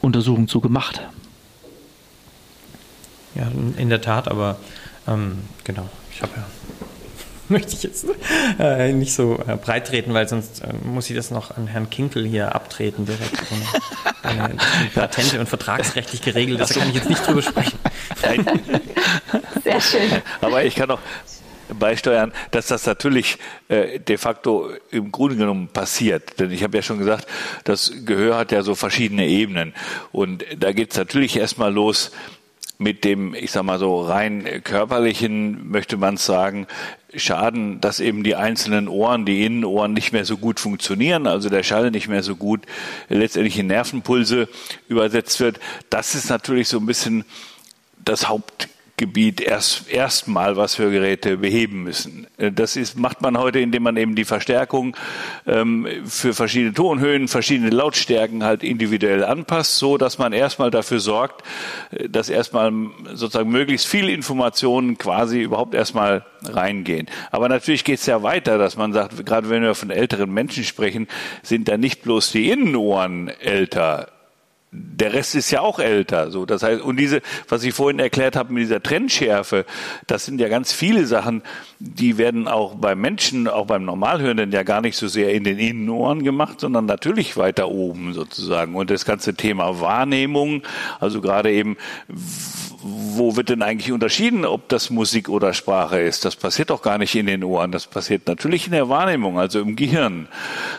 Untersuchungen 0.02 0.48
zu 0.48 0.60
gemacht. 0.60 1.02
Ja, 3.36 3.52
in 3.78 3.90
der 3.90 4.02
Tat, 4.02 4.28
aber 4.28 4.58
ähm, 5.08 5.40
genau, 5.64 5.90
ich 6.12 6.22
habe 6.22 6.32
ja 6.36 6.46
möchte 7.50 7.74
ich 7.74 7.84
jetzt 7.84 8.06
äh, 8.60 8.92
nicht 8.94 9.14
so 9.14 9.40
äh, 9.48 9.56
breit 9.56 9.88
treten, 9.88 10.14
weil 10.14 10.28
sonst 10.28 10.62
äh, 10.62 10.74
muss 10.84 11.10
ich 11.10 11.16
das 11.16 11.32
noch 11.32 11.56
an 11.56 11.68
Herrn 11.68 11.90
Kinkel 11.90 12.26
hier 12.26 12.56
abtreten 12.56 13.06
direkt. 13.06 13.34
Ohne, 14.24 14.46
eine, 14.46 14.56
Patente 14.96 15.40
und 15.40 15.48
vertragsrechtlich 15.48 16.22
geregelt 16.22 16.62
ist, 16.62 16.76
da 16.76 16.80
kann 16.80 16.90
ich 16.90 16.96
jetzt 16.96 17.10
nicht 17.10 17.26
drüber 17.26 17.42
sprechen. 17.42 17.78
Sehr 19.64 19.82
schön. 19.82 20.22
Aber 20.42 20.64
ich 20.64 20.76
kann 20.76 20.90
noch 20.90 21.00
beisteuern, 21.80 22.32
dass 22.52 22.68
das 22.68 22.86
natürlich 22.86 23.38
äh, 23.68 24.00
de 24.00 24.18
facto 24.18 24.70
im 24.92 25.12
Grunde 25.12 25.36
genommen 25.36 25.70
passiert. 25.70 26.40
Denn 26.40 26.52
ich 26.52 26.64
habe 26.64 26.78
ja 26.78 26.84
schon 26.84 27.00
gesagt, 27.00 27.28
das 27.64 27.92
Gehör 28.06 28.38
hat 28.38 28.52
ja 28.52 28.62
so 28.62 28.76
verschiedene 28.76 29.28
Ebenen. 29.28 29.74
Und 30.12 30.46
da 30.58 30.72
geht 30.72 30.92
es 30.92 30.98
natürlich 30.98 31.38
erstmal 31.38 31.74
los 31.74 32.12
mit 32.84 33.04
dem, 33.04 33.34
ich 33.34 33.52
sag 33.52 33.64
mal 33.64 33.80
so, 33.80 34.02
rein 34.02 34.62
körperlichen, 34.64 35.70
möchte 35.72 35.98
man 35.98 36.18
sagen, 36.18 36.68
Schaden, 37.16 37.80
dass 37.80 38.00
eben 38.00 38.24
die 38.24 38.36
einzelnen 38.36 38.88
Ohren, 38.88 39.26
die 39.26 39.46
Innenohren 39.46 39.94
nicht 39.94 40.14
mehr 40.14 40.26
so 40.26 40.38
gut 40.38 40.60
funktionieren, 40.60 41.28
also 41.28 41.50
der 41.50 41.64
Schall 41.64 41.92
nicht 41.92 42.08
mehr 42.08 42.24
so 42.24 42.36
gut 42.36 42.66
letztendlich 43.10 43.58
in 43.58 43.68
Nervenpulse 43.68 44.50
übersetzt 44.88 45.40
wird. 45.40 45.60
Das 45.90 46.16
ist 46.16 46.30
natürlich 46.30 46.68
so 46.68 46.78
ein 46.78 46.86
bisschen 46.86 47.24
das 48.04 48.28
Haupt 48.28 48.68
Gebiet 48.96 49.42
erst 49.42 49.90
erstmal 49.90 50.56
was 50.56 50.76
für 50.76 50.92
Geräte 50.92 51.38
beheben 51.38 51.84
müssen. 51.84 52.28
Äh, 52.38 52.52
das 52.52 52.76
ist, 52.76 52.96
macht 52.96 53.22
man 53.22 53.38
heute, 53.38 53.60
indem 53.60 53.84
man 53.84 53.98
eben 53.98 54.16
die 54.16 54.26
Verstärkung 54.26 54.96
ähm, 55.48 55.88
für 56.06 56.34
verschiedene 56.34 56.74
Tonhöhen, 56.74 57.28
verschiedene 57.28 57.72
Lautstärken 57.72 58.44
halt 58.44 58.64
individuell 58.64 59.24
anpasst, 59.24 59.78
so 59.78 59.98
dass 59.98 60.20
man 60.20 60.32
erstmal 60.32 60.70
dafür 60.70 61.00
sorgt, 61.00 61.44
äh, 61.92 62.08
dass 62.08 62.30
erstmal 62.30 62.72
sozusagen 63.14 63.50
möglichst 63.50 63.88
viele 63.88 64.12
Informationen 64.12 65.00
quasi 65.00 65.42
überhaupt 65.42 65.74
erstmal 65.74 66.24
reingehen. 66.44 67.08
Aber 67.32 67.50
natürlich 67.50 67.84
geht 67.84 68.00
es 68.00 68.06
ja 68.06 68.22
weiter, 68.22 68.60
dass 68.60 68.78
man 68.78 68.94
sagt, 68.94 69.26
gerade 69.26 69.50
wenn 69.50 69.64
wir 69.64 69.74
von 69.74 69.90
älteren 69.90 70.32
Menschen 70.32 70.64
sprechen, 70.64 71.08
sind 71.42 71.68
da 71.68 71.78
nicht 71.78 72.04
bloß 72.04 72.32
die 72.32 72.52
Innenohren 72.52 73.30
älter, 73.40 74.13
der 74.74 75.14
Rest 75.14 75.36
ist 75.36 75.52
ja 75.52 75.62
auch 75.62 75.80
älter. 75.80 76.32
So, 76.32 76.46
das 76.46 76.64
heißt, 76.64 76.82
und 76.82 76.98
diese, 76.98 77.22
was 77.48 77.64
ich 77.64 77.74
vorhin 77.74 78.00
erklärt 78.00 78.36
habe 78.36 78.52
mit 78.52 78.64
dieser 78.64 78.82
Trendschärfe, 78.82 79.66
das 80.08 80.26
sind 80.26 80.40
ja 80.40 80.50
ganz 80.50 80.74
viele 80.74 81.06
Sachen, 81.06 81.44
die 81.80 82.18
werden 82.18 82.48
auch 82.48 82.76
beim 82.76 83.00
Menschen, 83.00 83.48
auch 83.48 83.68
beim 83.68 83.86
Normalhörenden 83.86 84.52
ja 84.52 84.64
gar 84.64 84.82
nicht 84.82 84.98
so 84.98 85.08
sehr 85.08 85.34
in 85.34 85.44
den 85.44 85.60
Innenohren 85.60 86.24
gemacht, 86.24 86.60
sondern 86.60 86.86
natürlich 86.86 87.38
weiter 87.38 87.70
oben 87.70 88.14
sozusagen. 88.14 88.76
Und 88.76 88.90
das 88.90 89.06
ganze 89.06 89.36
Thema 89.36 89.80
Wahrnehmung, 89.80 90.64
also 91.00 91.22
gerade 91.22 91.52
eben, 91.52 91.78
wo 92.84 93.38
wird 93.38 93.48
denn 93.48 93.62
eigentlich 93.62 93.94
unterschieden, 93.94 94.46
ob 94.46 94.68
das 94.68 94.90
Musik 94.90 95.30
oder 95.30 95.54
Sprache 95.54 96.00
ist? 96.00 96.26
Das 96.26 96.36
passiert 96.36 96.70
doch 96.70 96.82
gar 96.82 96.98
nicht 96.98 97.16
in 97.16 97.28
den 97.28 97.44
Ohren. 97.44 97.72
Das 97.72 97.88
passiert 97.88 98.28
natürlich 98.28 98.66
in 98.66 98.74
der 98.74 98.90
Wahrnehmung, 98.90 99.40
also 99.40 99.62
im 99.62 99.78
Gehirn. 99.78 100.28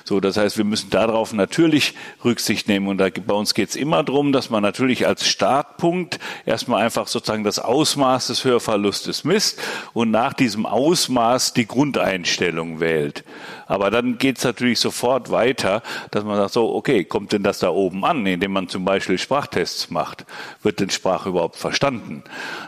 So, 0.05 0.21
das 0.21 0.37
heißt, 0.37 0.59
wir 0.59 0.64
müssen 0.64 0.90
darauf 0.90 1.33
natürlich 1.33 1.95
Rücksicht 2.23 2.69
nehmen. 2.69 2.88
Und 2.88 2.99
da, 2.99 3.09
bei 3.09 3.35
uns 3.35 3.55
geht 3.55 3.71
es 3.71 3.77
immer 3.77 4.03
darum, 4.05 4.33
dass 4.33 4.51
man 4.51 4.62
natürlich 4.62 5.07
als 5.07 5.27
Startpunkt 5.27 6.19
erstmal 6.45 6.83
einfach 6.83 7.07
sozusagen 7.07 7.43
das 7.43 7.59
Ausmaß 7.59 8.27
des 8.27 8.44
Hörverlustes 8.44 9.25
misst 9.25 9.63
und 9.94 10.11
nach 10.11 10.35
diesem 10.35 10.67
Ausmaß 10.67 11.55
die 11.55 11.67
Grundeinstellung 11.67 12.81
wählt. 12.81 13.25
Aber 13.67 13.90
dann 13.90 14.19
geht 14.19 14.37
es 14.38 14.44
natürlich 14.44 14.79
sofort 14.79 15.31
weiter, 15.31 15.83
dass 16.11 16.23
man 16.23 16.37
sagt, 16.37 16.52
so, 16.52 16.75
okay, 16.75 17.05
kommt 17.05 17.33
denn 17.33 17.42
das 17.42 17.61
da 17.61 17.71
oben 17.71 18.05
an, 18.05 18.27
indem 18.27 18.52
man 18.52 18.69
zum 18.69 18.85
Beispiel 18.85 19.17
Sprachtests 19.17 19.90
macht? 19.90 20.27
Wird 20.63 20.81
denn 20.81 20.90
Sprache 20.90 21.31
überhaupt 21.31 21.57
verstanden? 21.57 21.94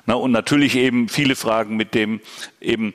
Na, 0.07 0.14
und 0.14 0.33
natürlich 0.33 0.77
eben 0.77 1.09
viele 1.09 1.37
Fragen 1.37 1.77
mit 1.77 1.95
dem 1.95 2.20
eben 2.61 2.95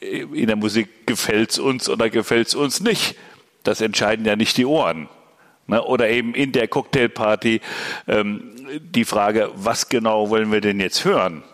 in 0.00 0.46
der 0.46 0.56
Musik 0.56 1.06
gefällt's 1.06 1.58
uns 1.58 1.88
oder 1.88 2.10
gefällt's 2.10 2.54
uns 2.54 2.80
nicht. 2.80 3.16
Das 3.62 3.80
entscheiden 3.80 4.26
ja 4.26 4.34
nicht 4.36 4.56
die 4.56 4.66
Ohren. 4.66 5.08
Ne? 5.68 5.82
Oder 5.82 6.10
eben 6.10 6.34
in 6.34 6.52
der 6.52 6.66
Cocktailparty 6.66 7.60
ähm, 8.08 8.50
die 8.80 9.04
Frage, 9.04 9.50
was 9.54 9.88
genau 9.88 10.30
wollen 10.30 10.50
wir 10.50 10.60
denn 10.60 10.80
jetzt 10.80 11.04
hören? 11.04 11.44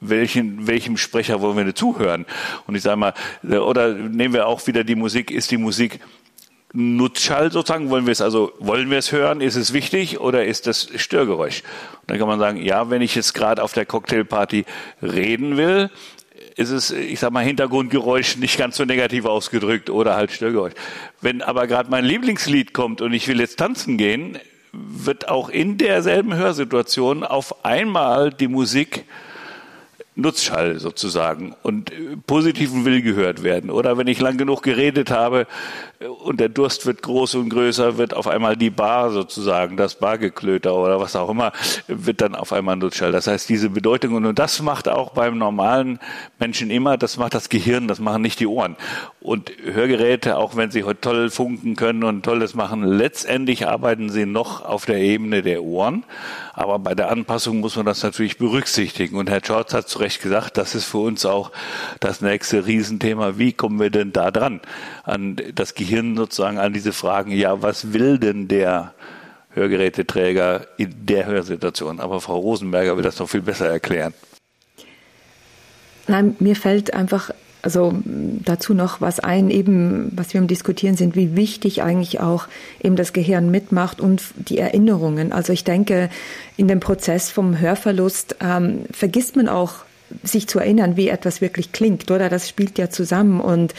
welchen, 0.00 0.66
welchem 0.66 0.96
Sprecher 0.96 1.40
wollen 1.40 1.56
wir 1.56 1.64
denn 1.64 1.74
zuhören? 1.74 2.26
Und 2.66 2.74
ich 2.74 2.82
sage 2.82 2.96
mal, 2.96 3.14
äh, 3.48 3.56
oder 3.56 3.94
nehmen 3.94 4.34
wir 4.34 4.46
auch 4.46 4.66
wieder 4.66 4.84
die 4.84 4.94
Musik, 4.94 5.30
ist 5.30 5.50
die 5.50 5.56
Musik 5.56 6.00
Nutzschall 6.76 7.50
sozusagen? 7.50 7.88
Wollen 7.88 8.06
wir 8.06 8.12
es 8.12 8.20
also, 8.20 8.52
wollen 8.58 8.90
wir 8.90 8.98
es 8.98 9.10
hören? 9.10 9.40
Ist 9.40 9.56
es 9.56 9.72
wichtig 9.72 10.20
oder 10.20 10.44
ist 10.44 10.66
das 10.66 10.88
Störgeräusch? 10.96 11.62
Und 12.02 12.10
dann 12.10 12.18
kann 12.18 12.28
man 12.28 12.38
sagen, 12.38 12.62
ja, 12.62 12.90
wenn 12.90 13.02
ich 13.02 13.14
jetzt 13.14 13.32
gerade 13.32 13.62
auf 13.62 13.72
der 13.72 13.86
Cocktailparty 13.86 14.66
reden 15.02 15.56
will, 15.56 15.90
ist 16.56 16.70
es, 16.70 16.90
ich 16.90 17.18
sag 17.18 17.32
mal, 17.32 17.44
Hintergrundgeräusch 17.44 18.36
nicht 18.36 18.58
ganz 18.58 18.76
so 18.76 18.84
negativ 18.84 19.24
ausgedrückt 19.24 19.88
oder 19.88 20.16
halt 20.16 20.32
Störgeräusch. 20.32 20.74
Wenn 21.20 21.40
aber 21.40 21.66
gerade 21.66 21.90
mein 21.90 22.04
Lieblingslied 22.04 22.74
kommt 22.74 23.00
und 23.00 23.12
ich 23.14 23.26
will 23.26 23.40
jetzt 23.40 23.58
tanzen 23.58 23.96
gehen, 23.96 24.38
wird 24.72 25.28
auch 25.28 25.48
in 25.48 25.78
derselben 25.78 26.34
Hörsituation 26.34 27.24
auf 27.24 27.64
einmal 27.64 28.30
die 28.30 28.48
Musik 28.48 29.04
Nutzschall 30.16 30.78
sozusagen 30.80 31.54
und 31.62 31.92
positiven 32.26 32.86
will 32.86 33.02
gehört 33.02 33.42
werden. 33.42 33.70
Oder 33.70 33.98
wenn 33.98 34.06
ich 34.06 34.18
lang 34.18 34.38
genug 34.38 34.62
geredet 34.62 35.10
habe 35.10 35.46
und 35.98 36.40
der 36.40 36.48
Durst 36.50 36.84
wird 36.84 37.02
groß 37.02 37.36
und 37.36 37.48
größer, 37.48 37.96
wird 37.96 38.12
auf 38.12 38.28
einmal 38.28 38.56
die 38.56 38.70
Bar 38.70 39.10
sozusagen, 39.10 39.76
das 39.76 39.94
Bargeklöter 39.94 40.74
oder 40.74 41.00
was 41.00 41.16
auch 41.16 41.30
immer, 41.30 41.52
wird 41.86 42.20
dann 42.20 42.34
auf 42.34 42.52
einmal 42.52 42.76
Nutzschall. 42.76 43.12
Das 43.12 43.26
heißt, 43.26 43.48
diese 43.48 43.70
Bedeutung 43.70 44.14
und 44.14 44.38
das 44.38 44.60
macht 44.60 44.88
auch 44.88 45.10
beim 45.10 45.38
normalen 45.38 45.98
Menschen 46.38 46.70
immer, 46.70 46.98
das 46.98 47.16
macht 47.16 47.34
das 47.34 47.48
Gehirn, 47.48 47.88
das 47.88 47.98
machen 47.98 48.20
nicht 48.20 48.40
die 48.40 48.46
Ohren. 48.46 48.76
Und 49.20 49.50
Hörgeräte, 49.64 50.36
auch 50.36 50.56
wenn 50.56 50.70
sie 50.70 50.84
heute 50.84 51.00
toll 51.00 51.30
funken 51.30 51.76
können 51.76 52.04
und 52.04 52.24
tolles 52.24 52.54
machen, 52.54 52.84
letztendlich 52.84 53.66
arbeiten 53.66 54.10
sie 54.10 54.26
noch 54.26 54.64
auf 54.64 54.84
der 54.84 54.98
Ebene 54.98 55.42
der 55.42 55.62
Ohren. 55.64 56.04
Aber 56.52 56.78
bei 56.78 56.94
der 56.94 57.10
Anpassung 57.10 57.60
muss 57.60 57.76
man 57.76 57.84
das 57.84 58.02
natürlich 58.02 58.38
berücksichtigen. 58.38 59.16
Und 59.16 59.28
Herr 59.28 59.44
Schorz 59.44 59.74
hat 59.74 59.88
zu 59.88 59.98
Recht 59.98 60.22
gesagt, 60.22 60.56
das 60.56 60.74
ist 60.74 60.84
für 60.84 60.98
uns 60.98 61.26
auch 61.26 61.52
das 62.00 62.20
nächste 62.20 62.66
Riesenthema. 62.66 63.36
Wie 63.36 63.52
kommen 63.52 63.78
wir 63.78 63.90
denn 63.90 64.12
da 64.12 64.30
dran? 64.30 64.60
An 65.04 65.36
das 65.54 65.74
Gehirn 65.74 65.85
sozusagen, 66.16 66.58
an 66.58 66.72
diese 66.72 66.92
Fragen, 66.92 67.32
ja, 67.32 67.62
was 67.62 67.92
will 67.92 68.18
denn 68.18 68.48
der 68.48 68.94
Hörgeräteträger 69.50 70.66
in 70.76 71.06
der 71.06 71.26
Hörsituation? 71.26 72.00
Aber 72.00 72.20
Frau 72.20 72.38
Rosenberger 72.38 72.96
will 72.96 73.04
das 73.04 73.18
noch 73.18 73.28
viel 73.28 73.42
besser 73.42 73.68
erklären. 73.68 74.14
Nein, 76.08 76.36
mir 76.38 76.54
fällt 76.54 76.94
einfach 76.94 77.30
also 77.66 77.94
dazu 78.04 78.74
noch 78.74 79.00
was 79.00 79.18
ein, 79.18 79.50
eben, 79.50 80.12
was 80.14 80.32
wir 80.32 80.40
im 80.40 80.46
Diskutieren 80.46 80.96
sind, 80.96 81.16
wie 81.16 81.34
wichtig 81.34 81.82
eigentlich 81.82 82.20
auch 82.20 82.46
eben 82.80 82.94
das 82.94 83.12
Gehirn 83.12 83.50
mitmacht 83.50 84.00
und 84.00 84.22
die 84.36 84.58
Erinnerungen. 84.58 85.32
Also 85.32 85.52
ich 85.52 85.64
denke, 85.64 86.08
in 86.56 86.68
dem 86.68 86.78
Prozess 86.78 87.28
vom 87.28 87.58
Hörverlust 87.58 88.36
ähm, 88.40 88.84
vergisst 88.92 89.34
man 89.34 89.48
auch 89.48 89.78
sich 90.22 90.46
zu 90.46 90.60
erinnern, 90.60 90.96
wie 90.96 91.08
etwas 91.08 91.40
wirklich 91.40 91.72
klingt, 91.72 92.08
oder? 92.08 92.28
Das 92.28 92.48
spielt 92.48 92.78
ja 92.78 92.88
zusammen. 92.88 93.40
Und 93.40 93.74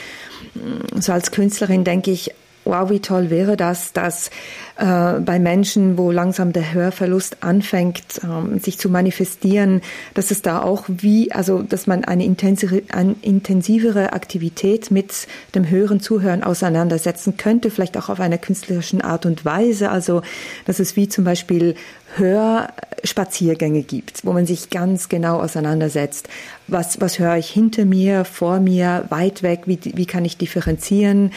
so 0.99 1.11
als 1.11 1.31
Künstlerin 1.31 1.83
denke 1.83 2.11
ich, 2.11 2.31
wow, 2.67 2.89
wie 2.89 2.99
toll 2.99 3.29
wäre 3.29 3.57
das, 3.57 3.93
dass 3.93 4.29
äh, 4.77 5.19
bei 5.19 5.39
Menschen, 5.39 5.97
wo 5.97 6.11
langsam 6.11 6.53
der 6.53 6.73
Hörverlust 6.73 7.37
anfängt, 7.41 8.21
ähm, 8.23 8.59
sich 8.59 8.77
zu 8.77 8.89
manifestieren, 8.89 9.81
dass 10.13 10.31
es 10.31 10.41
da 10.41 10.61
auch 10.61 10.85
wie, 10.87 11.31
also 11.31 11.63
dass 11.63 11.87
man 11.87 12.03
eine 12.05 12.25
intensivere, 12.25 12.83
eine 12.91 13.15
intensivere 13.21 14.13
Aktivität 14.13 14.91
mit 14.91 15.27
dem 15.55 15.69
Hören, 15.69 15.99
Zuhören 15.99 16.43
auseinandersetzen 16.43 17.37
könnte, 17.37 17.71
vielleicht 17.71 17.97
auch 17.97 18.09
auf 18.09 18.19
einer 18.19 18.37
künstlerischen 18.37 19.01
Art 19.01 19.25
und 19.25 19.45
Weise. 19.45 19.89
Also 19.89 20.21
dass 20.65 20.79
es 20.79 20.95
wie 20.95 21.07
zum 21.09 21.23
Beispiel 21.23 21.75
Hörspaziergänge 22.15 23.83
gibt, 23.83 24.25
wo 24.25 24.33
man 24.33 24.45
sich 24.45 24.69
ganz 24.69 25.09
genau 25.09 25.39
auseinandersetzt. 25.39 26.29
Was, 26.67 27.01
was 27.01 27.19
höre 27.19 27.37
ich 27.37 27.49
hinter 27.49 27.85
mir, 27.85 28.25
vor 28.25 28.59
mir, 28.59 29.05
weit 29.09 29.43
weg? 29.43 29.61
Wie, 29.65 29.79
wie 29.83 30.05
kann 30.05 30.25
ich 30.25 30.37
differenzieren? 30.37 31.31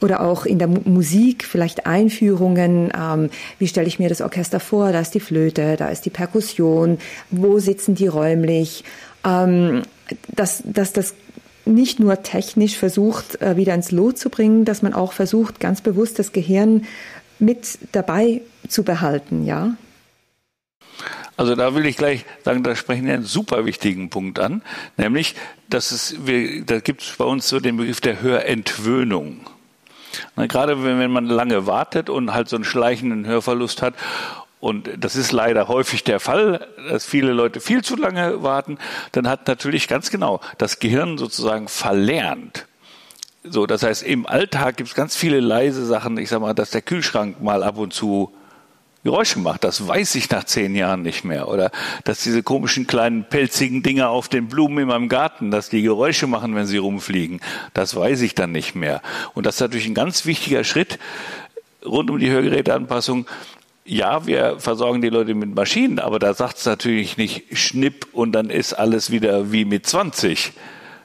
Oder 0.00 0.20
auch 0.20 0.46
in 0.46 0.58
der 0.58 0.68
Musik 0.68 1.44
vielleicht 1.44 1.86
Einführungen. 1.86 2.92
Ähm, 2.98 3.30
wie 3.58 3.68
stelle 3.68 3.88
ich 3.88 3.98
mir 3.98 4.08
das 4.08 4.20
Orchester 4.20 4.60
vor? 4.60 4.92
Da 4.92 5.00
ist 5.00 5.14
die 5.14 5.20
Flöte, 5.20 5.76
da 5.76 5.88
ist 5.88 6.04
die 6.04 6.10
Perkussion. 6.10 6.98
Wo 7.30 7.58
sitzen 7.58 7.94
die 7.94 8.06
räumlich? 8.06 8.84
Ähm, 9.24 9.82
dass, 10.34 10.62
dass 10.64 10.92
das 10.92 11.14
nicht 11.64 11.98
nur 11.98 12.22
technisch 12.22 12.76
versucht, 12.76 13.40
äh, 13.42 13.56
wieder 13.56 13.74
ins 13.74 13.90
Lot 13.90 14.18
zu 14.18 14.30
bringen, 14.30 14.64
dass 14.64 14.82
man 14.82 14.92
auch 14.92 15.12
versucht, 15.12 15.60
ganz 15.60 15.80
bewusst 15.80 16.18
das 16.18 16.32
Gehirn 16.32 16.86
mit 17.38 17.78
dabei 17.92 18.42
zu 18.68 18.82
behalten, 18.82 19.44
ja? 19.44 19.76
Also 21.36 21.54
da 21.54 21.74
will 21.74 21.84
ich 21.84 21.98
gleich 21.98 22.24
sagen, 22.44 22.62
da 22.62 22.74
sprechen 22.74 23.06
wir 23.06 23.12
einen 23.12 23.24
super 23.24 23.66
wichtigen 23.66 24.08
Punkt 24.08 24.38
an, 24.38 24.62
nämlich, 24.96 25.34
dass 25.68 25.90
es, 25.92 26.26
wir, 26.26 26.64
da 26.64 26.80
gibt 26.80 27.02
es 27.02 27.16
bei 27.16 27.26
uns 27.26 27.48
so 27.48 27.60
den 27.60 27.76
Begriff 27.76 28.00
der 28.00 28.22
Hörentwöhnung. 28.22 29.40
Na, 30.36 30.46
gerade 30.46 30.82
wenn, 30.84 30.98
wenn 30.98 31.10
man 31.10 31.26
lange 31.26 31.66
wartet 31.66 32.10
und 32.10 32.32
halt 32.32 32.48
so 32.48 32.56
einen 32.56 32.64
schleichenden 32.64 33.26
Hörverlust 33.26 33.82
hat 33.82 33.94
und 34.60 34.90
das 34.98 35.16
ist 35.16 35.32
leider 35.32 35.68
häufig 35.68 36.04
der 36.04 36.20
Fall, 36.20 36.66
dass 36.88 37.04
viele 37.04 37.32
Leute 37.32 37.60
viel 37.60 37.82
zu 37.82 37.96
lange 37.96 38.42
warten, 38.42 38.78
dann 39.12 39.28
hat 39.28 39.46
natürlich 39.48 39.88
ganz 39.88 40.10
genau 40.10 40.40
das 40.58 40.78
Gehirn 40.78 41.18
sozusagen 41.18 41.68
verlernt. 41.68 42.66
So, 43.44 43.66
das 43.66 43.82
heißt, 43.82 44.02
im 44.02 44.26
Alltag 44.26 44.76
gibt 44.76 44.88
es 44.88 44.94
ganz 44.94 45.14
viele 45.14 45.40
leise 45.40 45.86
Sachen. 45.86 46.18
Ich 46.18 46.30
sag 46.30 46.40
mal, 46.40 46.54
dass 46.54 46.70
der 46.70 46.82
Kühlschrank 46.82 47.40
mal 47.40 47.62
ab 47.62 47.78
und 47.78 47.92
zu 47.92 48.32
Geräusche 49.06 49.38
macht. 49.38 49.62
Das 49.64 49.86
weiß 49.86 50.16
ich 50.16 50.28
nach 50.30 50.44
zehn 50.44 50.74
Jahren 50.74 51.02
nicht 51.02 51.24
mehr. 51.24 51.48
Oder 51.48 51.70
dass 52.04 52.22
diese 52.22 52.42
komischen 52.42 52.86
kleinen 52.86 53.24
pelzigen 53.24 53.82
Dinger 53.82 54.10
auf 54.10 54.28
den 54.28 54.48
Blumen 54.48 54.78
in 54.78 54.88
meinem 54.88 55.08
Garten, 55.08 55.50
dass 55.50 55.68
die 55.68 55.82
Geräusche 55.82 56.26
machen, 56.26 56.54
wenn 56.56 56.66
sie 56.66 56.76
rumfliegen. 56.76 57.40
Das 57.72 57.94
weiß 57.94 58.20
ich 58.22 58.34
dann 58.34 58.50
nicht 58.50 58.74
mehr. 58.74 59.00
Und 59.34 59.46
das 59.46 59.56
ist 59.56 59.60
natürlich 59.60 59.86
ein 59.86 59.94
ganz 59.94 60.26
wichtiger 60.26 60.64
Schritt 60.64 60.98
rund 61.84 62.10
um 62.10 62.18
die 62.18 62.30
Hörgeräteanpassung. 62.30 63.26
Ja, 63.84 64.26
wir 64.26 64.58
versorgen 64.58 65.00
die 65.00 65.08
Leute 65.08 65.34
mit 65.34 65.54
Maschinen, 65.54 66.00
aber 66.00 66.18
da 66.18 66.34
sagt 66.34 66.58
es 66.58 66.66
natürlich 66.66 67.16
nicht 67.16 67.56
Schnipp 67.56 68.08
und 68.12 68.32
dann 68.32 68.50
ist 68.50 68.72
alles 68.72 69.12
wieder 69.12 69.52
wie 69.52 69.64
mit 69.64 69.86
20 69.86 70.52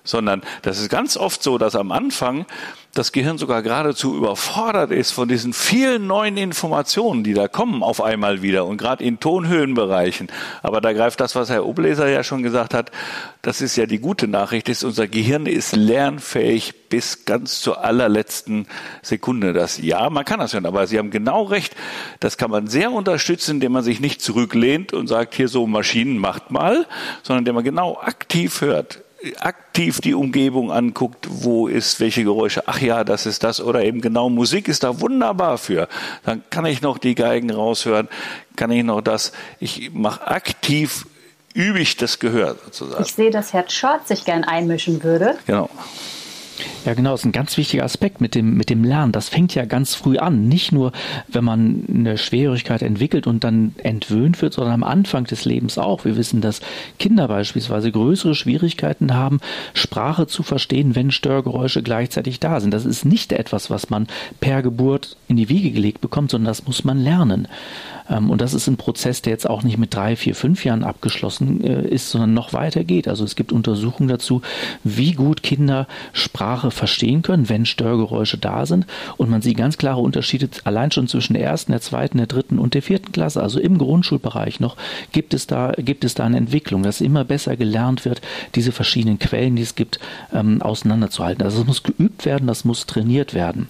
sondern 0.03 0.41
das 0.63 0.79
ist 0.79 0.89
ganz 0.89 1.15
oft 1.15 1.43
so, 1.43 1.59
dass 1.59 1.75
am 1.75 1.91
Anfang 1.91 2.47
das 2.93 3.13
Gehirn 3.13 3.37
sogar 3.37 3.61
geradezu 3.61 4.15
überfordert 4.17 4.91
ist 4.91 5.11
von 5.11 5.29
diesen 5.29 5.53
vielen 5.53 6.07
neuen 6.07 6.35
Informationen, 6.35 7.23
die 7.23 7.33
da 7.33 7.47
kommen 7.47 7.83
auf 7.83 8.01
einmal 8.01 8.41
wieder 8.41 8.65
und 8.65 8.77
gerade 8.77 9.03
in 9.03 9.19
Tonhöhenbereichen. 9.19 10.27
Aber 10.61 10.81
da 10.81 10.91
greift 10.91 11.21
das, 11.21 11.33
was 11.35 11.49
Herr 11.49 11.65
Obleser 11.65 12.09
ja 12.09 12.23
schon 12.23 12.43
gesagt 12.43 12.73
hat, 12.73 12.91
das 13.41 13.61
ist 13.61 13.77
ja 13.77 13.85
die 13.85 13.99
gute 13.99 14.27
Nachricht, 14.27 14.67
ist 14.67 14.83
unser 14.83 15.07
Gehirn 15.07 15.45
ist 15.45 15.73
lernfähig 15.73 16.89
bis 16.89 17.23
ganz 17.23 17.61
zur 17.61 17.83
allerletzten 17.83 18.67
Sekunde. 19.01 19.53
Das 19.53 19.77
ja, 19.77 20.09
man 20.09 20.25
kann 20.25 20.39
das 20.39 20.53
hören, 20.53 20.65
aber 20.65 20.85
Sie 20.85 20.97
haben 20.97 21.11
genau 21.11 21.43
recht. 21.43 21.75
Das 22.19 22.37
kann 22.37 22.51
man 22.51 22.67
sehr 22.67 22.91
unterstützen, 22.91 23.51
indem 23.55 23.71
man 23.71 23.83
sich 23.83 24.01
nicht 24.01 24.21
zurücklehnt 24.21 24.91
und 24.91 25.07
sagt, 25.07 25.33
hier 25.33 25.47
so 25.47 25.65
Maschinen 25.65 26.17
macht 26.17 26.51
mal, 26.51 26.85
sondern 27.23 27.43
indem 27.43 27.55
man 27.55 27.63
genau 27.63 27.97
aktiv 28.01 28.59
hört 28.59 29.01
aktiv 29.39 30.01
die 30.01 30.13
Umgebung 30.13 30.71
anguckt, 30.71 31.27
wo 31.29 31.67
ist 31.67 31.99
welche 31.99 32.23
Geräusche, 32.23 32.67
ach 32.67 32.81
ja, 32.81 33.03
das 33.03 33.25
ist 33.25 33.43
das 33.43 33.61
oder 33.61 33.83
eben 33.83 34.01
genau 34.01 34.29
Musik 34.29 34.67
ist 34.67 34.83
da 34.83 34.99
wunderbar 34.99 35.57
für. 35.57 35.87
Dann 36.23 36.43
kann 36.49 36.65
ich 36.65 36.81
noch 36.81 36.97
die 36.97 37.15
Geigen 37.15 37.51
raushören, 37.51 38.07
kann 38.55 38.71
ich 38.71 38.83
noch 38.83 39.01
das, 39.01 39.31
ich 39.59 39.91
mache 39.93 40.27
aktiv 40.27 41.05
übe 41.53 41.79
ich 41.79 41.97
das 41.97 42.19
Gehör 42.19 42.55
sozusagen. 42.65 43.03
Ich 43.03 43.13
sehe, 43.13 43.29
dass 43.29 43.53
Herr 43.53 43.69
Schort 43.69 44.07
sich 44.07 44.25
gern 44.25 44.43
einmischen 44.43 45.03
würde. 45.03 45.37
Genau. 45.45 45.69
Ja, 46.85 46.93
genau, 46.93 47.11
das 47.11 47.21
ist 47.21 47.25
ein 47.25 47.31
ganz 47.31 47.57
wichtiger 47.57 47.83
Aspekt 47.83 48.21
mit 48.21 48.35
dem, 48.35 48.55
mit 48.55 48.69
dem 48.69 48.83
Lernen. 48.83 49.11
Das 49.11 49.29
fängt 49.29 49.53
ja 49.53 49.65
ganz 49.65 49.95
früh 49.95 50.17
an. 50.17 50.47
Nicht 50.47 50.71
nur, 50.71 50.91
wenn 51.27 51.43
man 51.43 51.83
eine 51.93 52.17
Schwierigkeit 52.17 52.81
entwickelt 52.81 53.27
und 53.27 53.43
dann 53.43 53.75
entwöhnt 53.77 54.41
wird, 54.41 54.53
sondern 54.53 54.73
am 54.73 54.83
Anfang 54.83 55.25
des 55.25 55.45
Lebens 55.45 55.77
auch. 55.77 56.05
Wir 56.05 56.17
wissen, 56.17 56.41
dass 56.41 56.61
Kinder 56.99 57.27
beispielsweise 57.27 57.91
größere 57.91 58.35
Schwierigkeiten 58.35 59.13
haben, 59.13 59.39
Sprache 59.73 60.27
zu 60.27 60.43
verstehen, 60.43 60.95
wenn 60.95 61.11
Störgeräusche 61.11 61.83
gleichzeitig 61.83 62.39
da 62.39 62.59
sind. 62.59 62.71
Das 62.73 62.85
ist 62.85 63.05
nicht 63.05 63.31
etwas, 63.31 63.69
was 63.69 63.89
man 63.89 64.07
per 64.39 64.61
Geburt 64.61 65.17
in 65.27 65.35
die 65.35 65.49
Wiege 65.49 65.71
gelegt 65.71 66.01
bekommt, 66.01 66.31
sondern 66.31 66.47
das 66.47 66.65
muss 66.65 66.83
man 66.83 66.97
lernen. 66.97 67.47
Ähm, 68.11 68.29
und 68.29 68.41
das 68.41 68.53
ist 68.53 68.67
ein 68.67 68.77
Prozess, 68.77 69.21
der 69.21 69.31
jetzt 69.31 69.49
auch 69.49 69.63
nicht 69.63 69.77
mit 69.77 69.95
drei, 69.95 70.15
vier, 70.15 70.35
fünf 70.35 70.65
Jahren 70.65 70.83
abgeschlossen 70.83 71.63
äh, 71.63 71.87
ist, 71.87 72.11
sondern 72.11 72.33
noch 72.33 72.53
weiter 72.53 72.83
geht. 72.83 73.07
Also 73.07 73.23
es 73.23 73.35
gibt 73.35 73.51
Untersuchungen 73.51 74.09
dazu, 74.09 74.41
wie 74.83 75.13
gut 75.13 75.41
Kinder 75.41 75.87
Sprache 76.13 76.71
verstehen 76.71 77.21
können, 77.21 77.49
wenn 77.49 77.65
Störgeräusche 77.65 78.37
da 78.37 78.65
sind 78.65 78.85
und 79.17 79.29
man 79.29 79.41
sieht 79.41 79.57
ganz 79.57 79.77
klare 79.77 80.01
Unterschiede 80.01 80.49
allein 80.63 80.91
schon 80.91 81.07
zwischen 81.07 81.33
der 81.33 81.43
ersten, 81.43 81.71
der 81.71 81.81
zweiten, 81.81 82.17
der 82.17 82.27
dritten 82.27 82.59
und 82.59 82.73
der 82.73 82.81
vierten 82.81 83.11
Klasse, 83.11 83.41
also 83.41 83.59
im 83.59 83.77
Grundschulbereich 83.77 84.59
noch, 84.59 84.75
gibt 85.11 85.33
es 85.33 85.47
da, 85.47 85.71
gibt 85.77 86.03
es 86.03 86.13
da 86.13 86.25
eine 86.25 86.37
Entwicklung, 86.37 86.83
dass 86.83 87.01
immer 87.01 87.23
besser 87.23 87.55
gelernt 87.55 88.05
wird, 88.05 88.21
diese 88.55 88.71
verschiedenen 88.71 89.19
Quellen, 89.19 89.55
die 89.55 89.61
es 89.61 89.75
gibt, 89.75 89.99
ähm, 90.33 90.61
auseinanderzuhalten. 90.61 91.43
Also 91.43 91.61
es 91.61 91.67
muss 91.67 91.83
geübt 91.83 92.25
werden, 92.25 92.47
das 92.47 92.65
muss 92.65 92.85
trainiert 92.85 93.33
werden. 93.33 93.69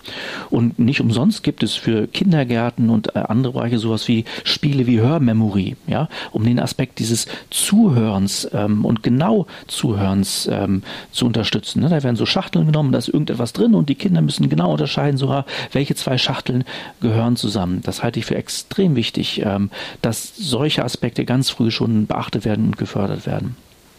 Und 0.50 0.80
nicht 0.80 1.02
umsonst 1.02 1.44
gibt 1.44 1.64
es 1.64 1.74
für 1.74 2.08
Kindergärten 2.08 2.90
und 2.90 3.16
äh, 3.16 3.20
andere 3.20 3.54
Bereiche 3.54 3.78
sowas 3.78 4.08
wie 4.08 4.26
Spiele 4.44 4.88
wie 4.88 5.00
Hörmemory, 5.00 5.76
ja, 5.88 6.08
um 6.32 6.44
den 6.44 6.60
Aspekt 6.60 7.00
dieses 7.00 7.28
Zuhörens 7.50 8.48
ähm, 8.54 8.86
und 8.86 9.04
genau 9.04 9.48
Zuhörens 9.68 10.48
ähm, 10.52 10.84
zu 11.12 11.26
unterstützen. 11.26 11.82
Ne? 11.82 11.90
Da 11.90 12.04
werden 12.04 12.16
so 12.16 12.26
Schachteln 12.26 12.66
genommen, 12.66 12.92
da 12.92 13.00
ist 13.00 13.08
irgendetwas 13.08 13.54
drin 13.54 13.76
und 13.76 13.90
die 13.90 13.96
Kinder 13.96 14.22
müssen 14.22 14.50
genau 14.50 14.72
unterscheiden, 14.72 15.18
so 15.18 15.44
welche 15.72 15.96
zwei 15.96 16.18
Schachteln 16.18 16.64
gehören 17.02 17.36
zusammen. 17.36 17.82
Das 17.84 18.04
halte 18.04 18.20
ich 18.20 18.26
für 18.26 18.36
extrem 18.36 18.96
wichtig, 18.96 19.42
ähm, 19.46 19.70
dass 20.02 20.36
solche 20.36 20.84
Aspekte 20.84 21.26
ganz 21.26 21.50
früh 21.50 21.72
schon 21.72 22.08
beachtet 22.08 22.46
werden 22.46 22.66
und 22.68 22.78
gefördert 22.78 23.26
werden. 23.26 23.56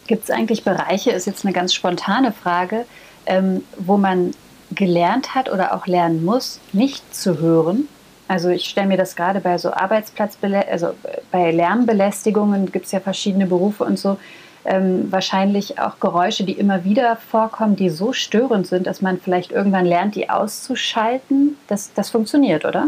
Gibt 0.07 0.25
es 0.25 0.29
eigentlich 0.29 0.63
Bereiche, 0.63 1.11
ist 1.11 1.27
jetzt 1.27 1.45
eine 1.45 1.53
ganz 1.53 1.73
spontane 1.73 2.33
Frage, 2.33 2.85
ähm, 3.25 3.63
wo 3.77 3.97
man 3.97 4.31
gelernt 4.71 5.35
hat 5.35 5.51
oder 5.51 5.73
auch 5.73 5.87
lernen 5.87 6.25
muss, 6.25 6.59
nicht 6.73 7.15
zu 7.15 7.39
hören? 7.39 7.87
Also 8.33 8.49
ich 8.49 8.65
stelle 8.65 8.87
mir 8.87 8.97
das 8.97 9.15
gerade 9.15 9.41
bei 9.41 9.59
so 9.59 9.71
Arbeitsplatzbelästigungen, 9.71 10.73
also 10.73 10.95
bei 11.29 11.51
Lärmbelästigungen 11.51 12.71
gibt 12.71 12.87
es 12.87 12.91
ja 12.91 12.99
verschiedene 12.99 13.45
Berufe 13.45 13.83
und 13.83 13.99
so, 13.99 14.17
ähm, 14.65 15.11
wahrscheinlich 15.11 15.77
auch 15.77 15.99
Geräusche, 15.99 16.43
die 16.43 16.53
immer 16.53 16.83
wieder 16.83 17.15
vorkommen, 17.15 17.75
die 17.75 17.91
so 17.91 18.11
störend 18.11 18.65
sind, 18.65 18.87
dass 18.87 19.03
man 19.03 19.19
vielleicht 19.19 19.51
irgendwann 19.51 19.85
lernt, 19.85 20.15
die 20.15 20.31
auszuschalten. 20.31 21.57
Das, 21.67 21.93
das 21.93 22.09
funktioniert, 22.09 22.65
oder? 22.65 22.87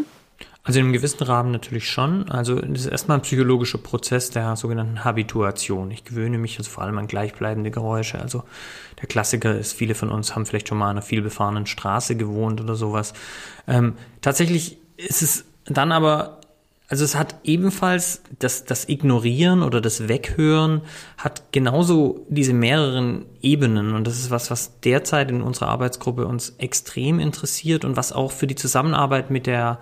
Also 0.64 0.80
in 0.80 0.86
einem 0.86 0.94
gewissen 0.94 1.22
Rahmen 1.22 1.52
natürlich 1.52 1.92
schon. 1.92 2.28
Also 2.32 2.56
das 2.60 2.82
ist 2.82 2.88
erstmal 2.88 3.20
ein 3.20 3.22
psychologischer 3.22 3.78
Prozess 3.78 4.32
der 4.32 4.56
sogenannten 4.56 5.04
Habituation. 5.04 5.92
Ich 5.92 6.06
gewöhne 6.06 6.40
mich 6.40 6.58
also 6.58 6.72
vor 6.72 6.84
allem 6.84 6.98
an 6.98 7.06
gleichbleibende 7.06 7.70
Geräusche. 7.70 8.20
Also 8.20 8.42
der 9.00 9.08
Klassiker 9.08 9.56
ist, 9.56 9.74
viele 9.74 9.94
von 9.94 10.10
uns 10.10 10.34
haben 10.34 10.48
vielleicht 10.48 10.70
schon 10.70 10.80
mal 10.80 10.86
an 10.86 10.98
einer 10.98 11.04
vielbefahrenen 11.04 11.68
Straße 11.68 12.16
gewohnt 12.16 12.62
oder 12.62 12.74
sowas. 12.74 13.14
Ähm, 13.68 13.94
tatsächlich 14.22 14.80
ist 14.98 15.22
es 15.22 15.46
dann 15.66 15.92
aber 15.92 16.40
also 16.88 17.04
es 17.04 17.16
hat 17.16 17.36
ebenfalls 17.44 18.22
das, 18.38 18.66
das 18.66 18.88
Ignorieren 18.88 19.64
oder 19.64 19.82
das 19.82 20.08
Weghören 20.08 20.82
hat 21.18 21.52
genauso 21.52 22.26
diese 22.30 22.54
mehreren 22.54 23.26
Ebenen 23.42 23.96
und 23.96 24.06
das 24.06 24.20
ist 24.20 24.30
was, 24.30 24.52
was 24.52 24.80
derzeit 24.82 25.32
in 25.32 25.42
unserer 25.42 25.70
Arbeitsgruppe 25.70 26.28
uns 26.28 26.56
extrem 26.60 27.20
interessiert 27.20 27.86
und 27.86 27.98
was 27.98 28.14
auch 28.14 28.32
für 28.32 28.46
die 28.46 28.56
Zusammenarbeit 28.56 29.32
mit 29.32 29.48
der 29.48 29.80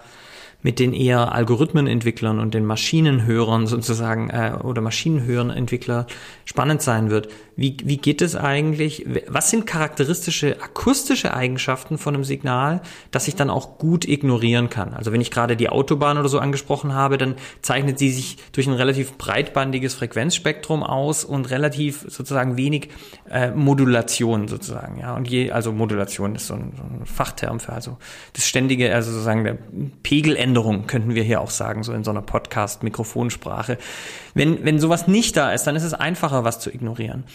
mit 0.63 0.79
den 0.79 0.93
eher 0.93 1.33
Algorithmenentwicklern 1.33 2.39
und 2.39 2.53
den 2.53 2.65
Maschinenhörern 2.65 3.67
sozusagen 3.67 4.29
äh, 4.29 4.53
oder 4.63 4.81
Maschinenhörenentwickler 4.81 6.07
spannend 6.45 6.81
sein 6.81 7.09
wird. 7.09 7.27
Wie, 7.55 7.77
wie 7.83 7.97
geht 7.97 8.21
es 8.21 8.35
eigentlich? 8.35 9.05
Was 9.27 9.51
sind 9.51 9.67
charakteristische 9.67 10.61
akustische 10.61 11.33
Eigenschaften 11.35 11.99
von 11.99 12.15
einem 12.15 12.23
Signal, 12.23 12.81
das 13.11 13.27
ich 13.27 13.35
dann 13.35 13.51
auch 13.51 13.77
gut 13.77 14.07
ignorieren 14.07 14.69
kann? 14.69 14.93
Also 14.93 15.11
wenn 15.11 15.21
ich 15.21 15.29
gerade 15.29 15.55
die 15.55 15.69
Autobahn 15.69 16.17
oder 16.17 16.29
so 16.29 16.39
angesprochen 16.39 16.93
habe, 16.93 17.17
dann 17.17 17.35
zeichnet 17.61 17.99
sie 17.99 18.11
sich 18.11 18.37
durch 18.53 18.65
ein 18.65 18.73
relativ 18.73 19.17
breitbandiges 19.17 19.93
Frequenzspektrum 19.93 20.81
aus 20.81 21.23
und 21.23 21.51
relativ 21.51 22.05
sozusagen 22.07 22.57
wenig 22.57 22.89
äh, 23.29 23.51
Modulation 23.51 24.47
sozusagen. 24.47 24.99
Ja, 24.99 25.15
und 25.15 25.29
je, 25.29 25.51
also 25.51 25.71
Modulation 25.71 26.35
ist 26.35 26.47
so 26.47 26.55
ein, 26.55 26.73
so 26.75 26.83
ein 26.83 27.05
Fachterm 27.05 27.59
für 27.59 27.73
also 27.73 27.97
das 28.33 28.47
ständige, 28.47 28.93
also 28.95 29.11
sozusagen 29.11 29.43
der 29.43 29.57
Pegeländerung 30.01 30.87
könnten 30.87 31.13
wir 31.13 31.23
hier 31.23 31.39
auch 31.39 31.51
sagen, 31.51 31.83
so 31.83 31.93
in 31.93 32.03
so 32.03 32.09
einer 32.09 32.23
Podcast-Mikrofonsprache. 32.23 33.77
Wenn, 34.33 34.65
wenn 34.65 34.79
sowas 34.79 35.07
nicht 35.07 35.37
da 35.37 35.51
ist, 35.51 35.65
dann 35.65 35.75
ist 35.75 35.83
es 35.83 35.93
einfacher, 35.93 36.43
was 36.43 36.59
zu 36.59 36.71
ignorieren. 36.71 37.25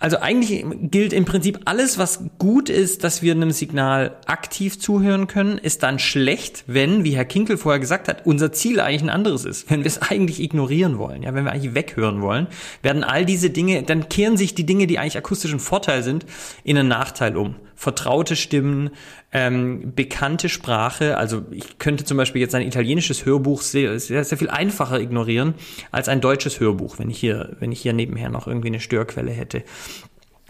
Also 0.00 0.18
eigentlich 0.18 0.64
gilt 0.80 1.12
im 1.12 1.24
Prinzip 1.24 1.60
alles, 1.64 1.98
was 1.98 2.20
gut 2.38 2.68
ist, 2.68 3.02
dass 3.02 3.20
wir 3.20 3.32
einem 3.32 3.50
Signal 3.50 4.16
aktiv 4.26 4.78
zuhören 4.78 5.26
können, 5.26 5.58
ist 5.58 5.82
dann 5.82 5.98
schlecht, 5.98 6.62
wenn, 6.68 7.02
wie 7.02 7.16
Herr 7.16 7.24
Kinkel 7.24 7.56
vorher 7.56 7.80
gesagt 7.80 8.06
hat, 8.06 8.24
unser 8.24 8.52
Ziel 8.52 8.78
eigentlich 8.78 9.02
ein 9.02 9.10
anderes 9.10 9.44
ist. 9.44 9.68
Wenn 9.68 9.80
wir 9.80 9.88
es 9.88 10.00
eigentlich 10.00 10.40
ignorieren 10.40 10.98
wollen, 10.98 11.24
ja, 11.24 11.34
wenn 11.34 11.44
wir 11.44 11.50
eigentlich 11.50 11.74
weghören 11.74 12.22
wollen, 12.22 12.46
werden 12.80 13.02
all 13.02 13.24
diese 13.24 13.50
Dinge, 13.50 13.82
dann 13.82 14.08
kehren 14.08 14.36
sich 14.36 14.54
die 14.54 14.66
Dinge, 14.66 14.86
die 14.86 15.00
eigentlich 15.00 15.18
akustischen 15.18 15.58
Vorteil 15.58 16.04
sind, 16.04 16.26
in 16.62 16.78
einen 16.78 16.88
Nachteil 16.88 17.36
um 17.36 17.56
vertraute 17.78 18.34
Stimmen, 18.34 18.90
ähm, 19.32 19.92
bekannte 19.94 20.48
Sprache. 20.48 21.16
Also 21.16 21.42
ich 21.50 21.78
könnte 21.78 22.04
zum 22.04 22.16
Beispiel 22.16 22.40
jetzt 22.40 22.54
ein 22.54 22.66
italienisches 22.66 23.26
Hörbuch 23.26 23.60
sehr, 23.60 23.98
sehr, 24.00 24.24
sehr 24.24 24.38
viel 24.38 24.48
einfacher 24.48 25.00
ignorieren 25.00 25.54
als 25.90 26.08
ein 26.08 26.20
deutsches 26.20 26.60
Hörbuch, 26.60 26.98
wenn 26.98 27.10
ich 27.10 27.18
hier, 27.18 27.56
wenn 27.60 27.72
ich 27.72 27.80
hier 27.80 27.92
nebenher 27.92 28.30
noch 28.30 28.46
irgendwie 28.46 28.68
eine 28.68 28.80
Störquelle 28.80 29.30
hätte. 29.30 29.64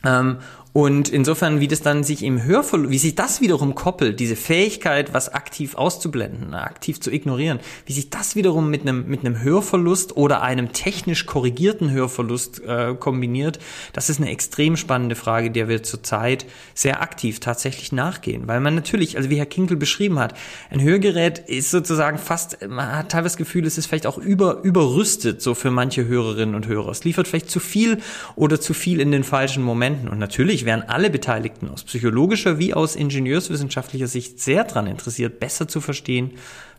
Ähm, 0.05 0.39
und 0.73 1.09
insofern, 1.09 1.61
wie 1.61 1.69
das 1.69 1.81
dann 1.81 2.05
sich 2.05 2.23
im 2.23 2.43
Hörverlust, 2.45 2.91
wie 2.91 2.99
sich 2.99 3.14
das 3.14 3.41
wiederum 3.41 3.75
koppelt, 3.75 4.21
diese 4.21 4.37
Fähigkeit, 4.37 5.14
was 5.14 5.33
aktiv 5.33 5.75
auszublenden, 5.75 6.55
aktiv 6.55 7.01
zu 7.01 7.11
ignorieren, 7.11 7.59
wie 7.87 7.95
sich 7.95 8.11
das 8.11 8.37
wiederum 8.37 8.71
mit 8.71 8.83
einem, 8.83 9.09
mit 9.09 9.21
einem 9.21 9.43
Hörverlust 9.43 10.16
oder 10.16 10.43
einem 10.43 10.73
technisch 10.73 11.27
korrigierten 11.27 11.91
Hörverlust 11.91 12.62
äh, 12.64 12.95
kombiniert, 12.99 13.59
das 13.93 14.11
ist 14.11 14.21
eine 14.21 14.31
extrem 14.31 14.77
spannende 14.77 15.16
Frage, 15.16 15.51
der 15.51 15.69
wir 15.69 15.83
zurzeit 15.83 16.47
sehr 16.75 17.03
aktiv 17.03 17.41
tatsächlich 17.41 17.91
nachgehen. 17.91 18.47
Weil 18.47 18.61
man 18.61 18.75
natürlich, 18.75 19.16
also 19.16 19.31
wie 19.31 19.37
Herr 19.37 19.47
Kinkel 19.47 19.77
beschrieben 19.77 20.19
hat, 20.19 20.35
ein 20.71 20.83
Hörgerät 20.83 21.39
ist 21.41 21.71
sozusagen 21.71 22.19
fast, 22.19 22.69
man 22.69 22.95
hat 22.95 23.11
teilweise 23.11 23.33
das 23.33 23.37
Gefühl, 23.37 23.66
es 23.66 23.79
ist 23.79 23.87
vielleicht 23.87 24.07
auch 24.07 24.19
über, 24.19 24.62
überrüstet, 24.62 25.43
so 25.43 25.55
für 25.55 25.71
manche 25.71 26.07
Hörerinnen 26.07 26.55
und 26.55 26.69
Hörer. 26.69 26.91
Es 26.91 27.05
liefert 27.05 27.27
vielleicht 27.27 27.51
zu 27.51 27.59
viel 27.59 27.99
oder 28.37 28.61
zu 28.61 28.75
viel 28.75 29.01
in 29.01 29.11
den 29.11 29.25
falschen 29.25 29.62
Momenten. 29.62 30.09
Und 30.09 30.19
natürlich 30.19 30.58
wären 30.65 30.83
alle 30.83 31.11
Beteiligten 31.11 31.69
aus 31.69 31.85
psychologischer 31.85 32.59
wie 32.59 32.75
aus 32.75 32.97
ingenieurswissenschaftlicher 32.97 34.07
Sicht 34.07 34.41
sehr 34.41 34.65
daran 34.65 34.87
interessiert, 34.87 35.41
besser 35.41 35.69
zu 35.69 35.81
verstehen, 35.81 36.33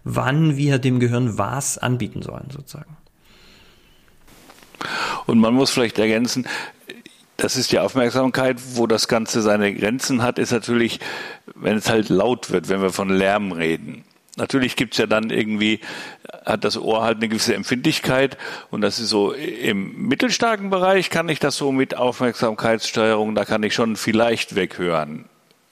wann 0.04 0.58
wir 0.58 0.80
dem 0.80 1.00
Gehirn 1.00 1.38
was 1.38 1.78
anbieten 1.78 2.22
sollen, 2.22 2.50
sozusagen. 2.52 2.98
Und 5.26 5.40
man 5.40 5.54
muss 5.54 5.72
vielleicht 5.72 6.00
ergänzen, 6.00 6.48
das 7.38 7.56
ist 7.56 7.72
die 7.72 7.80
Aufmerksamkeit, 7.80 8.58
wo 8.74 8.88
das 8.88 9.08
Ganze 9.08 9.42
seine 9.42 9.74
Grenzen 9.74 10.22
hat, 10.22 10.40
ist 10.40 10.52
natürlich, 10.52 11.00
wenn 11.56 11.78
es 11.78 11.90
halt 11.90 12.10
laut 12.10 12.52
wird, 12.52 12.70
wenn 12.70 12.82
wir 12.82 12.92
von 12.92 13.10
Lärm 13.10 13.52
reden. 13.52 14.04
Natürlich 14.38 14.76
gibt's 14.76 14.98
ja 14.98 15.06
dann 15.06 15.30
irgendwie, 15.30 15.80
hat 16.46 16.64
das 16.64 16.78
Ohr 16.78 17.04
halt 17.04 17.18
eine 17.18 17.30
gewisse 17.30 17.56
Empfindlichkeit 17.56 18.38
und 18.70 18.82
das 18.82 19.00
ist 19.00 19.10
so 19.10 19.34
im 19.34 20.08
mittelstarken 20.08 20.70
Bereich 20.70 21.10
kann 21.10 21.30
ich 21.30 21.40
das 21.40 21.58
so 21.58 21.72
mit 21.72 21.96
Aufmerksamkeitssteuerung, 21.96 23.36
da 23.36 23.46
kann 23.46 23.64
ich 23.64 23.74
schon 23.74 23.96
vielleicht 23.96 24.56
weghören. 24.56 25.29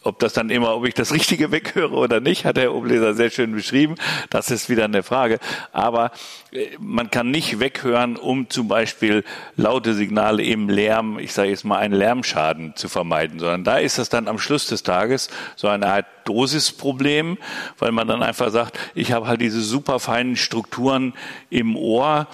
Ob 0.08 0.20
das 0.20 0.32
dann 0.32 0.50
immer, 0.50 0.74
ob 0.74 0.88
ich 0.88 0.94
das 0.94 1.12
Richtige 1.12 1.52
weghöre 1.52 1.94
oder 1.94 2.22
nicht, 2.22 2.46
hat 2.46 2.58
Herr 2.58 2.74
Obleser 2.74 3.14
sehr 3.14 3.30
schön 3.30 3.52
beschrieben. 3.52 3.96
Das 4.30 4.50
ist 4.52 4.70
wieder 4.70 4.86
eine 4.86 5.04
Frage. 5.04 5.38
Aber 5.74 6.12
äh, 6.52 6.68
man 6.80 7.12
kann 7.12 7.30
nicht 7.30 7.60
weghören, 7.60 8.16
um 8.16 8.50
zum 8.50 8.70
Beispiel 8.70 9.26
laute 9.58 9.94
Signale 9.94 10.44
im 10.44 10.70
Lärm, 10.70 11.20
ich 11.20 11.34
sage 11.34 11.50
jetzt 11.50 11.66
mal, 11.66 11.80
einen 11.80 11.94
Lärmschaden 11.94 12.74
zu 12.78 12.88
vermeiden, 12.88 13.40
sondern 13.40 13.66
da 13.66 13.80
ist 13.80 13.98
das 13.98 14.08
dann 14.08 14.30
am 14.30 14.40
Schluss 14.40 14.68
des 14.68 14.82
Tages 14.84 15.30
so 15.58 15.68
eine 15.68 15.88
Art 15.88 16.06
Dosisproblem, 16.24 17.38
weil 17.78 17.92
man 17.92 18.08
dann 18.08 18.24
einfach 18.24 18.50
sagt, 18.50 18.80
ich 18.96 19.12
habe 19.12 19.28
halt 19.28 19.42
diese 19.42 19.62
super 19.62 20.00
feinen 20.00 20.36
Strukturen 20.38 21.14
im 21.50 21.76
Ohr, 21.76 22.28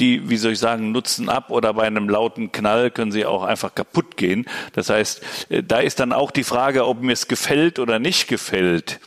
die, 0.00 0.28
wie 0.28 0.36
soll 0.36 0.52
ich 0.52 0.58
sagen, 0.58 0.92
nutzen 0.92 1.28
ab 1.28 1.50
oder 1.50 1.74
bei 1.74 1.84
einem 1.84 2.08
lauten 2.08 2.52
Knall 2.52 2.90
können 2.90 3.12
sie 3.12 3.26
auch 3.26 3.42
einfach 3.42 3.74
kaputt 3.74 4.16
gehen. 4.16 4.46
Das 4.72 4.90
heißt, 4.90 5.50
äh, 5.50 5.62
da 5.62 5.78
ist 5.78 6.00
dann 6.00 6.12
auch 6.12 6.30
die 6.30 6.44
Frage, 6.44 6.86
ob 6.86 7.02
mir 7.02 7.12
es 7.12 7.28
gefällt 7.28 7.78
oder 7.78 7.98
nicht 7.98 8.28
gefällt 8.28 9.00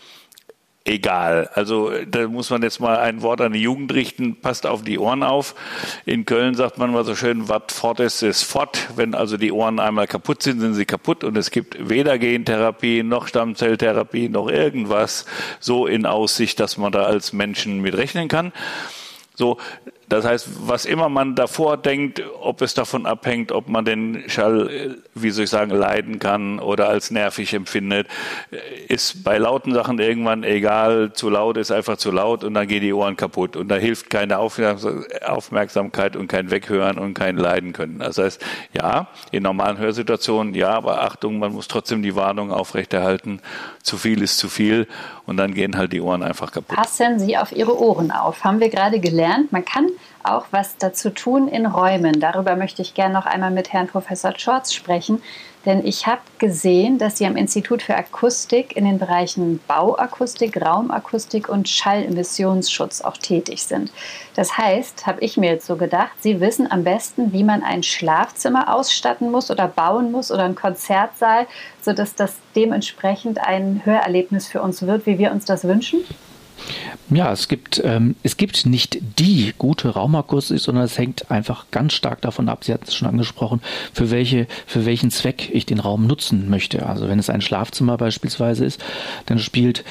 egal. 0.85 1.49
Also 1.53 1.91
da 2.07 2.27
muss 2.27 2.49
man 2.49 2.63
jetzt 2.63 2.79
mal 2.79 2.97
ein 2.97 3.21
Wort 3.21 3.41
an 3.41 3.53
die 3.53 3.61
Jugend 3.61 3.93
richten, 3.93 4.41
passt 4.41 4.65
auf 4.65 4.83
die 4.83 4.97
Ohren 4.97 5.23
auf. 5.23 5.55
In 6.05 6.25
Köln 6.25 6.55
sagt 6.55 6.77
man 6.77 6.91
mal 6.91 7.05
so 7.05 7.15
schön, 7.15 7.47
was 7.49 7.63
fort 7.69 7.99
ist, 7.99 8.21
ist 8.23 8.43
fort. 8.43 8.89
Wenn 8.95 9.13
also 9.13 9.37
die 9.37 9.51
Ohren 9.51 9.79
einmal 9.79 10.07
kaputt 10.07 10.41
sind, 10.41 10.59
sind 10.59 10.73
sie 10.73 10.85
kaputt 10.85 11.23
und 11.23 11.37
es 11.37 11.51
gibt 11.51 11.89
weder 11.89 12.17
Gentherapie 12.17 13.03
noch 13.03 13.27
Stammzelltherapie 13.27 14.29
noch 14.29 14.49
irgendwas 14.49 15.25
so 15.59 15.85
in 15.85 16.05
Aussicht, 16.05 16.59
dass 16.59 16.77
man 16.77 16.91
da 16.91 17.03
als 17.03 17.31
Menschen 17.31 17.81
mit 17.81 17.95
rechnen 17.95 18.27
kann. 18.27 18.51
So, 19.35 19.57
Das 20.11 20.25
heißt, 20.25 20.67
was 20.67 20.83
immer 20.83 21.07
man 21.07 21.35
davor 21.35 21.77
denkt, 21.77 22.21
ob 22.41 22.61
es 22.61 22.73
davon 22.73 23.05
abhängt, 23.05 23.53
ob 23.53 23.69
man 23.69 23.85
den 23.85 24.25
Schall, 24.27 24.97
wie 25.15 25.29
soll 25.29 25.45
ich 25.45 25.49
sagen, 25.49 25.71
leiden 25.71 26.19
kann 26.19 26.59
oder 26.59 26.89
als 26.89 27.11
nervig 27.11 27.53
empfindet, 27.53 28.07
ist 28.89 29.23
bei 29.23 29.37
lauten 29.37 29.73
Sachen 29.73 29.99
irgendwann 29.99 30.43
egal. 30.43 31.13
Zu 31.13 31.29
laut 31.29 31.55
ist 31.55 31.71
einfach 31.71 31.95
zu 31.95 32.11
laut 32.11 32.43
und 32.43 32.55
dann 32.55 32.67
gehen 32.67 32.81
die 32.81 32.91
Ohren 32.91 33.15
kaputt. 33.15 33.55
Und 33.55 33.69
da 33.69 33.75
hilft 33.75 34.09
keine 34.09 34.39
Aufmerksamkeit 34.39 36.17
und 36.17 36.27
kein 36.27 36.51
Weghören 36.51 36.97
und 36.97 37.13
kein 37.13 37.37
Leiden 37.37 37.71
können. 37.71 37.99
Das 37.99 38.17
heißt, 38.17 38.43
ja, 38.73 39.07
in 39.31 39.43
normalen 39.43 39.77
Hörsituationen, 39.77 40.53
ja, 40.55 40.71
aber 40.71 41.03
Achtung, 41.03 41.39
man 41.39 41.53
muss 41.53 41.69
trotzdem 41.69 42.03
die 42.03 42.17
Warnung 42.17 42.51
aufrechterhalten. 42.51 43.39
Zu 43.81 43.95
viel 43.95 44.21
ist 44.21 44.39
zu 44.39 44.49
viel 44.49 44.89
und 45.25 45.37
dann 45.37 45.53
gehen 45.53 45.77
halt 45.77 45.93
die 45.93 46.01
Ohren 46.01 46.21
einfach 46.21 46.51
kaputt. 46.51 46.75
Passen 46.75 47.17
Sie 47.17 47.37
auf 47.37 47.53
Ihre 47.53 47.79
Ohren 47.79 48.11
auf. 48.11 48.43
Haben 48.43 48.59
wir 48.59 48.67
gerade 48.67 48.99
gelernt. 48.99 49.53
Man 49.53 49.63
kann 49.63 49.87
auch 50.23 50.45
was 50.51 50.77
dazu 50.77 51.09
tun 51.09 51.47
in 51.47 51.65
Räumen. 51.65 52.19
Darüber 52.19 52.55
möchte 52.55 52.81
ich 52.81 52.93
gerne 52.93 53.13
noch 53.13 53.25
einmal 53.25 53.51
mit 53.51 53.73
Herrn 53.73 53.87
Professor 53.87 54.33
Schorz 54.37 54.73
sprechen. 54.73 55.21
Denn 55.65 55.85
ich 55.85 56.07
habe 56.07 56.21
gesehen, 56.39 56.97
dass 56.97 57.17
Sie 57.17 57.25
am 57.25 57.35
Institut 57.35 57.83
für 57.83 57.95
Akustik 57.95 58.75
in 58.75 58.85
den 58.85 58.97
Bereichen 58.97 59.59
Bauakustik, 59.67 60.59
Raumakustik 60.59 61.49
und 61.49 61.69
Schallemissionsschutz 61.69 63.01
auch 63.01 63.17
tätig 63.17 63.63
sind. 63.63 63.91
Das 64.35 64.57
heißt, 64.57 65.05
habe 65.05 65.21
ich 65.21 65.37
mir 65.37 65.51
jetzt 65.51 65.67
so 65.67 65.75
gedacht, 65.75 66.11
Sie 66.19 66.39
wissen 66.39 66.71
am 66.71 66.83
besten, 66.83 67.31
wie 67.31 67.43
man 67.43 67.61
ein 67.61 67.83
Schlafzimmer 67.83 68.73
ausstatten 68.73 69.29
muss 69.29 69.51
oder 69.51 69.67
bauen 69.67 70.11
muss 70.11 70.31
oder 70.31 70.45
einen 70.45 70.55
Konzertsaal, 70.55 71.45
sodass 71.81 72.15
das 72.15 72.37
dementsprechend 72.55 73.39
ein 73.39 73.81
Hörerlebnis 73.85 74.47
für 74.47 74.63
uns 74.63 74.81
wird, 74.81 75.05
wie 75.05 75.19
wir 75.19 75.31
uns 75.31 75.45
das 75.45 75.63
wünschen? 75.63 75.99
Ja, 77.09 77.31
es 77.31 77.47
gibt, 77.47 77.81
ähm, 77.83 78.15
es 78.23 78.37
gibt 78.37 78.65
nicht 78.65 78.99
die 79.19 79.53
gute 79.57 79.89
Raumakustik, 79.89 80.59
sondern 80.59 80.85
es 80.85 80.97
hängt 80.97 81.29
einfach 81.29 81.65
ganz 81.71 81.93
stark 81.93 82.21
davon 82.21 82.47
ab, 82.47 82.63
Sie 82.63 82.73
hatten 82.73 82.85
es 82.87 82.95
schon 82.95 83.07
angesprochen, 83.07 83.61
für, 83.93 84.11
welche, 84.11 84.47
für 84.65 84.85
welchen 84.85 85.11
Zweck 85.11 85.49
ich 85.51 85.65
den 85.65 85.79
Raum 85.79 86.07
nutzen 86.07 86.49
möchte. 86.49 86.85
Also 86.85 87.09
wenn 87.09 87.19
es 87.19 87.29
ein 87.29 87.41
Schlafzimmer 87.41 87.97
beispielsweise 87.97 88.65
ist, 88.65 88.81
dann 89.25 89.39
spielt 89.39 89.83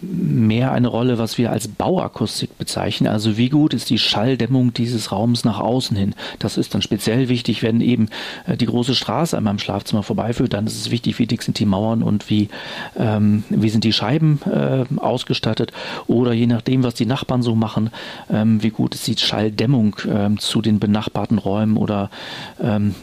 mehr 0.00 0.72
eine 0.72 0.88
Rolle, 0.88 1.18
was 1.18 1.38
wir 1.38 1.50
als 1.50 1.68
Bauakustik 1.68 2.56
bezeichnen. 2.58 3.08
Also 3.08 3.36
wie 3.36 3.48
gut 3.48 3.74
ist 3.74 3.90
die 3.90 3.98
Schalldämmung 3.98 4.72
dieses 4.72 5.12
Raums 5.12 5.44
nach 5.44 5.58
außen 5.58 5.96
hin? 5.96 6.14
Das 6.38 6.56
ist 6.56 6.74
dann 6.74 6.82
speziell 6.82 7.28
wichtig, 7.28 7.62
wenn 7.62 7.80
eben 7.80 8.08
äh, 8.46 8.56
die 8.56 8.66
große 8.66 8.94
Straße 8.94 9.36
an 9.36 9.44
meinem 9.44 9.58
Schlafzimmer 9.58 10.02
vorbeiführt. 10.02 10.52
Dann 10.52 10.66
ist 10.66 10.76
es 10.76 10.90
wichtig, 10.90 11.18
wie 11.18 11.26
dick 11.26 11.42
sind 11.42 11.58
die 11.58 11.66
Mauern 11.66 12.02
und 12.02 12.30
wie, 12.30 12.48
ähm, 12.96 13.44
wie 13.48 13.70
sind 13.70 13.84
die 13.84 13.92
Scheiben 13.92 14.40
äh, 14.46 14.84
ausgestattet. 14.98 15.72
Oder 16.06 16.32
je 16.32 16.46
nachdem, 16.46 16.82
was 16.82 16.94
die 16.94 17.06
Nachbarn 17.06 17.42
so 17.42 17.54
machen, 17.54 17.90
ähm, 18.30 18.62
wie 18.62 18.70
gut 18.70 18.94
ist 18.94 19.06
die 19.06 19.16
Schalldämmung 19.16 19.96
ähm, 20.08 20.38
zu 20.38 20.62
den 20.62 20.78
benachbarten 20.78 21.38
Räumen 21.38 21.76
oder 21.76 22.10
ähm, 22.62 22.94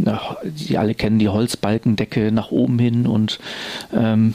die 0.43 0.77
alle 0.77 0.95
kennen 0.95 1.19
die 1.19 1.29
Holzbalkendecke 1.29 2.31
nach 2.31 2.51
oben 2.51 2.79
hin 2.79 3.07
und 3.07 3.39
ähm, 3.93 4.33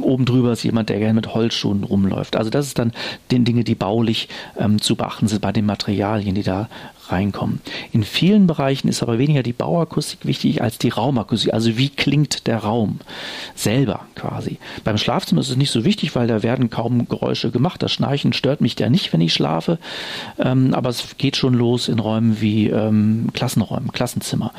oben 0.00 0.24
drüber 0.24 0.52
ist 0.52 0.62
jemand, 0.62 0.88
der 0.88 0.98
gerne 0.98 1.14
mit 1.14 1.34
Holz 1.34 1.54
schon 1.64 1.82
rumläuft. 1.84 2.36
Also 2.36 2.50
das 2.50 2.66
ist 2.66 2.78
dann 2.78 2.92
den 3.30 3.44
Dinge, 3.44 3.64
die 3.64 3.74
baulich 3.74 4.28
ähm, 4.58 4.80
zu 4.80 4.96
beachten 4.96 5.28
sind 5.28 5.40
bei 5.40 5.52
den 5.52 5.64
Materialien, 5.64 6.34
die 6.34 6.42
da 6.42 6.68
reinkommen. 7.10 7.60
In 7.92 8.02
vielen 8.02 8.46
Bereichen 8.46 8.88
ist 8.88 9.02
aber 9.02 9.18
weniger 9.18 9.42
die 9.42 9.52
Bauakustik 9.52 10.24
wichtig 10.24 10.62
als 10.62 10.78
die 10.78 10.88
Raumakustik. 10.88 11.52
Also 11.52 11.76
wie 11.76 11.88
klingt 11.88 12.46
der 12.46 12.58
Raum 12.58 13.00
selber 13.54 14.06
quasi. 14.14 14.58
Beim 14.84 14.98
Schlafzimmer 14.98 15.40
ist 15.40 15.50
es 15.50 15.56
nicht 15.56 15.70
so 15.70 15.84
wichtig, 15.84 16.14
weil 16.14 16.26
da 16.26 16.42
werden 16.42 16.70
kaum 16.70 17.08
Geräusche 17.08 17.50
gemacht. 17.50 17.82
Das 17.82 17.92
Schnarchen 17.92 18.32
stört 18.32 18.60
mich 18.60 18.78
ja 18.78 18.88
nicht, 18.88 19.12
wenn 19.12 19.20
ich 19.20 19.32
schlafe. 19.32 19.78
Ähm, 20.38 20.74
aber 20.74 20.90
es 20.90 21.16
geht 21.18 21.36
schon 21.36 21.54
los 21.54 21.88
in 21.88 21.98
Räumen 21.98 22.40
wie 22.40 22.68
ähm, 22.68 23.28
Klassenräumen, 23.32 23.92
Klassenzimmer. 23.92 24.52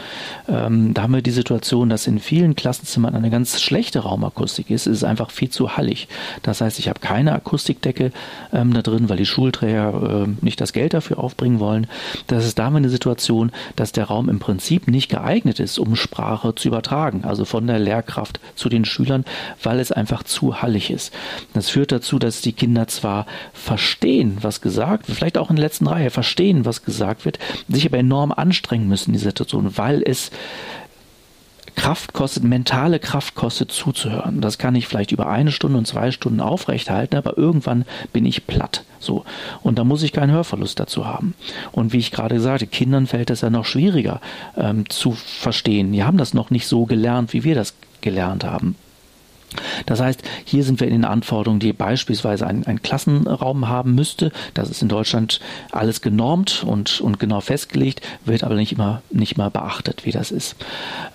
Ähm, 0.47 0.93
da 0.93 1.03
haben 1.03 1.13
wir 1.13 1.21
die 1.21 1.31
Situation, 1.31 1.89
dass 1.89 2.07
in 2.07 2.19
vielen 2.19 2.55
Klassenzimmern 2.55 3.15
eine 3.15 3.29
ganz 3.29 3.61
schlechte 3.61 3.99
Raumakustik 3.99 4.69
ist. 4.69 4.87
Es 4.87 4.97
ist 4.97 5.03
einfach 5.03 5.31
viel 5.31 5.49
zu 5.49 5.77
hallig. 5.77 6.07
Das 6.43 6.61
heißt, 6.61 6.79
ich 6.79 6.89
habe 6.89 6.99
keine 6.99 7.33
Akustikdecke 7.33 8.11
ähm, 8.53 8.73
da 8.73 8.81
drin, 8.81 9.09
weil 9.09 9.17
die 9.17 9.25
Schulträger 9.25 10.25
äh, 10.25 10.45
nicht 10.45 10.61
das 10.61 10.73
Geld 10.73 10.93
dafür 10.93 11.19
aufbringen 11.19 11.59
wollen. 11.59 11.87
Das 12.27 12.34
das 12.35 12.45
ist 12.45 12.59
damit 12.59 12.79
eine 12.79 12.89
Situation, 12.89 13.51
dass 13.75 13.91
der 13.91 14.05
Raum 14.05 14.29
im 14.29 14.39
Prinzip 14.39 14.87
nicht 14.87 15.09
geeignet 15.09 15.59
ist, 15.59 15.79
um 15.79 15.95
Sprache 15.95 16.53
zu 16.55 16.67
übertragen, 16.67 17.23
also 17.23 17.45
von 17.45 17.65
der 17.67 17.79
Lehrkraft 17.79 18.39
zu 18.55 18.69
den 18.69 18.85
Schülern, 18.85 19.25
weil 19.63 19.79
es 19.79 19.91
einfach 19.91 20.23
zu 20.23 20.61
hallig 20.61 20.91
ist. 20.91 21.13
Das 21.53 21.69
führt 21.69 21.91
dazu, 21.91 22.19
dass 22.19 22.41
die 22.41 22.53
Kinder 22.53 22.87
zwar 22.87 23.25
verstehen, 23.53 24.37
was 24.41 24.61
gesagt 24.61 25.07
wird, 25.07 25.17
vielleicht 25.17 25.37
auch 25.37 25.49
in 25.49 25.55
der 25.55 25.65
letzten 25.65 25.87
Reihe 25.87 26.09
verstehen, 26.09 26.65
was 26.65 26.83
gesagt 26.83 27.25
wird, 27.25 27.39
sich 27.69 27.85
aber 27.85 27.97
enorm 27.97 28.31
anstrengen 28.31 28.87
müssen 28.87 29.11
in 29.11 29.13
dieser 29.13 29.29
Situation, 29.29 29.77
weil 29.77 30.03
es 30.05 30.31
Kraft 31.75 32.13
kostet, 32.13 32.43
mentale 32.43 32.99
Kraft 32.99 33.35
kostet 33.35 33.71
zuzuhören. 33.71 34.41
Das 34.41 34.57
kann 34.57 34.75
ich 34.75 34.87
vielleicht 34.87 35.11
über 35.11 35.27
eine 35.27 35.51
Stunde 35.51 35.77
und 35.77 35.87
zwei 35.87 36.11
Stunden 36.11 36.39
aufrechthalten, 36.39 37.17
aber 37.17 37.37
irgendwann 37.37 37.85
bin 38.13 38.25
ich 38.25 38.47
platt. 38.47 38.83
So. 38.99 39.23
Und 39.61 39.77
da 39.77 39.83
muss 39.83 40.03
ich 40.03 40.13
keinen 40.13 40.31
Hörverlust 40.31 40.79
dazu 40.79 41.05
haben. 41.05 41.35
Und 41.71 41.93
wie 41.93 41.99
ich 41.99 42.11
gerade 42.11 42.39
sagte, 42.39 42.67
Kindern 42.67 43.07
fällt 43.07 43.29
es 43.29 43.41
ja 43.41 43.49
noch 43.49 43.65
schwieriger 43.65 44.21
ähm, 44.57 44.89
zu 44.89 45.11
verstehen. 45.11 45.91
Die 45.91 46.03
haben 46.03 46.17
das 46.17 46.33
noch 46.33 46.49
nicht 46.49 46.67
so 46.67 46.85
gelernt, 46.85 47.33
wie 47.33 47.43
wir 47.43 47.55
das 47.55 47.75
gelernt 48.01 48.43
haben. 48.43 48.75
Das 49.85 50.01
heißt, 50.01 50.21
hier 50.43 50.63
sind 50.63 50.79
wir 50.79 50.87
in 50.87 50.93
den 50.93 51.05
Anforderungen, 51.05 51.59
die 51.59 51.73
beispielsweise 51.73 52.47
ein, 52.47 52.65
ein 52.65 52.81
Klassenraum 52.81 53.67
haben 53.67 53.95
müsste. 53.95 54.31
Das 54.53 54.69
ist 54.69 54.81
in 54.81 54.89
Deutschland 54.89 55.39
alles 55.71 56.01
genormt 56.01 56.63
und, 56.65 57.01
und 57.01 57.19
genau 57.19 57.41
festgelegt, 57.41 58.01
wird 58.25 58.43
aber 58.43 58.55
nicht 58.55 58.73
immer, 58.73 59.01
nicht 59.11 59.37
mal 59.37 59.49
beachtet, 59.49 60.05
wie 60.05 60.11
das 60.11 60.31
ist. 60.31 60.55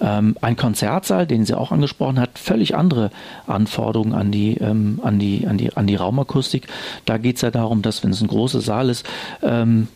Ähm, 0.00 0.36
ein 0.40 0.56
Konzertsaal, 0.56 1.26
den 1.26 1.44
sie 1.44 1.56
auch 1.56 1.72
angesprochen 1.72 2.20
hat, 2.20 2.38
völlig 2.38 2.74
andere 2.74 3.10
Anforderungen 3.46 4.14
an 4.14 4.30
die, 4.30 4.56
ähm, 4.58 5.00
an 5.02 5.18
die, 5.18 5.46
an 5.46 5.58
die, 5.58 5.76
an 5.76 5.86
die 5.86 5.96
Raumakustik. 5.96 6.66
Da 7.04 7.18
geht 7.18 7.36
es 7.36 7.42
ja 7.42 7.50
darum, 7.50 7.82
dass 7.82 8.02
wenn 8.04 8.10
es 8.10 8.20
ein 8.20 8.28
großer 8.28 8.60
Saal 8.60 8.90
ist, 8.90 9.06
ähm, 9.42 9.88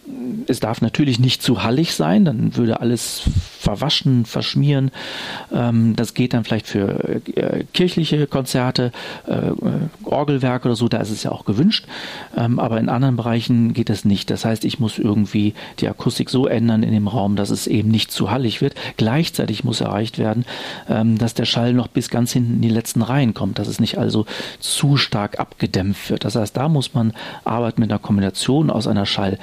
es 0.46 0.60
darf 0.60 0.80
natürlich 0.80 1.18
nicht 1.18 1.42
zu 1.42 1.62
hallig 1.62 1.94
sein, 1.94 2.24
dann 2.24 2.56
würde 2.56 2.80
alles 2.80 3.22
verwaschen, 3.64 4.26
verschmieren. 4.26 4.90
Ähm, 5.52 5.96
das 5.96 6.14
geht 6.14 6.34
dann 6.34 6.44
vielleicht 6.44 6.66
für 6.66 7.20
äh, 7.34 7.64
kirchliche 7.72 8.26
Konzerte, 8.26 8.92
äh, 9.26 9.52
Orgelwerke 10.04 10.68
oder 10.68 10.76
so, 10.76 10.88
da 10.88 10.98
ist 10.98 11.10
es 11.10 11.22
ja 11.22 11.32
auch 11.32 11.46
gewünscht. 11.46 11.86
Ähm, 12.36 12.58
aber 12.58 12.78
in 12.78 12.88
anderen 12.88 13.16
Bereichen 13.16 13.72
geht 13.72 13.88
das 13.88 14.04
nicht. 14.04 14.30
Das 14.30 14.44
heißt, 14.44 14.64
ich 14.64 14.78
muss 14.78 14.98
irgendwie 14.98 15.54
die 15.80 15.88
Akustik 15.88 16.28
so 16.28 16.46
ändern 16.46 16.82
in 16.82 16.92
dem 16.92 17.08
Raum, 17.08 17.36
dass 17.36 17.50
es 17.50 17.66
eben 17.66 17.88
nicht 17.88 18.12
zu 18.12 18.30
hallig 18.30 18.60
wird. 18.60 18.74
Gleichzeitig 18.98 19.64
muss 19.64 19.80
erreicht 19.80 20.18
werden, 20.18 20.44
ähm, 20.88 21.16
dass 21.16 21.32
der 21.32 21.46
Schall 21.46 21.72
noch 21.72 21.88
bis 21.88 22.10
ganz 22.10 22.32
hinten 22.32 22.54
in 22.56 22.62
die 22.62 22.68
letzten 22.68 23.00
Reihen 23.00 23.32
kommt, 23.32 23.58
dass 23.58 23.68
es 23.68 23.80
nicht 23.80 23.96
also 23.96 24.26
zu 24.60 24.98
stark 24.98 25.40
abgedämpft 25.40 26.10
wird. 26.10 26.24
Das 26.24 26.36
heißt, 26.36 26.54
da 26.54 26.68
muss 26.68 26.92
man 26.92 27.14
arbeiten 27.44 27.80
mit 27.80 27.90
einer 27.90 27.98
Kombination 27.98 28.70
aus 28.70 28.86
einer 28.86 29.06
Schall 29.06 29.38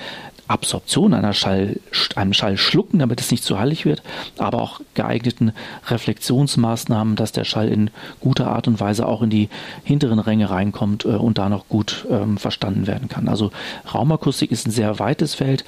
Absorption 0.51 1.13
einer 1.13 1.33
Schall, 1.33 1.79
einem 2.15 2.33
Schall 2.33 2.57
schlucken, 2.57 2.99
damit 2.99 3.21
es 3.21 3.31
nicht 3.31 3.43
zu 3.43 3.57
hallig 3.57 3.85
wird, 3.85 4.03
aber 4.37 4.61
auch 4.61 4.81
geeigneten 4.93 5.53
Reflexionsmaßnahmen, 5.87 7.15
dass 7.15 7.31
der 7.31 7.45
Schall 7.45 7.69
in 7.69 7.89
guter 8.19 8.47
Art 8.47 8.67
und 8.67 8.79
Weise 8.79 9.07
auch 9.07 9.21
in 9.21 9.29
die 9.29 9.49
hinteren 9.83 10.19
Ränge 10.19 10.49
reinkommt 10.49 11.05
äh, 11.05 11.09
und 11.09 11.37
da 11.37 11.49
noch 11.49 11.67
gut 11.67 12.05
ähm, 12.09 12.37
verstanden 12.37 12.87
werden 12.87 13.07
kann. 13.07 13.27
Also 13.27 13.51
Raumakustik 13.93 14.51
ist 14.51 14.67
ein 14.67 14.71
sehr 14.71 14.99
weites 14.99 15.35
Feld 15.35 15.63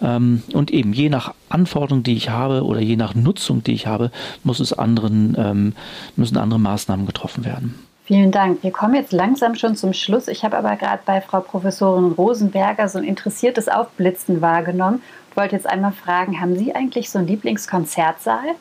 ähm, 0.00 0.42
und 0.52 0.70
eben 0.70 0.92
je 0.92 1.08
nach 1.08 1.34
Anforderung, 1.48 2.02
die 2.02 2.14
ich 2.14 2.30
habe 2.30 2.64
oder 2.64 2.80
je 2.80 2.96
nach 2.96 3.14
Nutzung, 3.14 3.64
die 3.64 3.72
ich 3.72 3.86
habe, 3.86 4.10
muss 4.44 4.60
es 4.60 4.72
anderen, 4.72 5.36
ähm, 5.38 5.72
müssen 6.16 6.36
andere 6.36 6.60
Maßnahmen 6.60 7.06
getroffen 7.06 7.44
werden. 7.44 7.74
Vielen 8.08 8.30
Dank. 8.32 8.62
Wir 8.62 8.70
kommen 8.70 8.94
jetzt 8.94 9.12
langsam 9.12 9.54
schon 9.54 9.76
zum 9.76 9.92
Schluss. 9.92 10.28
Ich 10.28 10.42
habe 10.42 10.56
aber 10.56 10.76
gerade 10.76 11.02
bei 11.04 11.20
Frau 11.20 11.40
Professorin 11.40 12.12
Rosenberger 12.12 12.88
so 12.88 12.96
ein 12.96 13.04
interessiertes 13.04 13.68
Aufblitzen 13.68 14.40
wahrgenommen 14.40 15.02
und 15.28 15.36
wollte 15.36 15.56
jetzt 15.56 15.66
einmal 15.66 15.92
fragen, 15.92 16.40
haben 16.40 16.56
Sie 16.56 16.74
eigentlich 16.74 17.10
so 17.10 17.18
einen 17.18 17.28
Lieblingskonzertsaal? 17.28 18.54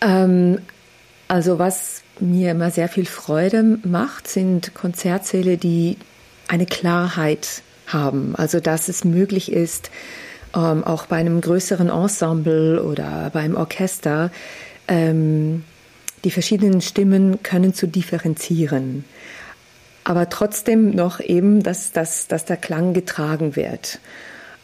Ähm, 0.00 0.62
also 1.28 1.58
was 1.58 2.04
mir 2.20 2.52
immer 2.52 2.70
sehr 2.70 2.88
viel 2.88 3.04
Freude 3.04 3.78
macht, 3.84 4.28
sind 4.28 4.72
Konzertsäle, 4.72 5.58
die 5.58 5.98
eine 6.48 6.64
Klarheit 6.64 7.60
haben. 7.86 8.34
Also 8.34 8.60
dass 8.60 8.88
es 8.88 9.04
möglich 9.04 9.52
ist, 9.52 9.90
ähm, 10.56 10.84
auch 10.84 11.04
bei 11.04 11.16
einem 11.16 11.42
größeren 11.42 11.90
Ensemble 11.90 12.82
oder 12.82 13.28
beim 13.30 13.56
Orchester, 13.56 14.30
ähm, 14.88 15.64
die 16.24 16.30
verschiedenen 16.30 16.80
Stimmen 16.80 17.42
können 17.42 17.74
zu 17.74 17.86
differenzieren. 17.86 19.04
Aber 20.04 20.28
trotzdem 20.28 20.90
noch 20.90 21.20
eben, 21.20 21.62
dass, 21.62 21.92
dass, 21.92 22.26
dass 22.26 22.44
der 22.44 22.56
Klang 22.56 22.94
getragen 22.94 23.56
wird. 23.56 24.00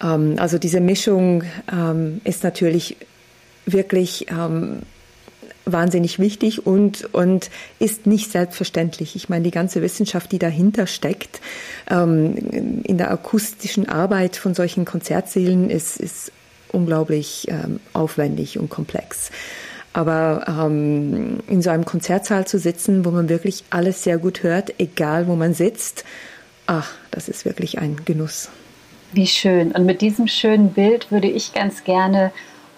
Ähm, 0.03 0.37
also 0.39 0.59
diese 0.59 0.81
Mischung 0.81 1.45
ähm, 1.73 2.21
ist 2.25 2.43
natürlich 2.43 2.97
wirklich 3.67 4.27
ähm, 4.31 4.83
wahnsinnig 5.67 6.19
wichtig 6.19 6.65
und, 6.67 7.13
und 7.13 7.51
ist 7.79 8.07
nicht 8.07 8.31
selbstverständlich. 8.31 9.17
Ich 9.17 9.29
meine, 9.29 9.45
die 9.45 9.51
ganze 9.51 9.83
Wissenschaft, 9.83 10.33
die 10.33 10.39
dahinter 10.39 10.87
steckt, 10.87 11.41
ähm, 11.91 12.37
in 12.85 12.99
der 12.99 13.11
akustischen 13.11 13.89
Arbeit 13.89 14.37
von 14.37 14.55
solchen 14.55 14.85
Konzertsälen 14.85 15.69
ist, 15.69 15.99
ist 15.99 16.33
unglaublich 16.73 17.47
ähm, 17.49 17.81
aufwendig 17.93 18.59
und 18.59 18.71
komplex. 18.71 19.31
Aber 19.97 20.45
ähm, 20.47 21.39
in 21.49 21.63
so 21.63 21.71
einem 21.71 21.87
Konzertsaal 21.87 22.47
zu 22.47 22.59
sitzen, 22.59 23.07
wo 23.07 23.11
man 23.11 23.31
wirklich 23.31 23.65
alles 23.71 24.03
sehr 24.03 24.19
gut 24.19 24.43
hört, 24.43 24.79
egal 24.79 25.27
wo 25.27 25.37
man 25.37 25.55
sitzt, 25.55 26.05
ach, 26.67 26.93
das 27.11 27.31
ist 27.31 27.47
wirklich 27.47 27.79
ein 27.79 28.05
Genuss. 28.05 28.51
Wie 29.15 29.27
schön. 29.27 29.73
Und 29.73 29.87
mit 29.87 30.03
diesem 30.03 30.29
schönen 30.29 30.75
Bild 30.75 31.11
würde 31.11 31.29
ich 31.29 31.55
ganz 31.55 31.83
gerne 31.83 32.31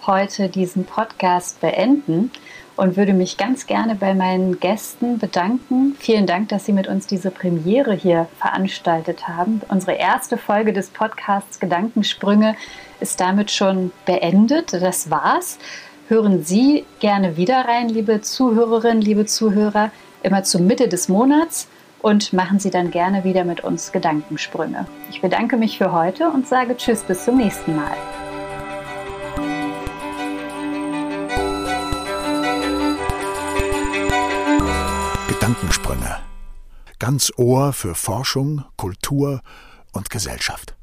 heute 0.07 0.49
diesen 0.49 0.85
Podcast 0.85 1.61
beenden 1.61 2.31
und 2.77 2.97
würde 2.97 3.15
mich 3.15 3.37
ganz 3.37 3.67
gerne 3.67 3.97
bei 3.97 4.15
meinen 4.15 4.61
Gästen 4.61 5.19
bedanken. 5.19 5.97
Vielen 5.99 6.29
Dank, 6.29 6.51
dass 6.51 6.67
Sie 6.67 6.73
mit 6.73 6.87
uns 6.87 7.09
diese 7.09 7.33
Premiere 7.33 7.95
hier 7.95 8.29
veranstaltet 8.39 9.27
haben. 9.27 9.61
Unsere 9.69 9.95
erste 9.95 10.39
Folge 10.39 10.73
des 10.73 10.91
Podcasts 10.91 11.59
Gedankensprünge 11.59 12.55
ist 13.01 13.19
damit 13.19 13.51
schon 13.51 13.91
beendet. 14.07 14.73
Das 14.73 15.11
war's. 15.11 15.59
Hören 16.09 16.43
Sie 16.43 16.87
gerne 17.01 17.37
wieder 17.37 17.67
rein, 17.69 17.91
liebe 17.91 18.23
Zuhörerinnen, 18.23 19.03
liebe 19.03 19.27
Zuhörer, 19.27 19.91
immer 20.23 20.43
zur 20.43 20.63
Mitte 20.63 20.89
des 20.89 21.11
Monats 21.11 21.69
und 22.01 22.33
machen 22.33 22.59
Sie 22.59 22.71
dann 22.71 22.91
gerne 22.91 23.25
wieder 23.25 23.45
mit 23.45 23.63
uns 23.63 23.93
Gedankensprünge. 23.93 24.87
Ich 25.11 25.21
bedanke 25.21 25.59
mich 25.59 25.77
für 25.77 25.93
heute 25.93 26.31
und 26.31 26.49
sage 26.49 26.79
Tschüss 26.79 27.03
bis 27.03 27.27
zum 27.27 27.37
nächsten 27.37 27.77
Mal. 27.77 27.95
Gedankensprünge. 35.29 36.17
Ganz 36.99 37.31
Ohr 37.37 37.75
für 37.75 37.95
Forschung, 37.95 38.65
Kultur 38.79 39.43
und 39.93 40.09
Gesellschaft. 40.09 40.78